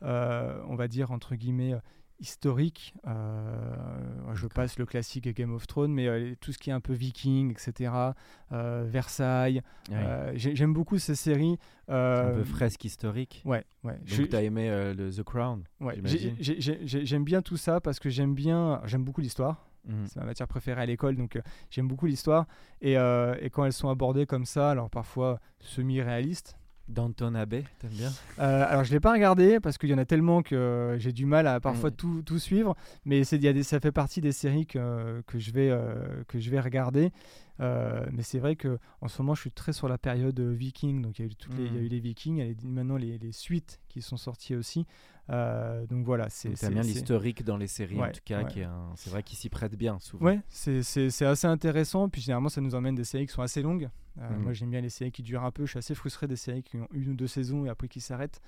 euh, 0.02 0.64
on 0.68 0.76
va 0.76 0.88
dire 0.88 1.12
entre 1.12 1.36
guillemets 1.36 1.76
historique. 2.20 2.94
Euh, 3.08 4.34
je 4.34 4.48
passe 4.48 4.78
le 4.80 4.86
classique 4.86 5.28
Game 5.36 5.54
of 5.54 5.68
Thrones, 5.68 5.92
mais 5.94 6.08
euh, 6.08 6.34
tout 6.40 6.52
ce 6.52 6.58
qui 6.58 6.70
est 6.70 6.74
un 6.74 6.80
peu 6.80 6.94
viking, 6.94 7.52
etc. 7.52 7.92
euh, 8.52 8.84
Versailles. 8.88 9.62
J'aime 10.36 10.74
beaucoup 10.74 10.98
ces 10.98 11.16
séries. 11.16 11.58
un 11.88 12.32
peu 12.34 12.44
fresque 12.44 12.84
historique. 12.86 13.42
Ouais, 13.46 13.64
ouais. 13.84 13.94
Donc 13.94 14.02
Je- 14.06 14.24
t'as 14.24 14.42
aimé 14.42 14.70
le 14.96 15.12
The 15.12 15.24
Crown 15.24 15.64
ouais, 15.82 16.00
J'aime 16.40 17.24
bien 17.24 17.42
tout 17.42 17.58
ça 17.58 17.80
parce 17.82 18.00
que 18.00 18.10
j'aime 18.10 18.34
bien, 18.36 18.82
j'aime 18.86 19.04
beaucoup 19.04 19.22
l'histoire. 19.22 19.68
Mhm. 19.88 20.08
C'est 20.08 20.20
ma 20.20 20.26
matière 20.26 20.48
préférée 20.48 20.82
à 20.82 20.86
l'école, 20.88 21.16
donc 21.16 21.36
euh, 21.36 21.42
j'aime 21.70 21.88
beaucoup 21.88 22.08
l'histoire. 22.08 22.48
Et, 22.82 22.98
euh, 22.98 23.36
et 23.40 23.52
quand 23.52 23.66
elles 23.66 23.74
sont 23.74 23.90
abordées 23.90 24.26
comme 24.26 24.46
ça, 24.46 24.72
alors 24.72 24.90
parfois 24.90 25.40
semi-réalistes, 25.60 26.58
Downton 26.88 27.36
Abbey, 27.36 27.64
t'aimes 27.80 27.92
bien 27.92 28.12
Euh, 28.40 28.66
alors 28.70 28.84
je 28.84 28.92
l'ai 28.92 29.00
pas 29.00 29.12
regardé 29.12 29.60
parce 29.60 29.78
qu'il 29.78 29.90
y 29.90 29.94
en 29.94 29.98
a 29.98 30.06
tellement 30.06 30.44
que 30.44 30.56
euh, 30.56 31.00
j'ai 31.00 31.12
du 31.12 31.26
mal 31.26 31.48
à 31.48 31.60
parfois 31.60 31.90
Mm. 31.90 31.96
tout, 31.96 32.22
tout 32.24 32.40
suivre, 32.40 32.76
mais 33.06 33.26
y 33.44 33.48
a 33.48 33.54
des, 33.54 33.64
ça 33.64 33.80
fait 33.80 33.92
partie 33.92 34.22
des 34.22 34.32
séries 34.32 34.66
que, 34.68 35.22
que 35.26 35.40
je 35.40 35.52
vais 35.52 35.70
euh, 35.72 35.96
que 36.28 36.40
je 36.40 36.50
vais 36.52 36.60
regarder. 36.60 37.12
Mais 37.60 38.22
c'est 38.24 38.40
vrai 38.40 38.56
que 38.56 38.78
en 39.02 39.08
ce 39.08 39.22
moment, 39.22 39.36
je 39.36 39.42
suis 39.42 39.52
très 39.52 39.74
sur 39.74 39.88
la 39.88 39.98
période 39.98 40.40
viking. 40.40 41.02
Donc, 41.02 41.20
il 41.20 41.22
y 41.24 41.26
a 41.28 41.32
eu, 41.32 41.36
toutes 41.36 41.56
les, 41.58 41.66
il 41.66 41.74
y 41.74 41.78
a 41.78 41.82
eu 41.82 41.86
Mm. 41.86 41.90
les 41.90 42.00
vikings, 42.00 42.38
il 42.38 42.48
y 42.48 42.52
a 42.52 42.56
maintenant 42.68 42.98
les, 42.98 43.18
les 43.18 43.32
suites 43.32 43.80
qui 43.90 44.02
sont 44.02 44.18
sorties 44.18 44.56
aussi. 44.56 44.86
Euh, 45.32 45.86
donc 45.88 46.06
voilà, 46.06 46.30
c'est. 46.30 46.50
Bien 46.70 46.82
l'historique 46.82 47.44
dans 47.44 47.58
les 47.58 47.68
séries, 47.68 48.00
en 48.02 48.12
tout 48.12 48.20
cas, 48.24 48.44
ouais. 48.44 48.68
c'est 48.96 49.10
vrai 49.10 49.24
qu'il 49.24 49.38
s'y 49.38 49.50
prête 49.50 49.76
bien 49.76 49.98
souvent. 50.00 50.26
Ouais, 50.26 50.40
c'est- 50.50 50.82
assez 51.26 51.48
intéressant. 51.48 52.10
Puis 52.10 52.22
généralement, 52.22 52.50
ça 52.50 52.62
nous 52.62 52.76
emmène 52.76 52.96
des 52.96 53.04
séries 53.04 53.26
qui 53.26 53.34
sont 53.34 53.42
assez 53.42 53.62
longues. 53.62 53.90
Euh, 54.20 54.30
Mhm. 54.30 54.44
Moi, 54.44 54.54
j'aime 54.54 54.70
bien 54.70 54.82
les 54.82 54.90
séries 54.90 55.12
qui 55.12 55.24
durent 55.24 55.44
un 55.44 55.52
peu. 55.52 55.66
Je 55.66 55.72
suis 55.72 55.80
assez 55.80 55.96
frustré 55.96 56.28
des 56.28 56.36
séries 56.38 56.64
qui 56.64 56.78
ont 56.78 56.88
une 56.92 57.10
ou 57.10 57.16
deux 57.16 57.28
saisons 57.28 57.66
et 57.66 57.70
après 57.70 57.88
qui 57.88 58.00
s'arrêtent. 58.02 58.40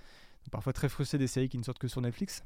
Parfois 0.51 0.73
très 0.73 0.89
frustré 0.89 1.17
des 1.17 1.27
séries 1.27 1.49
qui 1.49 1.57
ne 1.57 1.63
sortent 1.63 1.79
que 1.79 1.87
sur 1.87 2.01
Netflix, 2.01 2.43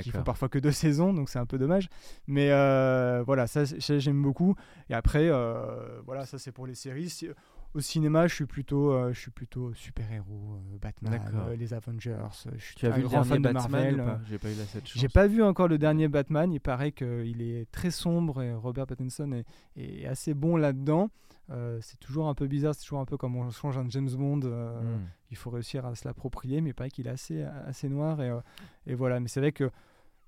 qui 0.00 0.10
font 0.10 0.22
parfois 0.22 0.48
que 0.48 0.58
deux 0.58 0.72
saisons, 0.72 1.12
donc 1.12 1.28
c'est 1.28 1.38
un 1.38 1.46
peu 1.46 1.58
dommage. 1.58 1.88
Mais 2.26 2.50
euh, 2.50 3.22
voilà, 3.26 3.46
ça, 3.46 3.64
j'aime 3.64 4.22
beaucoup. 4.22 4.54
Et 4.88 4.94
après, 4.94 5.28
euh, 5.28 6.00
voilà, 6.06 6.26
ça 6.26 6.38
c'est 6.38 6.52
pour 6.52 6.66
les 6.66 6.74
séries. 6.74 7.10
Au 7.74 7.80
cinéma, 7.80 8.26
je 8.26 8.34
suis 8.34 8.46
plutôt, 8.46 8.92
euh, 8.92 9.14
je 9.14 9.18
suis 9.18 9.30
plutôt 9.30 9.72
super-héros, 9.72 10.56
euh, 10.56 10.78
Batman, 10.78 11.20
euh, 11.34 11.56
les 11.56 11.72
Avengers. 11.72 12.18
Je 12.54 12.58
suis 12.58 12.74
Tu 12.74 12.86
as 12.86 12.90
vu 12.90 13.02
le 13.02 13.08
grand 13.08 13.22
dernier 13.22 13.38
de 13.38 13.52
Batman 13.52 14.20
J'ai 14.28 14.38
pas 14.38 14.50
eu 14.50 14.54
la 14.54 14.64
cette 14.64 14.86
chance. 14.88 15.00
j'ai 15.00 15.08
pas 15.08 15.26
vu 15.26 15.42
encore 15.42 15.68
le 15.68 15.78
dernier 15.78 16.08
Batman. 16.08 16.52
Il 16.52 16.60
paraît 16.60 16.92
qu'il 16.92 17.40
est 17.40 17.70
très 17.72 17.90
sombre 17.90 18.42
et 18.42 18.52
Robert 18.52 18.86
Pattinson 18.86 19.32
est, 19.32 19.46
est 19.76 20.06
assez 20.06 20.34
bon 20.34 20.56
là-dedans. 20.56 21.10
C'est 21.80 21.98
toujours 21.98 22.28
un 22.28 22.34
peu 22.34 22.46
bizarre, 22.46 22.74
c'est 22.74 22.82
toujours 22.82 23.00
un 23.00 23.04
peu 23.04 23.16
comme 23.16 23.36
on 23.36 23.50
change 23.50 23.76
un 23.76 23.88
James 23.88 24.10
Bond. 24.10 24.40
Hmm. 24.40 25.06
Il 25.30 25.36
faut 25.36 25.50
réussir 25.50 25.84
à 25.86 25.94
se 25.94 26.06
l'approprier, 26.06 26.60
mais 26.60 26.70
il 26.70 26.74
paraît 26.74 26.90
qu'il 26.90 27.06
est 27.06 27.10
assez, 27.10 27.42
assez 27.42 27.88
noir. 27.88 28.20
Et, 28.22 28.30
et 28.86 28.94
voilà, 28.94 29.18
mais 29.20 29.28
c'est 29.28 29.40
vrai 29.40 29.52
que 29.52 29.70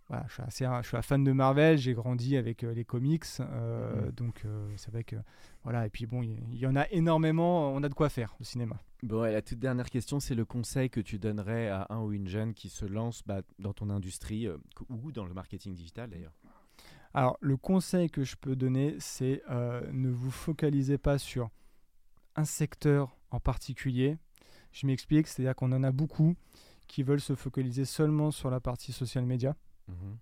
voilà, 0.09 0.25
je, 0.29 0.35
suis 0.35 0.43
assez, 0.43 0.65
un- 0.65 0.83
je 0.83 0.89
suis 0.89 0.97
un 0.97 1.03
fan 1.03 1.25
de 1.25 1.33
Marvel, 1.33 1.79
j'ai 1.79 1.95
grandi 1.95 2.37
avec 2.37 2.63
euh, 2.63 2.75
les 2.75 2.85
comics. 2.85 3.25
euh, 3.41 4.07
Mhm. 4.07 4.11
Donc 4.13 4.43
euh, 4.45 4.73
c'est 4.77 4.91
vrai 4.91 5.05
que. 5.05 5.17
Voilà, 5.63 5.87
et 5.87 5.91
puis 5.91 6.05
bon, 6.07 6.23
il 6.23 6.59
y, 6.59 6.67
en 6.67 6.77
a 6.77 6.87
énormément, 6.91 7.73
on 7.73 7.83
a 7.83 7.89
de 7.89 7.95
quoi 7.95 8.11
faire 8.11 8.37
au 8.39 8.45
cinéma. 8.45 8.77
Bon, 9.03 9.25
et 9.25 9.33
la 9.33 9.41
toute 9.41 9.59
dernière 9.59 9.89
question, 9.89 10.21
c'est 10.21 10.35
le 10.35 10.45
conseil 10.45 10.91
que 10.91 11.01
tu 11.01 11.19
donnerais 11.19 11.69
à 11.69 11.87
un 11.89 12.01
ou 12.03 12.13
une 12.13 12.29
jeune 12.29 12.53
qui 12.53 12.69
se 12.69 12.85
lance 12.85 13.23
bah, 13.25 13.41
dans 13.59 13.73
ton 13.73 13.89
industrie 13.89 14.47
ou 14.91 15.11
dans 15.11 15.25
le 15.25 15.33
marketing 15.33 15.75
digital 15.75 16.11
d'ailleurs? 16.11 16.35
Alors, 17.15 17.39
le 17.41 17.57
conseil 17.57 18.11
que 18.11 18.25
je 18.25 18.37
peux 18.37 18.57
donner, 18.57 18.97
c'est 18.99 19.43
ne 19.91 20.11
vous 20.11 20.31
focalisez 20.31 20.99
pas 20.99 21.17
sur 21.17 21.49
un 22.37 22.45
secteur 22.45 23.17
en 23.31 23.41
particulier. 23.41 24.19
Je 24.73 24.87
m'explique, 24.87 25.29
c'est-à-dire 25.29 25.55
qu'on 25.55 25.73
en 25.73 25.83
a 25.83 25.93
beaucoup 25.93 26.35
qui 26.89 27.03
veulent 27.03 27.21
se 27.21 27.35
focaliser 27.35 27.85
seulement 27.85 28.31
sur 28.31 28.51
la 28.51 28.61
partie 28.61 28.93
social 28.93 29.25
media. 29.25 29.57
Mhm. 29.89 30.17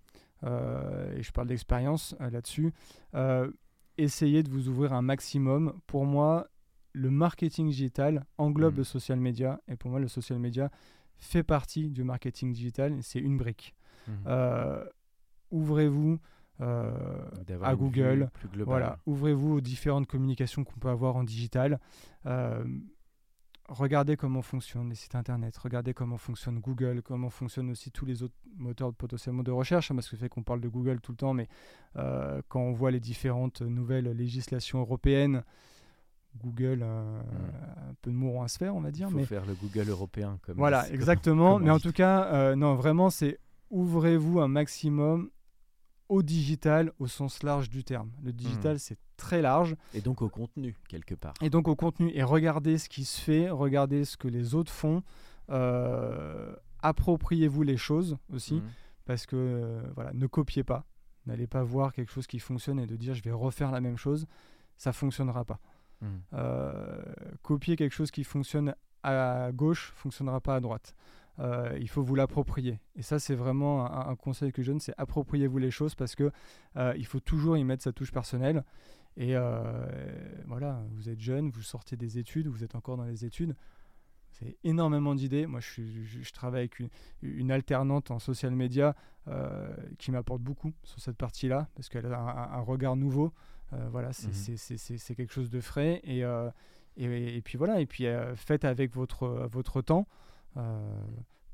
Euh, 0.44 1.16
et 1.16 1.22
je 1.22 1.31
parle 1.33 1.46
d'expérience 1.48 2.14
euh, 2.20 2.31
là-dessus. 2.31 2.72
Euh, 3.14 3.51
essayez 3.98 4.42
de 4.42 4.51
vous 4.51 4.68
ouvrir 4.68 4.92
un 4.92 5.03
maximum. 5.03 5.72
Pour 5.87 6.05
moi, 6.05 6.48
le 6.92 7.11
marketing 7.11 7.68
digital 7.68 8.25
englobe 8.38 8.72
Mhm. 8.75 8.79
le 8.79 8.85
social 8.85 9.20
media. 9.20 9.61
Et 9.68 9.77
pour 9.77 9.90
moi, 9.90 10.01
le 10.01 10.09
social 10.09 10.38
media 10.38 10.70
fait 11.18 11.42
partie 11.44 11.90
du 11.90 12.03
marketing 12.05 12.53
digital. 12.53 12.98
C'est 13.03 13.20
une 13.20 13.37
brique. 13.37 13.75
Mhm. 14.09 14.14
Euh, 14.27 14.85
ouvrez-vous 15.51 16.18
euh, 16.61 16.92
à 17.62 17.75
Google. 17.75 18.29
plus. 18.35 18.62
Voilà, 18.62 18.98
ouvrez-vous 19.07 19.55
aux 19.55 19.61
différentes 19.61 20.07
communications 20.07 20.64
qu'on 20.64 20.79
peut 20.79 20.88
avoir 20.90 21.16
en 21.16 21.25
digital. 21.25 21.81
Euh, 22.27 22.64
regardez 23.68 24.16
comment 24.16 24.42
fonctionnent 24.42 24.88
les 24.88 24.94
sites 24.94 25.14
internet, 25.14 25.57
regardez 25.57 25.94
comment 25.94 26.18
fonctionne 26.18 26.59
Google, 26.59 27.03
comment 27.03 27.31
fonctionnent 27.31 27.70
aussi 27.70 27.90
tous 27.90 28.05
les 28.05 28.22
autres 28.22 28.35
moteurs 28.57 28.92
potentiellement 28.92 29.42
de 29.42 29.51
recherche, 29.51 29.90
hein, 29.90 29.94
parce 29.94 30.09
que 30.09 30.16
c'est 30.16 30.29
qu'on 30.29 30.42
parle 30.42 30.61
de 30.61 30.68
Google 30.68 31.01
tout 31.01 31.12
le 31.12 31.16
temps, 31.16 31.35
mais 31.35 31.48
euh, 31.96 32.42
quand 32.48 32.61
on 32.61 32.72
voit 32.72 32.90
les 32.90 33.01
différentes 33.01 33.62
nouvelles 33.62 34.11
législations 34.11 34.81
européennes, 34.81 35.42
Google, 36.42 36.81
euh, 36.83 37.20
un 37.90 37.94
peu 38.01 38.11
de 38.11 38.16
mots 38.16 38.42
à 38.42 38.48
se 38.48 38.57
faire, 38.59 38.75
on 38.75 38.81
va 38.81 38.88
Il 38.88 38.92
dire. 38.92 39.11
faut 39.11 39.16
mais 39.16 39.27
faire 39.27 39.44
le 39.44 39.55
Google 39.55 39.90
européen. 39.90 40.38
Comme 40.42 40.57
voilà, 40.57 40.90
exactement. 40.90 41.55
comme 41.55 41.64
Mais 41.64 41.70
en 41.70 41.79
tout 41.79 41.92
cas, 41.92 42.25
euh, 42.33 42.57
non, 42.57 42.75
vraiment, 42.75 43.11
c'est 43.11 43.38
ouvrez-vous 43.70 44.40
un 44.40 44.48
maximum 44.48 45.31
au 46.12 46.22
digital 46.22 46.92
au 46.98 47.07
sens 47.07 47.42
large 47.42 47.68
du 47.70 47.83
terme. 47.85 48.11
Le 48.22 48.33
digital, 48.33 48.79
c'est 48.79 48.98
très 49.16 49.40
large. 49.40 49.77
Et 49.94 50.01
donc 50.03 50.20
au 50.20 50.29
contenu, 50.29 50.77
quelque 50.88 51.14
part. 51.14 51.35
Et 51.40 51.48
donc 51.51 51.68
au 51.68 51.77
contenu, 51.77 52.11
et 52.14 52.22
regardez 52.22 52.77
ce 52.79 52.88
qui 52.88 53.05
se 53.05 53.18
fait, 53.20 53.48
regardez 53.51 54.05
ce 54.05 54.16
que 54.16 54.29
les 54.29 54.55
autres 54.55 54.72
font. 54.72 55.03
euh, 55.51 56.55
Appropriez-vous 56.85 57.62
les 57.62 57.77
choses 57.77 58.16
aussi, 58.33 58.55
Mhm. 58.57 58.62
parce 59.05 59.25
que 59.27 59.37
euh, 59.37 59.83
voilà, 59.94 60.12
ne 60.12 60.27
copiez 60.27 60.64
pas. 60.64 60.85
N'allez 61.27 61.46
pas 61.46 61.62
voir 61.62 61.92
quelque 61.92 62.11
chose 62.12 62.27
qui 62.27 62.40
fonctionne 62.40 62.81
et 62.81 62.87
de 62.87 62.96
dire 62.96 63.14
je 63.14 63.22
vais 63.22 63.31
refaire 63.33 63.70
la 63.70 63.81
même 63.81 63.96
chose. 63.96 64.27
Ça 64.77 64.92
fonctionnera 64.92 65.44
pas. 65.44 65.61
Mhm. 66.01 66.09
Euh, 66.35 67.03
copier 67.42 67.77
quelque 67.77 67.94
chose 67.94 68.11
qui 68.11 68.25
fonctionne 68.25 68.75
à 69.05 69.51
gauche 69.53 69.92
fonctionnera 69.94 70.40
pas 70.40 70.57
à 70.57 70.61
droite. 70.61 70.94
Euh, 71.38 71.77
il 71.81 71.88
faut 71.88 72.03
vous 72.03 72.14
l'approprier. 72.14 72.79
Et 72.95 73.03
ça, 73.03 73.18
c'est 73.18 73.35
vraiment 73.35 73.87
un, 73.90 74.11
un 74.11 74.16
conseil 74.16 74.53
que 74.53 74.62
je 74.62 74.71
donne, 74.71 74.81
c'est 74.81 74.95
appropriez-vous 74.99 75.59
les 75.59 75.71
choses 75.71 75.95
parce 75.95 76.14
que 76.14 76.31
euh, 76.77 76.92
il 76.99 77.07
faut 77.07 77.21
toujours 77.21 77.57
y 77.57 77.64
mettre 77.64 77.83
sa 77.83 77.92
touche 77.92 78.12
personnelle. 78.12 78.64
Et 79.16 79.35
euh, 79.37 79.62
voilà, 80.47 80.83
vous 80.92 81.09
êtes 81.09 81.21
jeune, 81.21 81.51
vous 81.51 81.62
sortez 81.62 81.97
des 81.97 82.18
études, 82.18 82.49
vous 82.49 82.64
êtes 82.64 82.75
encore 82.75 82.97
dans 82.97 83.05
les 83.05 83.25
études. 83.25 83.55
C'est 84.31 84.57
énormément 84.64 85.14
d'idées. 85.14 85.47
Moi, 85.47 85.61
je, 85.61 85.71
suis- 85.71 86.05
je- 86.05 86.23
je 86.23 86.33
travaille 86.33 86.61
avec 86.61 86.79
une, 86.79 86.88
une 87.23 87.51
alternante 87.51 88.11
en 88.11 88.18
social 88.18 88.53
media 88.55 88.95
euh, 89.29 89.75
qui 89.99 90.11
m'apporte 90.11 90.40
beaucoup 90.42 90.73
sur 90.85 91.01
cette 91.01 91.16
partie-là 91.18 91.68
parce 91.75 91.88
qu'elle 91.88 92.07
a 92.07 92.18
un, 92.18 92.59
un 92.59 92.61
regard 92.61 92.97
nouveau. 92.97 93.33
Euh, 93.73 93.88
voilà, 93.90 94.12
c'est 94.12 94.29
Mhm. 94.29 94.57
c'est- 94.99 95.14
quelque 95.14 95.33
chose 95.33 95.51
de 95.51 95.61
frais. 95.61 96.01
Et, 96.05 96.25
euh, 96.25 96.51
et, 96.97 97.37
et 97.37 97.40
puis 97.42 97.57
voilà, 97.59 97.81
et 97.81 97.87
puis 97.87 98.05
faites 98.37 98.64
avec 98.64 98.92
votre, 98.95 99.49
votre 99.51 99.81
temps. 99.83 100.07
Euh, 100.56 100.80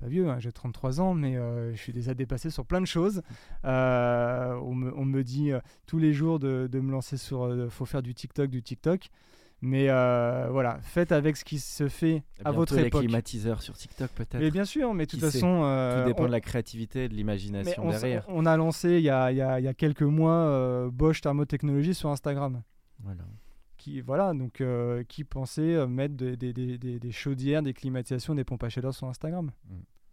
pas 0.01 0.07
vieux, 0.07 0.29
hein, 0.29 0.39
j'ai 0.39 0.53
33 0.53 1.01
ans, 1.01 1.13
mais 1.15 1.37
euh, 1.37 1.73
je 1.75 1.81
suis 1.81 1.93
déjà 1.93 2.15
dépassé 2.15 2.51
sur 2.51 2.65
plein 2.65 2.81
de 2.81 2.87
choses. 2.87 3.23
Euh, 3.65 4.55
on, 4.63 4.75
me, 4.75 4.97
on 4.97 5.05
me 5.05 5.23
dit 5.25 5.51
euh, 5.53 5.61
tous 5.87 5.99
les 5.99 6.13
jours 6.13 6.39
de, 6.39 6.69
de 6.71 6.81
me 6.81 6.91
lancer 6.93 7.17
sur. 7.17 7.67
faut 7.71 7.85
faire 7.85 8.03
du 8.03 8.15
TikTok, 8.15 8.49
du 8.51 8.63
TikTok. 8.63 9.09
Mais 9.61 9.87
voilà, 9.89 10.79
faites 10.83 11.11
avec 11.11 11.37
ce 11.37 11.45
qui 11.45 11.59
se 11.59 11.89
fait 11.89 12.23
à 12.45 12.53
votre 12.53 12.77
les 12.77 12.85
époque. 12.87 13.01
climatiseurs 13.03 13.61
sur 13.61 13.75
TikTok 13.77 14.09
peut-être. 14.13 14.39
Mais 14.39 14.53
bien 14.53 14.65
sûr, 14.65 14.95
mais 14.95 15.05
de 15.07 15.11
toute 15.11 15.21
façon. 15.21 15.63
Tout 15.99 16.07
dépend 16.07 16.23
on- 16.23 16.27
de 16.27 16.31
la 16.33 16.41
créativité 16.41 17.05
et 17.05 17.09
de 17.09 17.15
l'imagination 17.15 17.89
derrière. 17.91 18.25
on 18.29 18.47
a 18.47 18.57
lancé 18.57 18.99
il 18.99 19.03
y 19.03 19.11
a, 19.11 19.33
il 19.33 19.37
y 19.37 19.43
a- 19.43 19.59
il 19.59 19.65
y 19.65 19.69
a 19.69 19.75
quelques 19.75 20.03
mois 20.03 20.89
Bosch 20.93 21.21
Thermotechnologies 21.23 21.95
sur 21.95 22.09
Instagram. 22.11 22.63
Voilà. 23.03 23.25
Qui, 23.79 24.01
voilà, 24.03 24.35
donc, 24.35 24.61
euh, 24.61 25.05
qui 25.05 25.25
pensait 25.25 25.75
euh, 25.75 25.87
mettre 25.87 26.15
des, 26.17 26.37
des- 26.37 26.53
des- 26.53 26.77
des- 26.79 26.99
des 26.99 27.13
chaudières, 27.13 27.63
des 27.63 27.73
climatisations, 27.73 28.35
des 28.35 28.45
pompes 28.45 28.65
à 28.65 28.69
chaleur 28.69 28.93
sur 28.93 29.07
Instagram. 29.07 29.51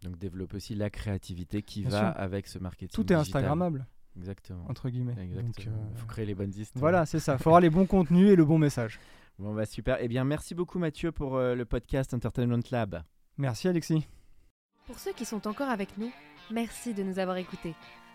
Donc 0.02 0.16
développe 0.18 0.54
aussi 0.54 0.74
la 0.76 0.88
créativité 0.88 1.62
qui 1.62 1.80
Bien 1.82 1.90
va 1.90 1.98
sûr. 2.12 2.20
avec 2.20 2.46
ce 2.46 2.58
marketing. 2.60 2.94
Tout 2.94 3.02
est 3.12 3.16
digital. 3.16 3.42
Instagrammable, 3.42 3.86
Exactement. 4.16 4.64
entre 4.70 4.88
guillemets. 4.88 5.16
Exactement. 5.20 5.76
Donc, 5.76 5.92
euh, 5.94 5.96
faut 5.96 6.06
créer 6.06 6.26
les 6.26 6.34
bonnes 6.36 6.52
histoires. 6.56 6.80
voilà, 6.80 7.06
c'est 7.06 7.18
ça. 7.18 7.34
Il 7.34 7.42
faut 7.42 7.50
avoir 7.50 7.60
les 7.60 7.70
bons 7.70 7.86
contenus 7.86 8.30
et 8.30 8.36
le 8.36 8.44
bon 8.44 8.58
message. 8.58 8.98
Bon 9.38 9.52
bah 9.54 9.66
super. 9.66 9.98
Eh 10.00 10.08
bien 10.08 10.24
merci 10.24 10.54
beaucoup 10.54 10.78
Mathieu 10.78 11.12
pour 11.12 11.36
euh, 11.36 11.54
le 11.54 11.66
podcast 11.66 12.14
Entertainment 12.14 12.62
Lab. 12.70 13.02
Merci 13.36 13.68
Alexis. 13.68 14.06
Pour 14.86 14.98
ceux 14.98 15.12
qui 15.12 15.26
sont 15.26 15.46
encore 15.46 15.68
avec 15.68 15.98
nous, 15.98 16.10
merci 16.50 16.94
de 16.94 17.02
nous 17.02 17.18
avoir 17.18 17.36
écoutés. 17.36 17.74